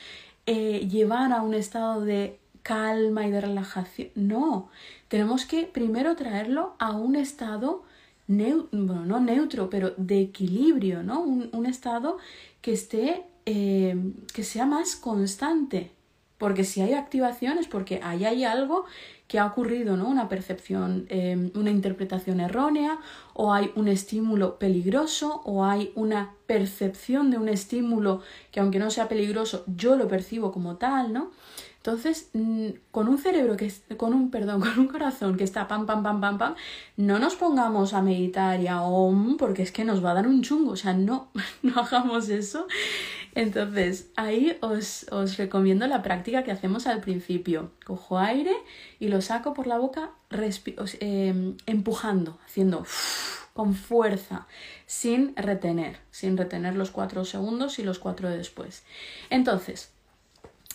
eh, 0.46 0.86
llevar 0.90 1.32
a 1.32 1.42
un 1.42 1.54
estado 1.54 2.02
de 2.02 2.38
calma 2.62 3.26
y 3.26 3.30
de 3.30 3.40
relajación. 3.40 4.10
No, 4.14 4.68
tenemos 5.08 5.46
que 5.46 5.64
primero 5.64 6.14
traerlo 6.14 6.74
a 6.78 6.92
un 6.92 7.16
estado 7.16 7.84
bueno, 8.26 9.04
no 9.04 9.20
neutro, 9.20 9.68
pero 9.68 9.92
de 9.96 10.20
equilibrio, 10.20 11.02
¿no? 11.02 11.20
Un, 11.20 11.66
estado 11.66 12.18
que 12.60 12.72
esté, 12.72 13.24
eh, 13.46 13.96
que 14.32 14.44
sea 14.44 14.66
más 14.66 14.96
constante. 14.96 15.90
Porque 16.42 16.64
si 16.64 16.80
hay 16.80 16.94
activaciones, 16.94 17.68
porque 17.68 18.00
ahí 18.02 18.24
hay 18.24 18.42
algo 18.42 18.84
que 19.28 19.38
ha 19.38 19.46
ocurrido, 19.46 19.96
¿no? 19.96 20.08
Una 20.08 20.28
percepción, 20.28 21.06
em, 21.08 21.52
una 21.54 21.70
interpretación 21.70 22.40
errónea, 22.40 22.98
o 23.32 23.52
hay 23.52 23.70
un 23.76 23.86
estímulo 23.86 24.58
peligroso, 24.58 25.40
o 25.44 25.64
hay 25.64 25.92
una 25.94 26.34
percepción 26.48 27.30
de 27.30 27.38
un 27.38 27.48
estímulo 27.48 28.22
que 28.50 28.58
aunque 28.58 28.80
no 28.80 28.90
sea 28.90 29.06
peligroso, 29.06 29.62
yo 29.68 29.94
lo 29.94 30.08
percibo 30.08 30.50
como 30.50 30.78
tal, 30.78 31.12
¿no? 31.12 31.30
Entonces, 31.76 32.30
mm, 32.32 32.70
con 32.90 33.06
un 33.06 33.18
cerebro 33.18 33.56
que 33.56 33.72
con 33.96 34.12
un 34.12 34.32
perdón, 34.32 34.60
con 34.66 34.76
un 34.80 34.88
corazón 34.88 35.36
que 35.36 35.44
está 35.44 35.68
pam 35.68 35.86
pam 35.86 36.02
pam 36.02 36.20
pam 36.20 36.38
pam, 36.38 36.54
no 36.96 37.20
nos 37.20 37.36
pongamos 37.36 37.94
a 37.94 38.02
meditar 38.02 38.60
y 38.60 38.66
a 38.66 38.82
om 38.82 39.36
porque 39.36 39.62
es 39.62 39.70
que 39.70 39.84
nos 39.84 40.04
va 40.04 40.10
a 40.10 40.14
dar 40.14 40.26
un 40.26 40.42
chungo, 40.42 40.72
o 40.72 40.76
sea, 40.76 40.92
no 40.92 41.28
no 41.62 41.80
hagamos 41.80 42.28
eso 42.30 42.66
entonces, 43.34 44.10
ahí 44.16 44.58
os, 44.60 45.06
recomiendo 45.38 45.86
la 45.86 46.02
práctica 46.02 46.44
que 46.44 46.52
hacemos 46.52 46.86
al 46.86 47.00
principio. 47.00 47.72
Cojo 47.84 48.18
aire 48.18 48.54
y 49.00 49.08
lo 49.08 49.22
saco 49.22 49.54
por 49.54 49.66
la 49.66 49.78
boca 49.78 50.10
em, 51.00 51.56
empujando, 51.66 52.38
haciendo 52.44 52.84
con 53.54 53.74
fuerza, 53.74 54.46
sin 54.86 55.34
retener, 55.36 55.98
sin 56.10 56.36
retener 56.36 56.74
los 56.74 56.90
cuatro 56.90 57.24
segundos 57.24 57.78
y 57.78 57.82
los 57.82 57.98
cuatro 57.98 58.28
después. 58.28 58.82
Entonces, 59.30 59.90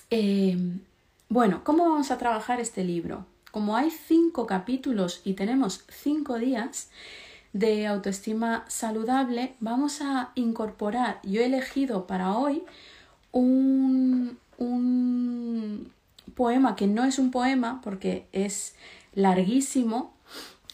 em, 0.09 0.79
bueno, 1.29 1.61
¿cómo 1.63 1.89
vamos 1.89 2.09
a 2.11 2.17
trabajar 2.17 2.59
este 2.59 2.83
libro? 2.83 3.25
Como 3.51 3.77
hay 3.77 3.91
cinco 3.91 4.47
capítulos 4.47 5.21
y 5.23 5.33
tenemos 5.33 5.85
cinco 5.89 6.37
días, 6.37 6.89
de 7.57 7.87
autoestima 7.87 8.65
saludable, 8.67 9.55
vamos 9.59 10.01
a 10.01 10.31
incorporar, 10.35 11.19
yo 11.23 11.41
he 11.41 11.45
elegido 11.45 12.05
para 12.05 12.37
hoy 12.37 12.63
un, 13.31 14.37
un 14.57 15.91
poema 16.35 16.75
que 16.75 16.85
no 16.85 17.03
es 17.03 17.17
un 17.17 17.31
poema 17.31 17.81
porque 17.83 18.27
es 18.31 18.75
larguísimo, 19.15 20.13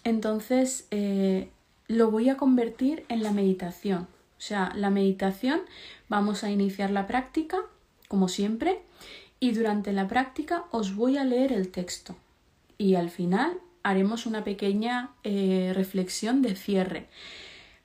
entonces 0.03 0.87
eh, 0.91 1.49
lo 1.87 2.11
voy 2.11 2.29
a 2.29 2.35
convertir 2.35 3.05
en 3.07 3.23
la 3.23 3.31
meditación. 3.31 4.07
O 4.37 4.45
sea, 4.45 4.73
la 4.75 4.89
meditación 4.89 5.61
vamos 6.09 6.43
a 6.43 6.51
iniciar 6.51 6.91
la 6.91 7.07
práctica, 7.07 7.59
como 8.09 8.27
siempre, 8.27 8.81
y 9.39 9.51
durante 9.51 9.93
la 9.93 10.09
práctica 10.09 10.65
os 10.71 10.95
voy 10.95 11.17
a 11.17 11.23
leer 11.23 11.53
el 11.53 11.69
texto. 11.69 12.17
Y 12.77 12.95
al 12.95 13.09
final 13.09 13.57
haremos 13.83 14.25
una 14.25 14.43
pequeña 14.43 15.11
eh, 15.23 15.71
reflexión 15.75 16.41
de 16.41 16.55
cierre. 16.55 17.07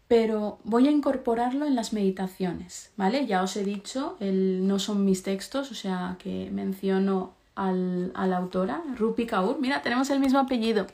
Pero 0.07 0.59
voy 0.65 0.89
a 0.89 0.91
incorporarlo 0.91 1.67
en 1.67 1.75
las 1.75 1.93
meditaciones, 1.93 2.93
¿vale? 2.97 3.27
Ya 3.27 3.43
os 3.43 3.57
he 3.57 3.65
dicho, 3.65 4.17
el, 4.21 4.67
no 4.67 4.79
son 4.79 5.05
mis 5.05 5.23
textos, 5.23 5.71
o 5.71 5.75
sea 5.75 6.17
que 6.19 6.49
menciono 6.51 7.35
al, 7.57 8.13
a 8.15 8.27
la 8.27 8.39
autora, 8.39 8.83
Rupi 8.97 9.27
Kaur. 9.27 9.61
Mira, 9.61 9.83
tenemos 9.83 10.09
el 10.09 10.21
mismo 10.21 10.39
apellido. 10.39 10.87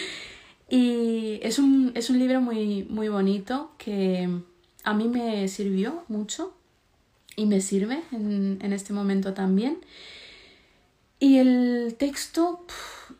y 0.68 1.38
es 1.42 1.58
un, 1.58 1.92
es 1.94 2.10
un 2.10 2.18
libro 2.18 2.42
muy, 2.42 2.84
muy 2.90 3.08
bonito 3.08 3.70
que 3.78 4.28
a 4.82 4.92
mí 4.92 5.08
me 5.08 5.48
sirvió 5.48 6.04
mucho 6.08 6.52
y 7.36 7.46
me 7.46 7.62
sirve 7.62 8.02
en, 8.12 8.58
en 8.60 8.72
este 8.74 8.92
momento 8.92 9.32
también. 9.32 9.78
Y 11.18 11.38
el 11.38 11.96
texto 11.98 12.66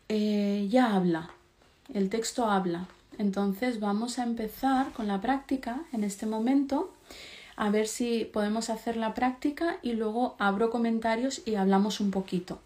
eh, 0.08 0.66
ya 0.70 0.94
habla, 0.94 1.30
el 1.92 2.08
texto 2.10 2.46
habla. 2.46 2.86
Entonces 3.18 3.80
vamos 3.80 4.18
a 4.18 4.24
empezar 4.24 4.92
con 4.92 5.06
la 5.06 5.20
práctica 5.20 5.82
en 5.92 6.04
este 6.04 6.26
momento, 6.26 6.92
a 7.56 7.70
ver 7.70 7.86
si 7.86 8.24
podemos 8.24 8.70
hacer 8.70 8.96
la 8.96 9.14
práctica 9.14 9.76
y 9.82 9.92
luego 9.92 10.34
abro 10.38 10.70
comentarios 10.70 11.42
y 11.46 11.54
hablamos 11.54 12.00
un 12.00 12.10
poquito. 12.10 12.60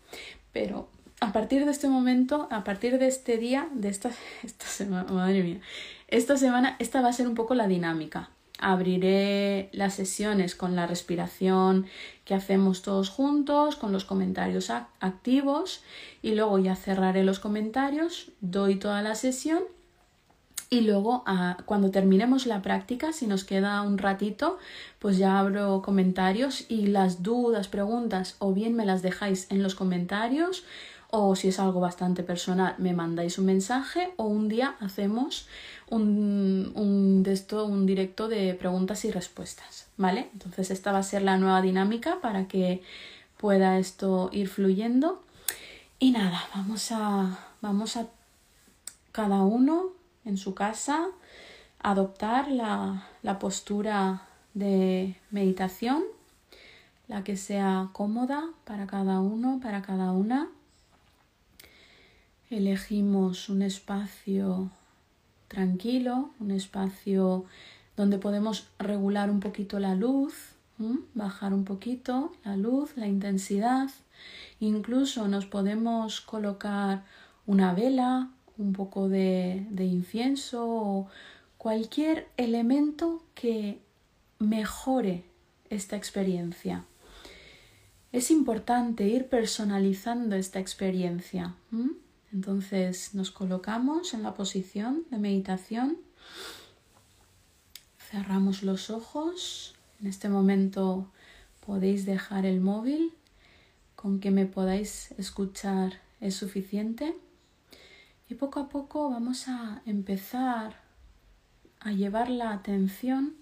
Pero 0.53 0.89
a 1.21 1.33
partir 1.33 1.65
de 1.67 1.71
este 1.71 1.89
momento, 1.89 2.49
a 2.51 2.65
partir 2.65 2.99
de 2.99 3.09
este 3.09 3.37
día, 3.37 3.69
de 3.73 3.89
esta, 3.89 4.11
esta 4.43 4.67
semana, 4.67 5.13
madre 5.13 5.43
mía, 5.43 5.61
esta 6.09 6.37
semana, 6.37 6.77
esta 6.79 7.03
va 7.03 7.11
a 7.11 7.13
ser 7.13 7.29
un 7.29 7.35
poco 7.35 7.55
la 7.55 7.69
dinámica 7.69 8.31
abriré 8.59 9.71
las 9.73 9.95
sesiones 9.95 10.55
con 10.55 10.77
la 10.77 10.87
respiración 10.87 11.87
que 12.25 12.35
hacemos 12.35 12.83
todos 12.83 13.09
juntos, 13.09 13.77
con 13.77 13.93
los 13.93 14.05
comentarios 14.05 14.71
activos 14.71 15.83
y 16.23 16.35
luego 16.35 16.59
ya 16.59 16.77
cerraré 16.77 17.25
los 17.25 17.39
comentarios, 17.39 18.31
doy 18.41 18.77
toda 18.77 19.03
la 19.03 19.15
sesión 19.15 19.63
y 20.71 20.83
luego 20.83 21.25
cuando 21.65 21.91
terminemos 21.91 22.45
la 22.47 22.61
práctica, 22.61 23.13
si 23.13 23.27
nos 23.27 23.45
queda 23.45 23.81
un 23.81 23.97
ratito, 23.97 24.59
pues 24.99 25.17
ya 25.17 25.39
abro 25.39 25.81
comentarios 25.83 26.67
y 26.69 26.89
las 26.89 27.23
dudas, 27.23 27.69
preguntas 27.69 28.37
o 28.39 28.53
bien 28.53 28.75
me 28.75 28.85
las 28.85 29.01
dejáis 29.01 29.47
en 29.51 29.63
los 29.63 29.75
comentarios 29.75 30.65
o 31.11 31.35
si 31.37 31.49
es 31.49 31.59
algo 31.59 31.81
bastante 31.81 32.23
personal 32.23 32.75
me 32.77 32.93
mandáis 32.93 33.39
un 33.39 33.47
mensaje 33.47 34.13
o 34.17 34.25
un 34.25 34.49
día 34.49 34.77
hacemos 34.81 35.49
un, 35.91 36.73
un, 36.75 37.25
esto, 37.27 37.65
un 37.67 37.87
directo 37.87 38.29
de 38.29 38.55
preguntas 38.55 39.05
y 39.05 39.11
respuestas, 39.11 39.87
¿vale? 39.97 40.29
Entonces 40.33 40.71
esta 40.71 40.93
va 40.93 40.99
a 40.99 41.03
ser 41.03 41.23
la 41.23 41.37
nueva 41.37 41.63
dinámica 41.63 42.21
para 42.21 42.49
que 42.49 42.83
pueda 43.37 43.79
esto 43.79 44.31
ir 44.33 44.49
fluyendo. 44.49 45.23
Y 45.99 46.11
nada, 46.13 46.41
vamos 46.55 46.93
a, 46.93 47.39
vamos 47.61 47.97
a 47.97 48.07
cada 49.13 49.43
uno 49.43 49.93
en 50.25 50.37
su 50.37 50.55
casa 50.55 51.09
adoptar 51.81 52.51
la, 52.51 53.07
la 53.23 53.39
postura 53.39 54.23
de 54.55 55.17
meditación, 55.31 56.05
la 57.07 57.25
que 57.25 57.37
sea 57.37 57.91
cómoda 57.93 58.45
para 58.65 58.87
cada 58.87 59.21
uno, 59.21 59.61
para 59.63 59.83
cada 59.83 60.13
una. 60.13 60.49
Elegimos 62.51 63.49
un 63.49 63.63
espacio 63.63 64.71
tranquilo, 65.49 66.31
un 66.39 66.51
espacio 66.51 67.45
donde 67.97 68.19
podemos 68.19 68.69
regular 68.79 69.31
un 69.31 69.41
poquito 69.41 69.81
la 69.81 69.95
luz, 69.95 70.55
bajar 71.15 71.53
un 71.53 71.65
poquito 71.65 72.33
la 72.45 72.57
luz, 72.57 72.97
la 72.97 73.09
intensidad. 73.09 73.91
Incluso 74.61 75.27
nos 75.29 75.47
podemos 75.47 76.21
colocar 76.21 77.05
una 77.47 77.75
vela, 77.75 78.31
un 78.57 78.73
poco 78.73 79.09
de, 79.09 79.67
incienso 79.79 80.67
o 80.69 81.09
cualquier 81.57 82.29
elemento 82.37 83.23
que 83.35 83.81
mejore 84.39 85.25
esta 85.71 85.97
experiencia. 85.97 86.85
Es 88.13 88.31
importante 88.31 89.07
ir 89.07 89.29
personalizando 89.29 90.37
esta 90.37 90.61
experiencia. 90.61 91.55
Entonces 92.33 93.15
nos 93.15 93.31
colocamos 93.31 94.13
en 94.13 94.23
la 94.23 94.35
posición 94.35 95.05
de 95.11 95.19
meditación, 95.19 95.97
cerramos 98.11 98.63
los 98.63 98.91
ojos, 98.91 99.75
en 100.01 100.09
este 100.09 100.29
momento 100.29 101.11
podéis 101.65 102.05
dejar 102.05 102.45
el 102.45 102.61
móvil, 102.61 103.13
con 103.97 104.21
que 104.21 104.31
me 104.31 104.47
podáis 104.47 105.13
escuchar 105.19 106.01
es 106.21 106.35
suficiente. 106.35 107.15
Y 108.29 108.35
poco 108.35 108.61
a 108.61 108.69
poco 108.69 109.11
vamos 109.11 109.49
a 109.49 109.83
empezar 109.87 110.81
a 111.81 111.93
llevar 111.93 112.29
la 112.29 112.53
atención 112.53 113.35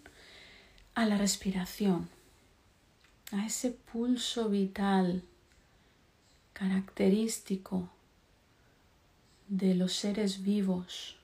a 0.95 1.07
la 1.07 1.18
respiración, 1.18 2.09
a 3.32 3.45
ese 3.47 3.72
pulso 3.72 4.49
vital 4.49 5.24
característico 6.53 7.91
de 9.49 9.74
los 9.74 9.92
seres 9.92 10.42
vivos. 10.42 11.16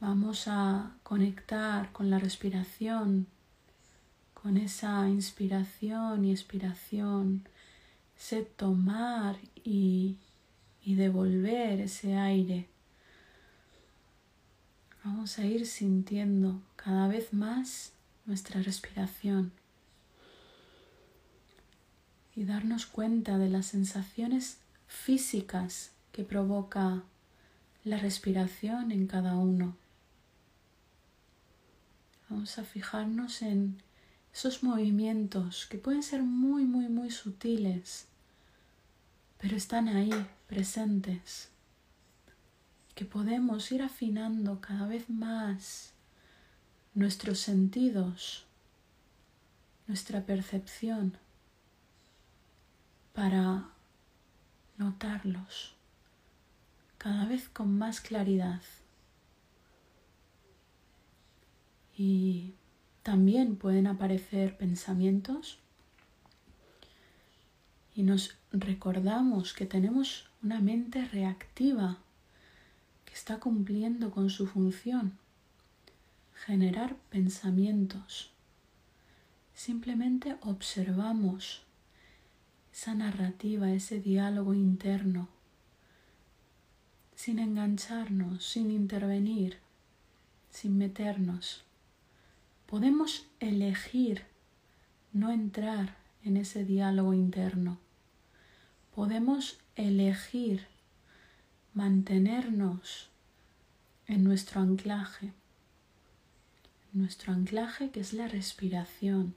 Vamos 0.00 0.48
a 0.48 0.96
conectar 1.04 1.92
con 1.92 2.10
la 2.10 2.18
respiración, 2.18 3.28
con 4.34 4.56
esa 4.56 5.08
inspiración 5.08 6.24
y 6.24 6.32
expiración, 6.32 7.46
ese 8.18 8.42
tomar 8.42 9.36
y, 9.64 10.16
y 10.84 10.96
devolver 10.96 11.80
ese 11.80 12.16
aire. 12.16 12.66
Vamos 15.04 15.38
a 15.38 15.44
ir 15.44 15.66
sintiendo 15.66 16.60
cada 16.76 17.06
vez 17.06 17.32
más 17.32 17.92
nuestra 18.26 18.62
respiración 18.62 19.52
y 22.34 22.44
darnos 22.44 22.86
cuenta 22.86 23.38
de 23.38 23.48
las 23.48 23.66
sensaciones 23.66 24.58
físicas 24.86 25.92
que 26.12 26.24
provoca 26.24 27.02
la 27.84 27.96
respiración 27.96 28.92
en 28.92 29.06
cada 29.06 29.34
uno. 29.34 29.76
Vamos 32.28 32.58
a 32.58 32.64
fijarnos 32.64 33.42
en 33.42 33.82
esos 34.32 34.62
movimientos 34.62 35.66
que 35.66 35.78
pueden 35.78 36.02
ser 36.02 36.22
muy, 36.22 36.64
muy, 36.64 36.88
muy 36.88 37.10
sutiles, 37.10 38.06
pero 39.38 39.56
están 39.56 39.88
ahí, 39.88 40.12
presentes, 40.46 41.48
que 42.94 43.04
podemos 43.04 43.72
ir 43.72 43.82
afinando 43.82 44.60
cada 44.60 44.86
vez 44.86 45.08
más 45.10 45.92
nuestros 46.94 47.38
sentidos, 47.38 48.44
nuestra 49.86 50.24
percepción, 50.24 51.16
para 53.12 53.68
notarlos 54.78 55.71
cada 57.02 57.26
vez 57.26 57.48
con 57.48 57.76
más 57.76 58.00
claridad. 58.00 58.62
Y 61.96 62.54
también 63.02 63.56
pueden 63.56 63.88
aparecer 63.88 64.56
pensamientos 64.56 65.58
y 67.96 68.04
nos 68.04 68.36
recordamos 68.52 69.52
que 69.52 69.66
tenemos 69.66 70.30
una 70.44 70.60
mente 70.60 71.04
reactiva 71.06 71.98
que 73.04 73.14
está 73.14 73.40
cumpliendo 73.40 74.12
con 74.12 74.30
su 74.30 74.46
función, 74.46 75.18
generar 76.46 76.94
pensamientos. 77.10 78.30
Simplemente 79.56 80.36
observamos 80.42 81.62
esa 82.72 82.94
narrativa, 82.94 83.72
ese 83.72 83.98
diálogo 83.98 84.54
interno, 84.54 85.31
sin 87.22 87.38
engancharnos, 87.38 88.44
sin 88.44 88.72
intervenir, 88.72 89.58
sin 90.50 90.76
meternos. 90.76 91.62
Podemos 92.66 93.26
elegir 93.38 94.24
no 95.12 95.30
entrar 95.30 95.96
en 96.24 96.36
ese 96.36 96.64
diálogo 96.64 97.14
interno. 97.14 97.78
Podemos 98.92 99.60
elegir 99.76 100.66
mantenernos 101.74 103.08
en 104.08 104.24
nuestro 104.24 104.60
anclaje, 104.60 105.32
nuestro 106.92 107.32
anclaje 107.32 107.92
que 107.92 108.00
es 108.00 108.14
la 108.14 108.26
respiración. 108.26 109.36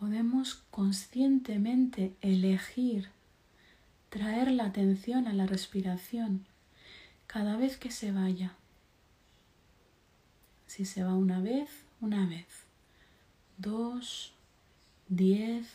Podemos 0.00 0.54
conscientemente 0.70 2.16
elegir 2.22 3.10
traer 4.08 4.50
la 4.50 4.66
atención 4.66 5.26
a 5.26 5.32
la 5.32 5.46
respiración 5.46 6.46
cada 7.26 7.56
vez 7.56 7.76
que 7.76 7.90
se 7.90 8.12
vaya. 8.12 8.54
Si 10.66 10.84
se 10.84 11.02
va 11.04 11.14
una 11.14 11.40
vez, 11.40 11.68
una 12.00 12.26
vez, 12.26 12.46
dos, 13.58 14.32
diez, 15.08 15.66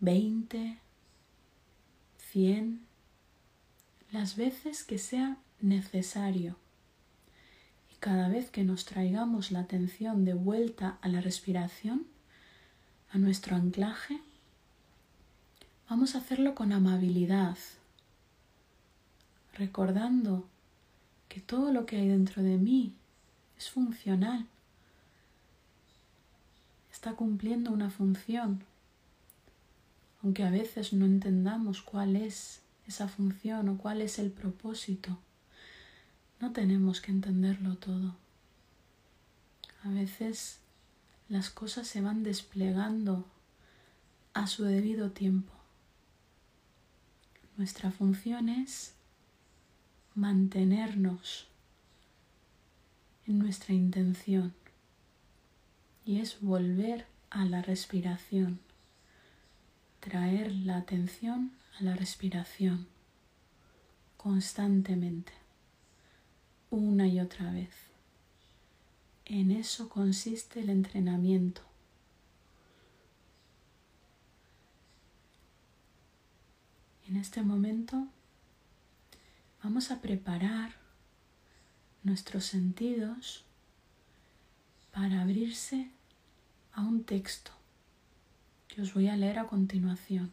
veinte, 0.00 0.78
cien, 2.30 2.86
las 4.12 4.36
veces 4.36 4.84
que 4.84 4.98
sea 4.98 5.36
necesario. 5.60 6.56
Y 7.92 7.96
cada 7.96 8.28
vez 8.28 8.50
que 8.50 8.64
nos 8.64 8.84
traigamos 8.84 9.50
la 9.50 9.60
atención 9.60 10.24
de 10.24 10.34
vuelta 10.34 10.98
a 11.02 11.08
la 11.08 11.20
respiración, 11.20 12.06
a 13.10 13.18
nuestro 13.18 13.56
anclaje, 13.56 14.20
vamos 15.90 16.14
a 16.14 16.18
hacerlo 16.18 16.54
con 16.54 16.72
amabilidad, 16.72 17.58
recordando 19.54 20.46
que 21.28 21.40
todo 21.40 21.72
lo 21.72 21.84
que 21.84 21.96
hay 21.96 22.06
dentro 22.06 22.44
de 22.44 22.58
mí 22.58 22.94
es 23.58 23.70
funcional 23.70 24.46
está 26.92 27.14
cumpliendo 27.14 27.72
una 27.72 27.90
función, 27.90 28.62
aunque 30.22 30.44
a 30.44 30.50
veces 30.50 30.92
no 30.92 31.06
entendamos 31.06 31.82
cuál 31.82 32.14
es 32.14 32.60
esa 32.86 33.08
función 33.08 33.68
o 33.68 33.76
cuál 33.76 34.00
es 34.00 34.20
el 34.20 34.30
propósito. 34.30 35.18
No 36.38 36.52
tenemos 36.52 37.00
que 37.00 37.10
entenderlo 37.10 37.74
todo. 37.74 38.14
A 39.82 39.88
veces 39.88 40.60
las 41.28 41.50
cosas 41.50 41.88
se 41.88 42.00
van 42.00 42.22
desplegando 42.22 43.24
a 44.34 44.46
su 44.46 44.62
debido 44.62 45.10
tiempo. 45.10 45.59
Nuestra 47.60 47.90
función 47.90 48.48
es 48.48 48.94
mantenernos 50.14 51.46
en 53.26 53.38
nuestra 53.38 53.74
intención 53.74 54.54
y 56.06 56.20
es 56.20 56.40
volver 56.40 57.04
a 57.28 57.44
la 57.44 57.60
respiración, 57.60 58.60
traer 60.00 60.52
la 60.52 60.78
atención 60.78 61.52
a 61.78 61.82
la 61.82 61.94
respiración 61.96 62.86
constantemente, 64.16 65.34
una 66.70 67.08
y 67.08 67.20
otra 67.20 67.52
vez. 67.52 67.74
En 69.26 69.50
eso 69.50 69.90
consiste 69.90 70.60
el 70.60 70.70
entrenamiento. 70.70 71.69
En 77.10 77.16
este 77.16 77.42
momento 77.42 78.06
vamos 79.64 79.90
a 79.90 80.00
preparar 80.00 80.76
nuestros 82.04 82.44
sentidos 82.44 83.44
para 84.92 85.20
abrirse 85.20 85.90
a 86.72 86.82
un 86.82 87.02
texto 87.02 87.50
que 88.68 88.80
os 88.82 88.94
voy 88.94 89.08
a 89.08 89.16
leer 89.16 89.40
a 89.40 89.48
continuación. 89.48 90.32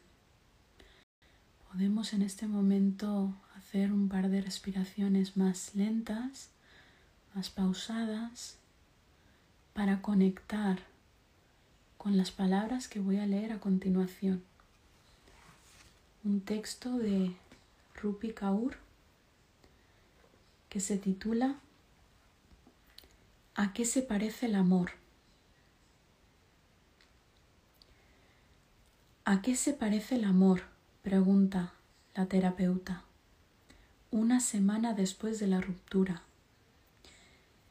Podemos 1.71 2.13
en 2.13 2.21
este 2.21 2.45
momento 2.45 3.33
hacer 3.55 3.91
un 3.91 4.07
par 4.07 4.29
de 4.29 4.41
respiraciones 4.41 5.35
más 5.35 5.73
lentas, 5.73 6.51
más 7.33 7.49
pausadas, 7.49 8.59
para 9.73 10.03
conectar 10.03 10.77
con 11.97 12.17
las 12.17 12.29
palabras 12.29 12.87
que 12.87 12.99
voy 12.99 13.17
a 13.17 13.25
leer 13.25 13.51
a 13.51 13.59
continuación. 13.59 14.43
Un 16.23 16.41
texto 16.41 16.97
de 16.97 17.35
Rupi 17.95 18.33
Kaur 18.33 18.75
que 20.67 20.79
se 20.79 20.97
titula 20.97 21.55
¿A 23.55 23.71
qué 23.73 23.85
se 23.85 24.01
parece 24.01 24.47
el 24.47 24.55
amor? 24.55 24.91
¿A 29.25 29.41
qué 29.41 29.55
se 29.55 29.73
parece 29.73 30.15
el 30.15 30.25
amor? 30.25 30.63
pregunta 31.01 31.73
la 32.15 32.25
terapeuta, 32.25 33.03
una 34.11 34.39
semana 34.39 34.93
después 34.93 35.39
de 35.39 35.47
la 35.47 35.61
ruptura. 35.61 36.23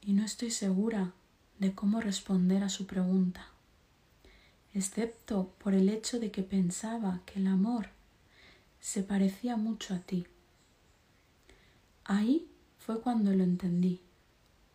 Y 0.01 0.13
no 0.13 0.25
estoy 0.25 0.51
segura 0.51 1.13
de 1.59 1.75
cómo 1.75 2.01
responder 2.01 2.63
a 2.63 2.69
su 2.69 2.87
pregunta, 2.87 3.49
excepto 4.73 5.53
por 5.59 5.75
el 5.75 5.89
hecho 5.89 6.21
de 6.21 6.31
que 6.31 6.43
pensaba 6.43 7.21
que 7.27 7.41
el 7.41 7.49
amor 7.49 7.96
se 8.81 9.03
parecía 9.03 9.57
mucho 9.57 9.95
a 9.95 9.99
ti. 9.99 10.27
Ahí 12.05 12.49
fue 12.79 13.01
cuando 13.01 13.33
lo 13.33 13.43
entendí 13.43 14.01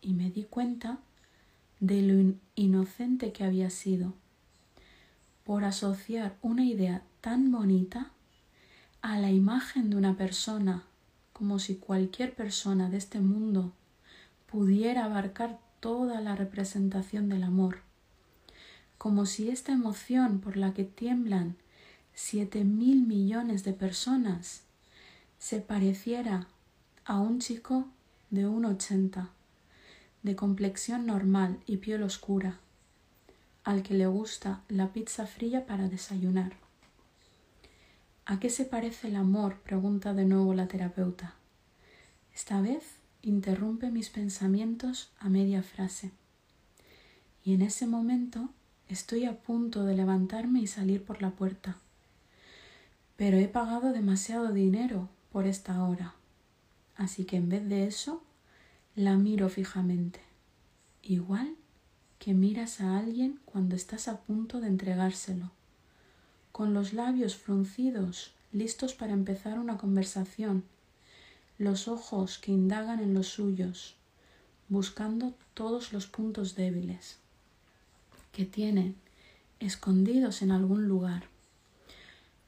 y 0.02 0.14
me 0.14 0.30
di 0.30 0.43
cuenta 0.43 0.99
de 1.80 2.02
lo 2.02 2.36
inocente 2.56 3.32
que 3.32 3.43
había 3.43 3.70
sido 3.70 4.14
por 5.43 5.64
asociar 5.64 6.38
una 6.41 6.66
idea 6.66 7.04
tan 7.22 7.52
bonita 7.52 8.12
a 9.02 9.20
la 9.20 9.32
imagen 9.32 9.89
de 9.89 9.95
una 9.97 10.16
persona, 10.16 10.84
como 11.34 11.58
si 11.58 11.76
cualquier 11.76 12.36
persona 12.36 12.89
de 12.89 12.97
este 12.97 13.20
mundo 13.20 13.74
pudiera 14.52 15.06
abarcar 15.06 15.60
toda 15.80 16.22
la 16.22 16.36
representación 16.36 17.30
del 17.30 17.43
amor, 17.43 17.80
como 18.97 19.26
si 19.26 19.49
esta 19.49 19.72
emoción 19.72 20.39
por 20.39 20.58
la 20.58 20.74
que 20.74 20.84
tiemblan 20.84 21.56
siete 22.14 22.64
mil 22.64 23.05
millones 23.05 23.64
de 23.64 23.74
personas 23.74 24.62
se 25.39 25.59
pareciera 25.59 26.47
a 27.05 27.20
un 27.20 27.39
chico 27.39 27.88
de 28.30 28.47
un 28.47 28.66
ochenta, 28.66 29.30
de 30.24 30.36
complexión 30.36 31.05
normal 31.05 31.59
y 31.66 31.78
piel 31.78 32.03
oscura, 32.03 32.59
al 33.64 33.84
que 33.84 33.93
le 33.93 34.07
gusta 34.07 34.62
la 34.70 34.93
pizza 34.93 35.26
fría 35.26 35.66
para 35.66 35.89
desayunar. 35.89 36.53
¿A 38.26 38.39
qué 38.39 38.49
se 38.49 38.66
parece 38.66 39.07
el 39.07 39.16
amor? 39.16 39.59
pregunta 39.62 40.14
de 40.14 40.26
nuevo 40.26 40.53
la 40.53 40.68
terapeuta. 40.68 41.34
Esta 42.34 42.62
vez 42.62 42.84
interrumpe 43.24 43.91
mis 43.91 44.09
pensamientos 44.09 45.12
a 45.20 45.28
media 45.28 45.64
frase. 45.64 46.12
Y 47.43 47.53
en 47.53 47.62
ese 47.62 47.88
momento 47.88 48.49
estoy 48.88 49.26
a 49.26 49.41
punto 49.41 49.84
de 49.84 49.95
levantarme 49.95 50.62
y 50.62 50.68
salir 50.68 51.03
por 51.03 51.22
la 51.22 51.32
puerta. 51.32 51.78
Pero 53.22 53.38
he 53.38 53.47
pagado 53.47 53.93
demasiado 53.93 54.51
dinero 54.51 55.07
por 55.32 55.45
esta 55.45 55.84
hora. 55.84 56.15
Así 56.95 57.24
que 57.24 57.38
en 57.38 57.49
vez 57.49 57.69
de 57.69 57.86
eso, 57.86 58.24
la 58.95 59.15
miro 59.15 59.47
fijamente. 59.47 60.22
Igual 61.03 61.53
que 62.17 62.34
miras 62.34 62.82
a 62.82 62.97
alguien 62.97 63.39
cuando 63.45 63.76
estás 63.76 64.07
a 64.07 64.22
punto 64.22 64.59
de 64.59 64.69
entregárselo, 64.69 65.51
con 66.51 66.74
los 66.74 66.93
labios 66.93 67.36
fruncidos, 67.36 68.34
listos 68.53 68.95
para 68.95 69.13
empezar 69.13 69.59
una 69.59 69.78
conversación, 69.78 70.63
los 71.59 71.88
ojos 71.88 72.39
que 72.39 72.51
indagan 72.51 73.01
en 73.01 73.13
los 73.13 73.28
suyos, 73.28 73.93
buscando 74.67 75.36
todos 75.53 75.93
los 75.93 76.07
puntos 76.07 76.55
débiles 76.55 77.17
que 78.32 78.45
tienen 78.45 78.95
escondidos 79.59 80.41
en 80.41 80.49
algún 80.49 80.88
lugar, 80.88 81.30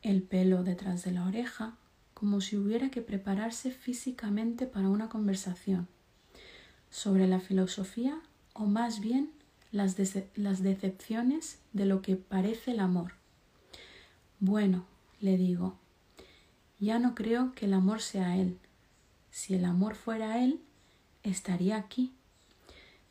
el 0.03 0.21
pelo 0.21 0.63
detrás 0.63 1.03
de 1.03 1.11
la 1.11 1.25
oreja, 1.25 1.75
como 2.13 2.41
si 2.41 2.57
hubiera 2.57 2.91
que 2.91 3.01
prepararse 3.01 3.71
físicamente 3.71 4.67
para 4.67 4.89
una 4.89 5.09
conversación 5.09 5.87
sobre 6.89 7.27
la 7.27 7.39
filosofía 7.39 8.21
o 8.53 8.65
más 8.65 8.99
bien 8.99 9.31
las, 9.71 9.97
las 10.35 10.61
decepciones 10.61 11.59
de 11.73 11.85
lo 11.85 12.01
que 12.01 12.15
parece 12.15 12.71
el 12.71 12.79
amor. 12.79 13.13
Bueno, 14.39 14.85
le 15.19 15.37
digo, 15.37 15.79
ya 16.79 16.99
no 16.99 17.15
creo 17.15 17.53
que 17.55 17.65
el 17.65 17.73
amor 17.73 18.01
sea 18.01 18.37
él. 18.37 18.59
Si 19.31 19.55
el 19.55 19.65
amor 19.65 19.95
fuera 19.95 20.43
él, 20.43 20.59
estaría 21.23 21.77
aquí. 21.77 22.13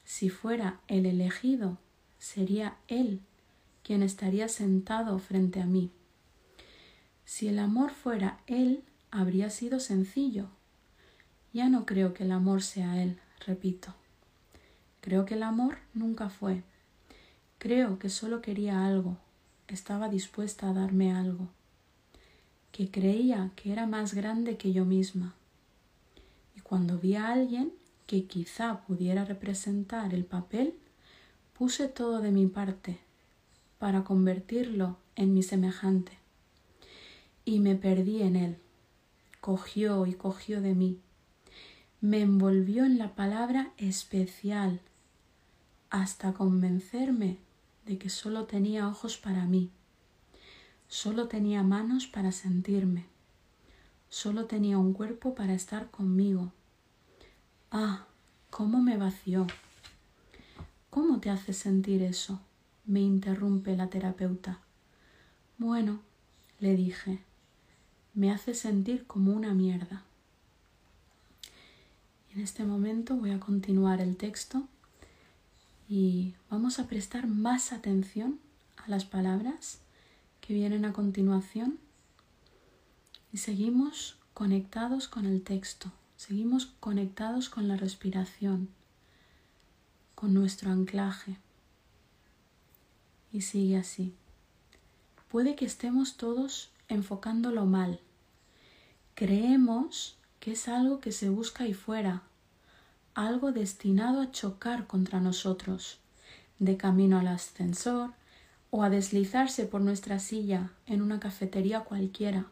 Si 0.05 0.29
fuera 0.29 0.81
el 0.89 1.07
elegido, 1.07 1.79
sería 2.19 2.77
él 2.87 3.21
quien 3.83 4.03
estaría 4.03 4.49
sentado 4.49 5.19
frente 5.19 5.61
a 5.61 5.67
mí. 5.67 5.91
Si 7.25 7.49
el 7.49 7.59
amor 7.59 7.93
fuera 7.93 8.39
él, 8.47 8.83
habría 9.11 9.51
sido 9.51 9.81
sencillo. 9.81 10.49
Ya 11.53 11.69
no 11.69 11.87
creo 11.87 12.15
que 12.15 12.25
el 12.25 12.33
amor 12.33 12.63
sea 12.63 13.03
él, 13.03 13.19
repito. 13.47 13.95
Creo 15.01 15.25
que 15.25 15.35
el 15.35 15.43
amor 15.43 15.79
nunca 15.95 16.29
fue. 16.29 16.63
Creo 17.59 17.99
que 17.99 18.09
solo 18.09 18.41
quería 18.41 18.87
algo, 18.87 19.19
estaba 19.69 20.09
dispuesta 20.09 20.69
a 20.69 20.73
darme 20.73 21.13
algo, 21.13 21.49
que 22.73 22.91
creía 22.91 23.51
que 23.57 23.73
era 23.73 23.87
más 23.87 24.15
grande 24.15 24.57
que 24.57 24.73
yo 24.73 24.85
misma. 24.85 25.35
Y 26.57 26.61
cuando 26.61 26.99
vi 26.99 27.17
a 27.17 27.29
alguien 27.29 27.73
que 28.07 28.25
quizá 28.25 28.81
pudiera 28.87 29.25
representar 29.25 30.13
el 30.15 30.25
papel, 30.25 30.75
puse 31.57 31.89
todo 31.89 32.21
de 32.21 32.31
mi 32.31 32.47
parte 32.47 32.99
para 33.79 34.05
convertirlo 34.05 34.97
en 35.17 35.35
mi 35.35 35.43
semejante. 35.43 36.22
Y 37.45 37.61
me 37.61 37.75
perdí 37.75 38.23
en 38.23 38.37
él 38.37 38.59
cogió 39.43 40.07
y 40.07 40.15
cogió 40.15 40.61
de 40.61 40.73
mí. 40.73 41.01
Me 42.01 42.21
envolvió 42.21 42.85
en 42.85 42.97
la 42.97 43.17
palabra 43.17 43.73
especial 43.77 44.81
hasta 45.91 46.33
convencerme 46.33 47.39
de 47.85 47.99
que 47.99 48.09
solo 48.09 48.45
tenía 48.45 48.87
ojos 48.87 49.19
para 49.19 49.45
mí, 49.45 49.69
solo 50.87 51.27
tenía 51.27 51.65
manos 51.65 52.07
para 52.07 52.31
sentirme, 52.31 53.07
solo 54.09 54.47
tenía 54.47 54.79
un 54.79 54.93
cuerpo 54.93 55.35
para 55.35 55.55
estar 55.55 55.91
conmigo. 55.91 56.53
Ah, 57.73 58.07
cómo 58.49 58.81
me 58.81 58.97
vació. 58.97 59.49
¿Cómo 60.89 61.19
te 61.19 61.31
hace 61.31 61.53
sentir 61.53 62.03
eso? 62.03 62.41
me 62.85 63.01
interrumpe 63.01 63.77
la 63.77 63.89
terapeuta. 63.89 64.61
Bueno, 65.57 66.01
le 66.59 66.75
dije, 66.75 67.21
me 68.15 68.31
hace 68.31 68.55
sentir 68.55 69.07
como 69.07 69.33
una 69.33 69.55
mierda. 69.55 70.03
En 72.35 72.41
este 72.41 72.65
momento 72.65 73.17
voy 73.17 73.31
a 73.31 73.41
continuar 73.41 74.01
el 74.01 74.17
texto 74.17 74.67
y 75.89 76.35
vamos 76.51 76.79
a 76.79 76.87
prestar 76.87 77.27
más 77.27 77.73
atención 77.73 78.39
a 78.79 78.89
las 78.89 79.05
palabras 79.05 79.79
que 80.41 80.55
vienen 80.55 80.85
a 80.85 80.93
continuación 80.93 81.79
y 83.33 83.39
seguimos 83.39 84.17
conectados 84.35 85.09
con 85.09 85.27
el 85.27 85.43
texto, 85.43 85.93
seguimos 86.17 86.67
conectados 86.81 87.49
con 87.49 87.69
la 87.69 87.77
respiración, 87.77 88.69
con 90.15 90.35
nuestro 90.35 90.71
anclaje. 90.71 91.37
Y 93.33 93.43
sigue 93.43 93.79
así. 93.79 94.15
Puede 95.31 95.57
que 95.57 95.65
estemos 95.65 96.17
todos 96.19 96.72
enfocándolo 96.95 97.67
mal. 97.67 98.01
Creemos 99.15 100.17
que 100.41 100.53
es 100.53 100.69
algo 100.69 101.01
que 101.01 101.13
se 101.13 101.29
busca 101.29 101.65
ahí 101.65 101.75
fuera, 101.75 102.23
algo 103.15 103.53
destinado 103.53 104.21
a 104.21 104.31
chocar 104.31 104.87
contra 104.87 105.21
nosotros, 105.21 105.99
de 106.59 106.77
camino 106.77 107.19
al 107.19 107.29
ascensor 107.29 108.13
o 108.71 108.83
a 108.83 108.91
deslizarse 108.91 109.67
por 109.67 109.81
nuestra 109.81 110.19
silla 110.19 110.71
en 110.87 111.03
una 111.03 111.21
cafetería 111.21 111.81
cualquiera, 111.81 112.47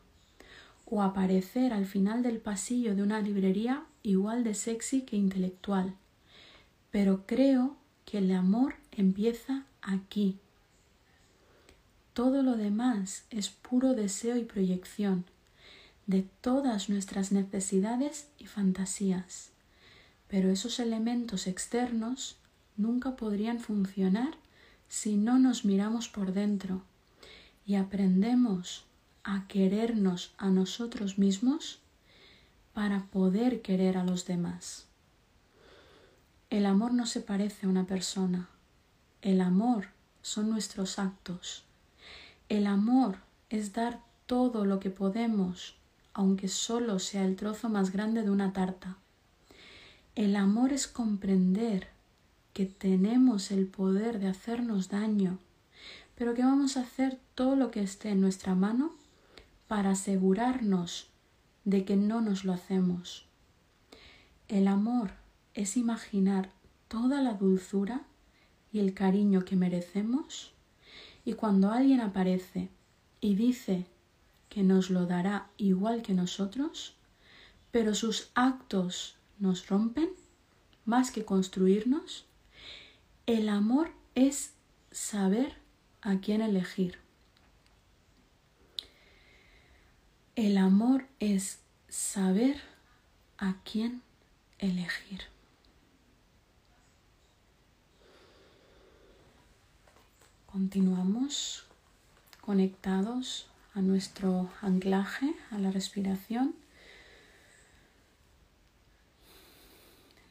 o 0.84 1.02
aparecer 1.02 1.72
al 1.72 1.86
final 1.86 2.22
del 2.22 2.38
pasillo 2.38 2.94
de 2.94 3.02
una 3.02 3.20
librería 3.20 3.84
igual 4.02 4.44
de 4.44 4.54
sexy 4.54 5.02
que 5.02 5.16
intelectual. 5.16 5.94
Pero 6.90 7.24
creo 7.26 7.76
que 8.04 8.18
el 8.18 8.32
amor 8.32 8.74
empieza 8.92 9.64
aquí 9.80 10.38
todo 12.12 12.42
lo 12.42 12.56
demás 12.56 13.24
es 13.30 13.48
puro 13.48 13.94
deseo 13.94 14.36
y 14.36 14.44
proyección 14.44 15.24
de 16.06 16.22
todas 16.40 16.88
nuestras 16.88 17.30
necesidades 17.30 18.28
y 18.38 18.46
fantasías. 18.46 19.50
Pero 20.28 20.50
esos 20.50 20.80
elementos 20.80 21.46
externos 21.46 22.36
nunca 22.76 23.16
podrían 23.16 23.60
funcionar 23.60 24.34
si 24.88 25.16
no 25.16 25.38
nos 25.38 25.64
miramos 25.64 26.08
por 26.08 26.32
dentro 26.32 26.82
y 27.64 27.76
aprendemos 27.76 28.84
a 29.22 29.46
querernos 29.46 30.32
a 30.38 30.50
nosotros 30.50 31.18
mismos 31.18 31.78
para 32.72 33.04
poder 33.06 33.62
querer 33.62 33.96
a 33.96 34.04
los 34.04 34.26
demás. 34.26 34.86
El 36.48 36.66
amor 36.66 36.92
no 36.92 37.06
se 37.06 37.20
parece 37.20 37.66
a 37.66 37.68
una 37.68 37.86
persona. 37.86 38.48
El 39.22 39.40
amor 39.40 39.88
son 40.22 40.50
nuestros 40.50 40.98
actos. 40.98 41.64
El 42.50 42.66
amor 42.66 43.18
es 43.48 43.74
dar 43.74 44.00
todo 44.26 44.64
lo 44.64 44.80
que 44.80 44.90
podemos, 44.90 45.76
aunque 46.12 46.48
solo 46.48 46.98
sea 46.98 47.24
el 47.24 47.36
trozo 47.36 47.68
más 47.68 47.92
grande 47.92 48.24
de 48.24 48.30
una 48.30 48.52
tarta. 48.52 48.96
El 50.16 50.34
amor 50.34 50.72
es 50.72 50.88
comprender 50.88 51.86
que 52.52 52.66
tenemos 52.66 53.52
el 53.52 53.68
poder 53.68 54.18
de 54.18 54.26
hacernos 54.26 54.88
daño, 54.88 55.38
pero 56.16 56.34
que 56.34 56.42
vamos 56.42 56.76
a 56.76 56.80
hacer 56.80 57.20
todo 57.36 57.54
lo 57.54 57.70
que 57.70 57.84
esté 57.84 58.08
en 58.08 58.20
nuestra 58.20 58.56
mano 58.56 58.94
para 59.68 59.92
asegurarnos 59.92 61.08
de 61.64 61.84
que 61.84 61.94
no 61.94 62.20
nos 62.20 62.44
lo 62.44 62.52
hacemos. 62.52 63.26
El 64.48 64.66
amor 64.66 65.12
es 65.54 65.76
imaginar 65.76 66.50
toda 66.88 67.22
la 67.22 67.34
dulzura 67.34 68.00
y 68.72 68.80
el 68.80 68.92
cariño 68.92 69.44
que 69.44 69.54
merecemos 69.54 70.52
y 71.24 71.34
cuando 71.34 71.70
alguien 71.70 72.00
aparece 72.00 72.68
y 73.20 73.34
dice 73.34 73.86
que 74.48 74.62
nos 74.62 74.90
lo 74.90 75.06
dará 75.06 75.48
igual 75.56 76.02
que 76.02 76.14
nosotros, 76.14 76.94
pero 77.70 77.94
sus 77.94 78.30
actos 78.34 79.16
nos 79.38 79.68
rompen 79.68 80.10
más 80.84 81.10
que 81.10 81.24
construirnos, 81.24 82.26
el 83.26 83.48
amor 83.48 83.92
es 84.14 84.54
saber 84.90 85.54
a 86.02 86.18
quién 86.18 86.42
elegir. 86.42 86.98
El 90.34 90.56
amor 90.56 91.06
es 91.20 91.60
saber 91.88 92.60
a 93.38 93.56
quién 93.62 94.02
elegir. 94.58 95.24
Continuamos 100.52 101.64
conectados 102.40 103.46
a 103.72 103.82
nuestro 103.82 104.50
anclaje, 104.62 105.32
a 105.52 105.58
la 105.58 105.70
respiración. 105.70 106.56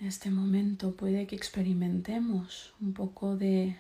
En 0.02 0.08
este 0.08 0.30
momento 0.30 0.92
puede 0.92 1.26
que 1.26 1.38
experimentemos 1.38 2.74
un 2.82 2.92
poco 2.92 3.38
de, 3.38 3.78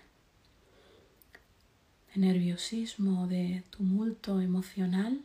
nerviosismo, 2.15 3.27
de 3.27 3.65
tumulto 3.69 4.39
emocional. 4.39 5.19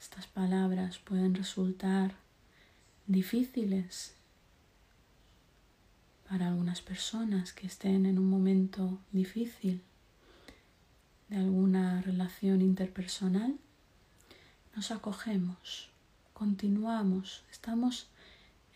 Estas 0.00 0.26
palabras 0.26 0.98
pueden 0.98 1.36
resultar 1.36 2.16
difíciles 3.06 4.17
para 6.28 6.48
algunas 6.48 6.82
personas 6.82 7.54
que 7.54 7.66
estén 7.66 8.04
en 8.04 8.18
un 8.18 8.28
momento 8.28 9.00
difícil 9.12 9.82
de 11.28 11.36
alguna 11.36 12.02
relación 12.02 12.60
interpersonal, 12.60 13.56
nos 14.76 14.90
acogemos, 14.90 15.88
continuamos, 16.34 17.44
estamos 17.50 18.08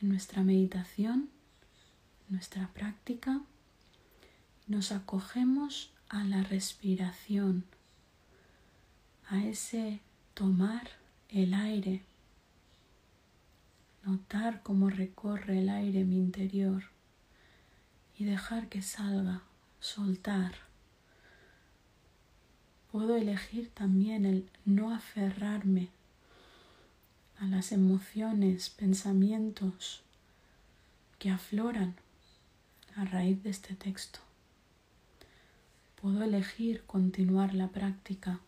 en 0.00 0.08
nuestra 0.08 0.42
meditación, 0.42 1.28
nuestra 2.28 2.68
práctica, 2.68 3.42
nos 4.66 4.90
acogemos 4.90 5.92
a 6.08 6.24
la 6.24 6.42
respiración, 6.42 7.64
a 9.28 9.44
ese 9.44 10.00
tomar 10.32 10.88
el 11.28 11.52
aire, 11.52 12.02
notar 14.04 14.62
cómo 14.62 14.88
recorre 14.88 15.58
el 15.58 15.68
aire 15.68 16.00
en 16.00 16.08
mi 16.08 16.16
interior 16.16 16.91
y 18.22 18.24
dejar 18.24 18.68
que 18.68 18.82
salga, 18.82 19.42
soltar. 19.80 20.54
Puedo 22.92 23.16
elegir 23.16 23.68
también 23.70 24.24
el 24.24 24.48
no 24.64 24.94
aferrarme 24.94 25.88
a 27.40 27.46
las 27.46 27.72
emociones, 27.72 28.70
pensamientos 28.70 30.02
que 31.18 31.30
afloran 31.30 31.96
a 32.94 33.04
raíz 33.04 33.42
de 33.42 33.50
este 33.50 33.74
texto. 33.74 34.20
Puedo 36.00 36.22
elegir 36.22 36.84
continuar 36.86 37.54
la 37.54 37.70
práctica 37.70 38.38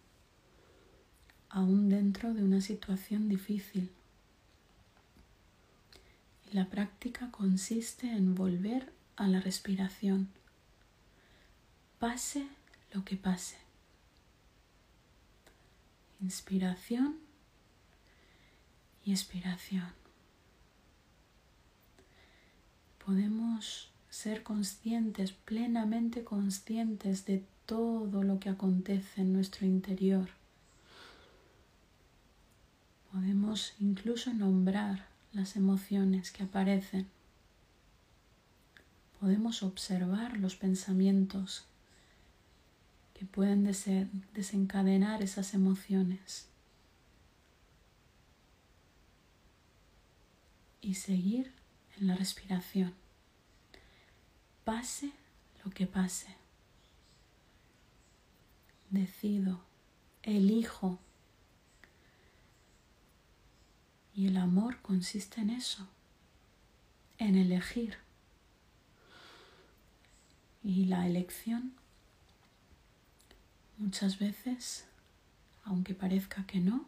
aún 1.49 1.89
dentro 1.89 2.33
de 2.33 2.45
una 2.45 2.61
situación 2.61 3.29
difícil. 3.29 3.91
La 6.53 6.70
práctica 6.70 7.33
consiste 7.33 8.07
en 8.07 8.37
volver 8.37 8.93
a 9.17 9.27
la 9.29 9.41
respiración. 9.41 10.29
Pase 11.99 12.47
lo 12.93 13.05
que 13.05 13.17
pase. 13.17 13.57
Inspiración 16.21 17.19
y 19.05 19.12
expiración. 19.12 19.89
Podemos 23.05 23.91
ser 24.09 24.43
conscientes, 24.43 25.33
plenamente 25.33 26.25
conscientes 26.25 27.27
de 27.27 27.45
todo 27.67 28.23
lo 28.23 28.39
que 28.41 28.49
acontece 28.49 29.21
en 29.23 29.33
nuestro 29.33 29.67
interior. 29.67 30.29
Podemos 33.12 33.75
incluso 33.79 34.33
nombrar 34.33 35.07
las 35.33 35.57
emociones 35.57 36.31
que 36.31 36.45
aparecen 36.45 37.07
podemos 39.21 39.62
observar 39.62 40.37
los 40.39 40.57
pensamientos 40.57 41.65
que 43.15 43.25
pueden 43.25 43.65
desencadenar 44.35 45.23
esas 45.23 45.55
emociones 45.55 46.49
y 50.81 50.95
seguir 50.95 51.53
en 51.99 52.09
la 52.09 52.17
respiración. 52.17 52.93
Pase 54.65 55.12
lo 55.65 55.71
que 55.71 55.87
pase. 55.87 56.37
Decido, 58.91 59.61
elijo. 60.23 60.99
Y 64.15 64.29
el 64.29 64.37
amor 64.37 64.81
consiste 64.83 65.41
en 65.41 65.51
eso, 65.51 65.89
en 67.19 67.37
elegir. 67.37 68.04
Y 70.65 70.87
la 70.87 71.07
elección 71.07 71.75
muchas 73.77 74.19
veces, 74.19 74.87
aunque 75.65 75.95
parezca 75.95 76.47
que 76.47 76.59
no, 76.59 76.87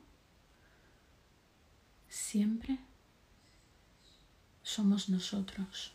siempre 2.08 2.78
somos 4.62 5.10
nosotros, 5.10 5.92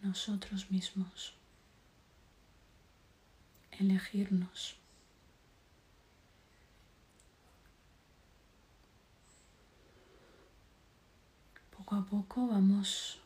nosotros 0.00 0.70
mismos, 0.70 1.34
elegirnos. 3.72 4.76
Poco 11.76 11.96
a 11.96 12.04
poco 12.06 12.46
vamos 12.48 13.20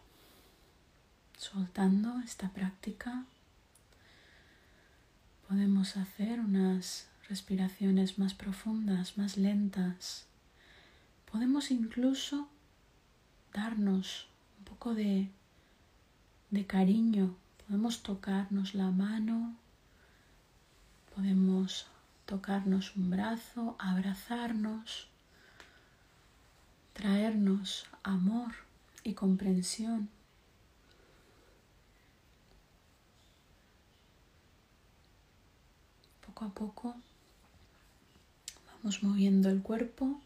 soltando 1.44 2.20
esta 2.24 2.48
práctica, 2.48 3.24
podemos 5.46 5.98
hacer 5.98 6.40
unas 6.40 7.06
respiraciones 7.28 8.18
más 8.18 8.32
profundas, 8.32 9.18
más 9.18 9.36
lentas. 9.36 10.24
Podemos 11.30 11.70
incluso 11.70 12.48
darnos 13.52 14.26
un 14.58 14.64
poco 14.64 14.94
de, 14.94 15.28
de 16.50 16.66
cariño. 16.66 17.36
Podemos 17.66 18.02
tocarnos 18.02 18.74
la 18.74 18.90
mano, 18.90 19.54
podemos 21.14 21.86
tocarnos 22.24 22.96
un 22.96 23.10
brazo, 23.10 23.76
abrazarnos, 23.78 25.08
traernos 26.94 27.86
amor 28.02 28.52
y 29.02 29.12
comprensión. 29.12 30.08
Poco 36.34 36.44
a 36.46 36.48
poco. 36.48 36.94
Vamos 38.66 39.04
moviendo 39.04 39.48
el 39.50 39.62
cuerpo. 39.62 40.20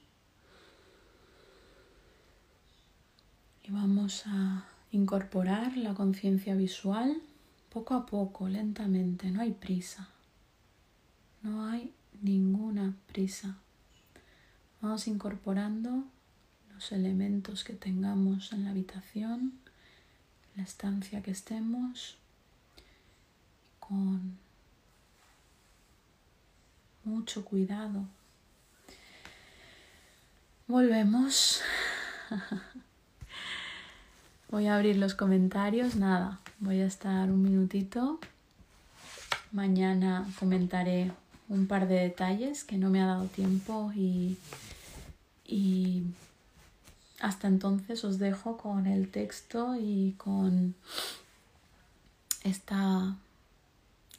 Y 3.62 3.70
vamos 3.70 4.22
a 4.26 4.64
incorporar 4.90 5.76
la 5.76 5.92
conciencia 5.92 6.54
visual 6.54 7.20
poco 7.68 7.92
a 7.92 8.06
poco, 8.06 8.48
lentamente, 8.48 9.30
no 9.30 9.42
hay 9.42 9.52
prisa, 9.52 10.08
no 11.42 11.66
hay 11.66 11.92
ninguna 12.22 12.94
prisa. 13.12 13.58
Vamos 14.80 15.06
incorporando 15.06 16.04
los 16.72 16.90
elementos 16.92 17.64
que 17.64 17.74
tengamos 17.74 18.54
en 18.54 18.64
la 18.64 18.70
habitación, 18.70 19.52
la 20.56 20.62
estancia 20.62 21.22
que 21.22 21.32
estemos, 21.32 22.16
con 23.78 24.38
mucho 27.04 27.44
cuidado. 27.44 28.04
Volvemos. 30.66 31.62
Voy 34.50 34.66
a 34.66 34.76
abrir 34.76 34.96
los 34.96 35.14
comentarios. 35.14 35.96
Nada, 35.96 36.40
voy 36.58 36.80
a 36.80 36.86
estar 36.86 37.30
un 37.30 37.42
minutito. 37.42 38.18
Mañana 39.52 40.26
comentaré 40.38 41.10
un 41.48 41.66
par 41.66 41.88
de 41.88 41.96
detalles 42.00 42.64
que 42.64 42.76
no 42.76 42.90
me 42.90 43.00
ha 43.00 43.06
dado 43.06 43.24
tiempo 43.26 43.92
y, 43.94 44.36
y 45.46 46.02
hasta 47.20 47.48
entonces 47.48 48.04
os 48.04 48.18
dejo 48.18 48.56
con 48.58 48.86
el 48.86 49.10
texto 49.10 49.76
y 49.78 50.14
con 50.18 50.74
esta, 52.44 53.16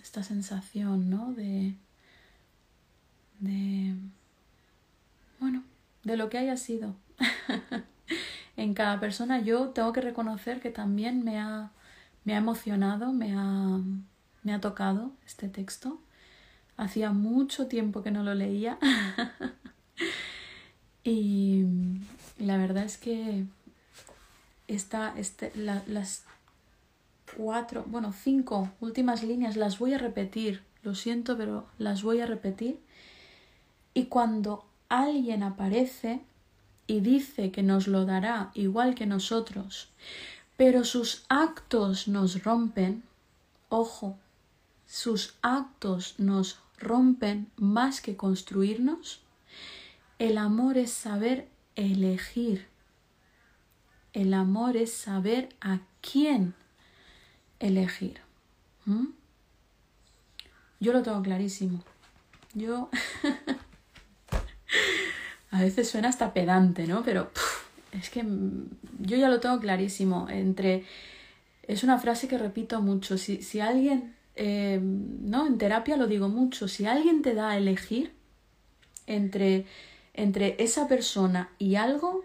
esta 0.02 0.24
sensación 0.24 1.10
¿no? 1.10 1.34
de, 1.34 1.76
de, 3.40 3.96
bueno, 5.40 5.64
de 6.04 6.18
lo 6.18 6.30
que 6.30 6.38
haya 6.38 6.58
sido. 6.58 6.96
en 8.58 8.74
cada 8.74 9.00
persona 9.00 9.40
yo 9.40 9.70
tengo 9.70 9.94
que 9.94 10.02
reconocer 10.02 10.60
que 10.60 10.70
también 10.70 11.24
me 11.24 11.40
ha, 11.40 11.72
me 12.26 12.34
ha 12.34 12.38
emocionado, 12.38 13.14
me 13.14 13.34
ha, 13.36 13.80
me 14.44 14.54
ha 14.54 14.62
tocado 14.62 15.12
este 15.26 15.48
texto. 15.48 16.00
Hacía 16.78 17.12
mucho 17.12 17.68
tiempo 17.68 18.04
que 18.04 18.12
no 18.12 18.24
lo 18.24 18.36
leía. 18.36 18.78
y 21.04 21.66
la 22.38 22.58
verdad 22.58 22.84
es 22.84 22.98
que 22.98 23.46
esta, 24.68 25.14
este, 25.18 25.52
las 25.56 26.24
cuatro, 27.38 27.86
bueno, 27.88 28.14
cinco 28.14 28.70
últimas 28.80 29.24
líneas 29.24 29.58
las 29.58 29.80
voy 29.80 29.94
a 29.94 29.98
repetir. 29.98 30.64
Lo 30.84 30.96
siento, 30.96 31.38
pero 31.38 31.68
las 31.78 32.04
voy 32.04 32.22
a 32.22 32.26
repetir 32.26 32.80
y 33.94 34.06
cuando 34.06 34.66
alguien 34.90 35.44
aparece 35.44 36.22
y 36.88 37.02
dice 37.02 37.52
que 37.52 37.64
nos 37.64 37.88
lo 37.88 38.06
dará 38.06 38.52
igual 38.54 38.96
que 38.96 39.06
nosotros, 39.06 39.90
pero 40.58 40.84
sus 40.84 41.24
actos 41.30 42.08
nos 42.08 42.44
rompen, 42.44 43.04
ojo, 43.70 44.18
sus 44.88 45.36
actos 45.42 46.16
nos 46.18 46.60
rompen 46.80 47.52
más 47.56 48.02
que 48.02 48.18
construirnos, 48.18 49.22
el 50.18 50.38
amor 50.38 50.78
es 50.78 50.92
saber 50.92 51.48
elegir. 51.76 52.68
El 54.12 54.34
amor 54.34 54.76
es 54.76 54.92
saber 54.92 55.50
a 55.62 55.80
quién 56.02 56.56
elegir. 57.60 58.20
Yo 60.80 60.94
lo 60.94 61.04
tengo 61.04 61.22
clarísimo. 61.22 61.84
Yo... 62.54 62.90
a 65.52 65.62
veces 65.62 65.89
suena 65.89 66.10
hasta 66.10 66.34
pedante, 66.34 66.88
¿no? 66.88 67.04
Pero 67.04 67.32
es 67.91 68.10
que 68.10 68.26
yo 69.00 69.18
ya 69.18 69.30
lo 69.30 69.39
tengo 69.39 69.60
clarísimo. 69.60 70.28
Entre... 70.30 70.86
Es 71.68 71.84
una 71.84 72.00
frase 72.00 72.28
que 72.28 72.38
repito 72.38 72.82
mucho. 72.82 73.18
Si, 73.18 73.41
si 73.41 73.60
alguien... 73.60 74.16
Eh, 74.36 74.80
no, 74.82 75.47
en 75.47 75.58
terapia 75.58 75.97
lo 75.97 76.08
digo 76.08 76.30
mucho. 76.30 76.68
Si 76.68 76.86
alguien 76.86 77.22
te 77.22 77.34
da 77.34 77.50
a 77.50 77.58
elegir 77.58 78.14
entre, 79.06 79.66
entre 80.14 80.56
esa 80.60 80.88
persona 80.88 81.50
y 81.58 81.76
algo, 81.76 82.24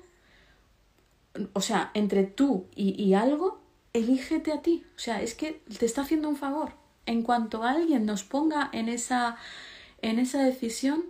o 1.53 1.61
sea, 1.61 1.91
entre 1.95 2.25
tú 2.25 2.66
y, 2.77 3.03
y 3.03 3.14
algo, 3.14 3.61
elígete 3.93 4.53
a 4.53 4.62
ti. 4.62 4.85
O 4.97 4.99
sea, 4.99 5.22
es 5.22 5.35
que 5.35 5.62
te 5.79 5.87
está 5.87 6.03
haciendo 6.03 6.29
un 6.29 6.37
favor. 6.37 6.72
En 7.07 7.22
cuanto 7.22 7.64
alguien 7.64 8.07
nos 8.07 8.22
ponga 8.22 8.70
en 8.72 8.89
esa, 8.89 9.37
en 10.03 10.18
esa 10.18 10.43
decisión, 10.43 11.05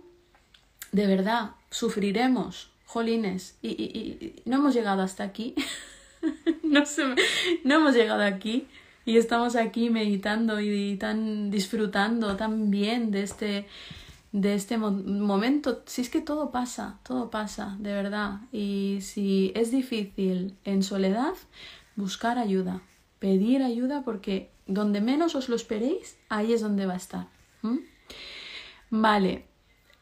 de 0.91 1.07
verdad, 1.07 1.51
sufriremos, 1.75 2.69
jolines, 2.85 3.57
y, 3.61 3.69
y, 3.69 4.41
no 4.45 4.57
hemos 4.57 4.73
llegado 4.73 5.01
hasta 5.01 5.25
aquí. 5.25 5.55
no, 6.63 6.83
no 7.65 7.75
hemos 7.75 7.93
llegado 7.93 8.23
aquí 8.23 8.65
y 9.03 9.17
estamos 9.17 9.57
aquí 9.57 9.89
meditando 9.89 10.61
y 10.61 10.95
tan 10.95 11.51
disfrutando 11.51 12.37
tan 12.37 12.71
bien 12.71 13.11
de 13.11 13.23
este 13.23 13.67
de 14.31 14.53
este 14.53 14.77
momento. 14.77 15.83
Si 15.85 16.01
es 16.01 16.09
que 16.09 16.21
todo 16.21 16.51
pasa, 16.51 16.99
todo 17.03 17.29
pasa, 17.29 17.75
de 17.79 17.91
verdad. 17.93 18.39
Y 18.51 18.99
si 19.01 19.51
es 19.55 19.71
difícil 19.71 20.57
en 20.63 20.81
soledad, 20.81 21.33
buscar 21.95 22.37
ayuda, 22.37 22.81
pedir 23.19 23.63
ayuda 23.63 24.03
porque 24.03 24.49
donde 24.65 25.01
menos 25.01 25.35
os 25.35 25.49
lo 25.49 25.55
esperéis, 25.55 26.17
ahí 26.29 26.53
es 26.53 26.61
donde 26.61 26.85
va 26.85 26.93
a 26.93 26.97
estar. 26.97 27.27
Vale, 28.89 29.45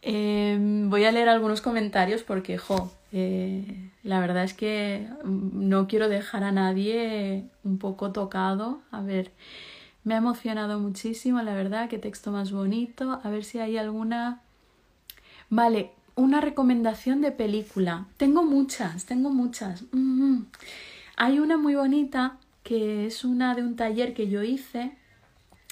em, 0.04 0.90
voy 0.90 1.06
a 1.06 1.12
leer 1.12 1.30
algunos 1.30 1.62
comentarios 1.62 2.24
porque, 2.24 2.58
jo, 2.58 2.92
eh, 3.12 3.90
la 4.04 4.20
verdad 4.20 4.44
es 4.44 4.54
que 4.54 5.08
no 5.24 5.88
quiero 5.88 6.10
dejar 6.10 6.44
a 6.44 6.52
nadie 6.52 7.46
un 7.64 7.78
poco 7.78 8.12
tocado. 8.12 8.82
A 8.92 9.02
ver, 9.02 9.32
me 10.04 10.14
ha 10.16 10.18
emocionado 10.18 10.80
muchísimo, 10.80 11.42
la 11.42 11.56
verdad, 11.56 11.90
qué 11.90 11.98
texto 11.98 12.32
más 12.32 12.52
bonito. 12.52 13.20
A 13.24 13.30
ver 13.30 13.44
si 13.44 13.60
hay 13.60 13.78
alguna... 13.78 14.42
Vale, 15.50 15.92
una 16.16 16.42
recomendación 16.42 17.22
de 17.22 17.32
película. 17.32 18.06
Tengo 18.18 18.44
muchas, 18.44 19.06
tengo 19.06 19.30
muchas. 19.30 19.86
Hay 21.16 21.40
una 21.40 21.58
muy 21.58 21.76
bonita 21.76 22.38
que 22.64 23.06
es 23.06 23.24
una 23.24 23.56
de 23.56 23.62
un 23.62 23.76
taller 23.76 24.14
que 24.14 24.30
yo 24.30 24.44
hice 24.44 24.98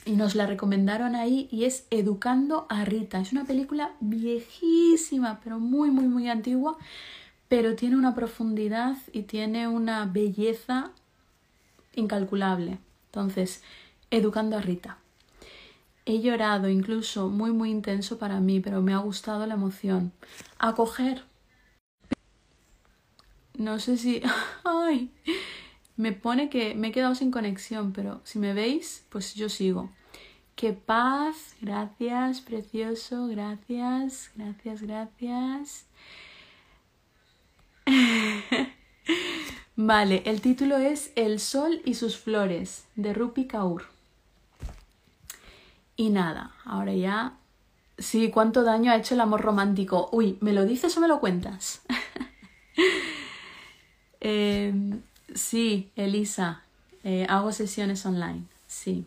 y 0.05 0.13
nos 0.13 0.35
la 0.35 0.45
recomendaron 0.45 1.15
ahí 1.15 1.47
y 1.51 1.65
es 1.65 1.85
Educando 1.89 2.65
a 2.69 2.85
Rita. 2.85 3.19
Es 3.19 3.31
una 3.31 3.45
película 3.45 3.91
viejísima, 3.99 5.39
pero 5.43 5.59
muy, 5.59 5.91
muy, 5.91 6.05
muy 6.05 6.29
antigua, 6.29 6.77
pero 7.47 7.75
tiene 7.75 7.95
una 7.95 8.15
profundidad 8.15 8.97
y 9.11 9.23
tiene 9.23 9.67
una 9.67 10.05
belleza 10.05 10.91
incalculable. 11.95 12.79
Entonces, 13.07 13.63
Educando 14.09 14.57
a 14.57 14.61
Rita. 14.61 14.97
He 16.05 16.19
llorado 16.21 16.67
incluso 16.67 17.29
muy, 17.29 17.51
muy 17.51 17.69
intenso 17.69 18.17
para 18.17 18.39
mí, 18.39 18.59
pero 18.59 18.81
me 18.81 18.93
ha 18.93 18.97
gustado 18.97 19.45
la 19.45 19.53
emoción. 19.53 20.11
Acoger 20.57 21.23
no 23.61 23.79
sé 23.79 23.97
si... 23.97 24.21
¡Ay! 24.63 25.11
Me 26.01 26.13
pone 26.13 26.49
que 26.49 26.73
me 26.73 26.87
he 26.87 26.91
quedado 26.91 27.13
sin 27.13 27.29
conexión, 27.29 27.93
pero 27.93 28.21
si 28.23 28.39
me 28.39 28.55
veis, 28.55 29.05
pues 29.09 29.35
yo 29.35 29.49
sigo. 29.49 29.91
Qué 30.55 30.73
paz, 30.73 31.55
gracias, 31.61 32.41
precioso, 32.41 33.27
gracias, 33.27 34.31
gracias, 34.35 34.81
gracias. 34.81 35.85
vale, 39.75 40.23
el 40.25 40.41
título 40.41 40.77
es 40.77 41.11
El 41.15 41.39
sol 41.39 41.83
y 41.85 41.93
sus 41.93 42.17
flores, 42.17 42.85
de 42.95 43.13
Rupi 43.13 43.45
Kaur. 43.45 43.83
Y 45.97 46.09
nada, 46.09 46.55
ahora 46.65 46.95
ya... 46.95 47.37
Sí, 47.99 48.31
¿cuánto 48.31 48.63
daño 48.63 48.91
ha 48.91 48.97
hecho 48.97 49.13
el 49.13 49.21
amor 49.21 49.41
romántico? 49.41 50.09
Uy, 50.11 50.39
¿me 50.41 50.51
lo 50.51 50.65
dices 50.65 50.97
o 50.97 50.99
me 50.99 51.07
lo 51.07 51.19
cuentas? 51.19 51.83
Em, 54.23 55.01
sí, 55.35 55.91
Elisa, 55.95 56.61
eh, 57.03 57.25
hago 57.29 57.51
sesiones 57.51 58.05
online, 58.05 58.43
sí. 58.67 59.05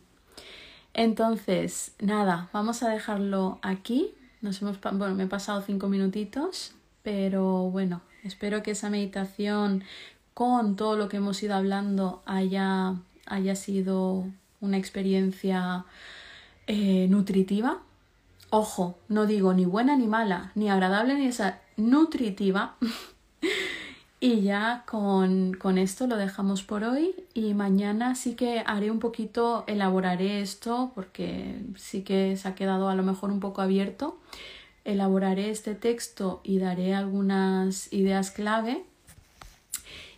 Entonces, 0.94 1.92
nada, 2.00 2.48
vamos 2.52 2.82
a 2.82 2.88
dejarlo 2.88 3.58
aquí. 3.62 4.14
Nos 4.40 4.62
hemos, 4.62 4.80
bueno, 4.80 5.14
me 5.14 5.24
he 5.24 5.26
pasado 5.26 5.62
cinco 5.62 5.88
minutitos, 5.88 6.72
pero 7.02 7.70
bueno, 7.70 8.00
espero 8.22 8.62
que 8.62 8.72
esa 8.72 8.90
meditación 8.90 9.84
con 10.34 10.76
todo 10.76 10.96
lo 10.96 11.08
que 11.08 11.16
hemos 11.18 11.42
ido 11.42 11.54
hablando 11.54 12.22
haya, 12.26 12.94
haya 13.26 13.56
sido 13.56 14.26
una 14.60 14.76
experiencia 14.76 15.84
eh, 16.66 17.06
nutritiva. 17.08 17.78
Ojo, 18.50 18.98
no 19.08 19.26
digo 19.26 19.52
ni 19.54 19.64
buena 19.64 19.96
ni 19.96 20.06
mala, 20.06 20.52
ni 20.54 20.70
agradable 20.70 21.14
ni 21.14 21.26
esa 21.26 21.60
nutritiva. 21.76 22.76
Y 24.24 24.40
ya 24.40 24.84
con, 24.86 25.52
con, 25.52 25.76
esto 25.76 26.06
lo 26.06 26.16
dejamos 26.16 26.62
por 26.62 26.82
hoy 26.82 27.14
y 27.34 27.52
mañana 27.52 28.14
sí 28.14 28.36
que 28.36 28.64
haré 28.64 28.90
un 28.90 28.98
poquito, 28.98 29.64
elaboraré 29.66 30.40
esto 30.40 30.92
porque 30.94 31.60
sí 31.76 32.00
que 32.04 32.34
se 32.38 32.48
ha 32.48 32.54
quedado 32.54 32.88
a 32.88 32.94
lo 32.94 33.02
mejor 33.02 33.30
un 33.30 33.38
poco 33.38 33.60
abierto. 33.60 34.18
Elaboraré 34.86 35.50
este 35.50 35.74
texto 35.74 36.40
y 36.42 36.58
daré 36.58 36.94
algunas 36.94 37.92
ideas 37.92 38.30
clave. 38.30 38.82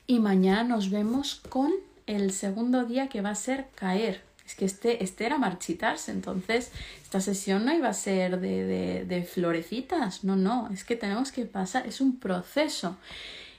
Y 0.07 0.21
mañana 0.21 0.63
nos 0.63 0.91
vemos 0.91 1.43
con 1.49 1.73
el 2.07 2.31
segundo 2.31 2.85
día 2.85 3.09
que 3.09 3.23
va 3.23 3.31
a 3.31 3.35
ser 3.35 3.67
caer. 3.75 4.23
Es 4.47 4.55
que 4.55 4.67
este, 4.67 5.03
este 5.03 5.27
era 5.27 5.37
marchitarse, 5.37 6.13
entonces 6.13 6.71
esta 7.03 7.21
sesión 7.21 7.65
no 7.65 7.75
iba 7.75 7.89
a 7.89 7.93
ser 7.93 8.39
de, 8.39 8.65
de, 8.67 9.05
de 9.05 9.25
florecitas, 9.25 10.23
no, 10.23 10.37
no, 10.37 10.69
es 10.73 10.85
que 10.85 10.95
tenemos 10.95 11.33
que 11.33 11.45
pasar, 11.45 11.89
es 11.89 12.01
un 12.01 12.21
proceso. 12.21 12.97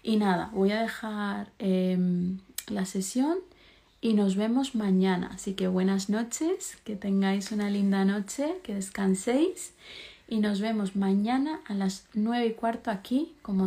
Y 0.07 0.15
nada, 0.15 0.49
voy 0.53 0.71
a 0.71 0.81
dejar 0.81 1.51
em, 1.59 2.37
la 2.69 2.85
sesión 2.85 3.39
y 3.99 4.13
nos 4.13 4.37
vemos 4.37 4.73
mañana. 4.73 5.31
Así 5.33 5.53
que 5.53 5.67
buenas 5.67 6.07
noches, 6.07 6.77
que 6.85 6.95
tengáis 6.95 7.51
una 7.51 7.69
linda 7.69 8.05
noche, 8.05 8.55
que 8.63 8.73
descanséis 8.73 9.73
y 10.29 10.39
nos 10.39 10.61
vemos 10.61 10.95
mañana 10.95 11.59
a 11.67 11.73
las 11.73 12.05
nueve 12.13 12.45
y 12.47 12.53
cuarto 12.53 12.89
aquí 12.89 13.33
como 13.41 13.65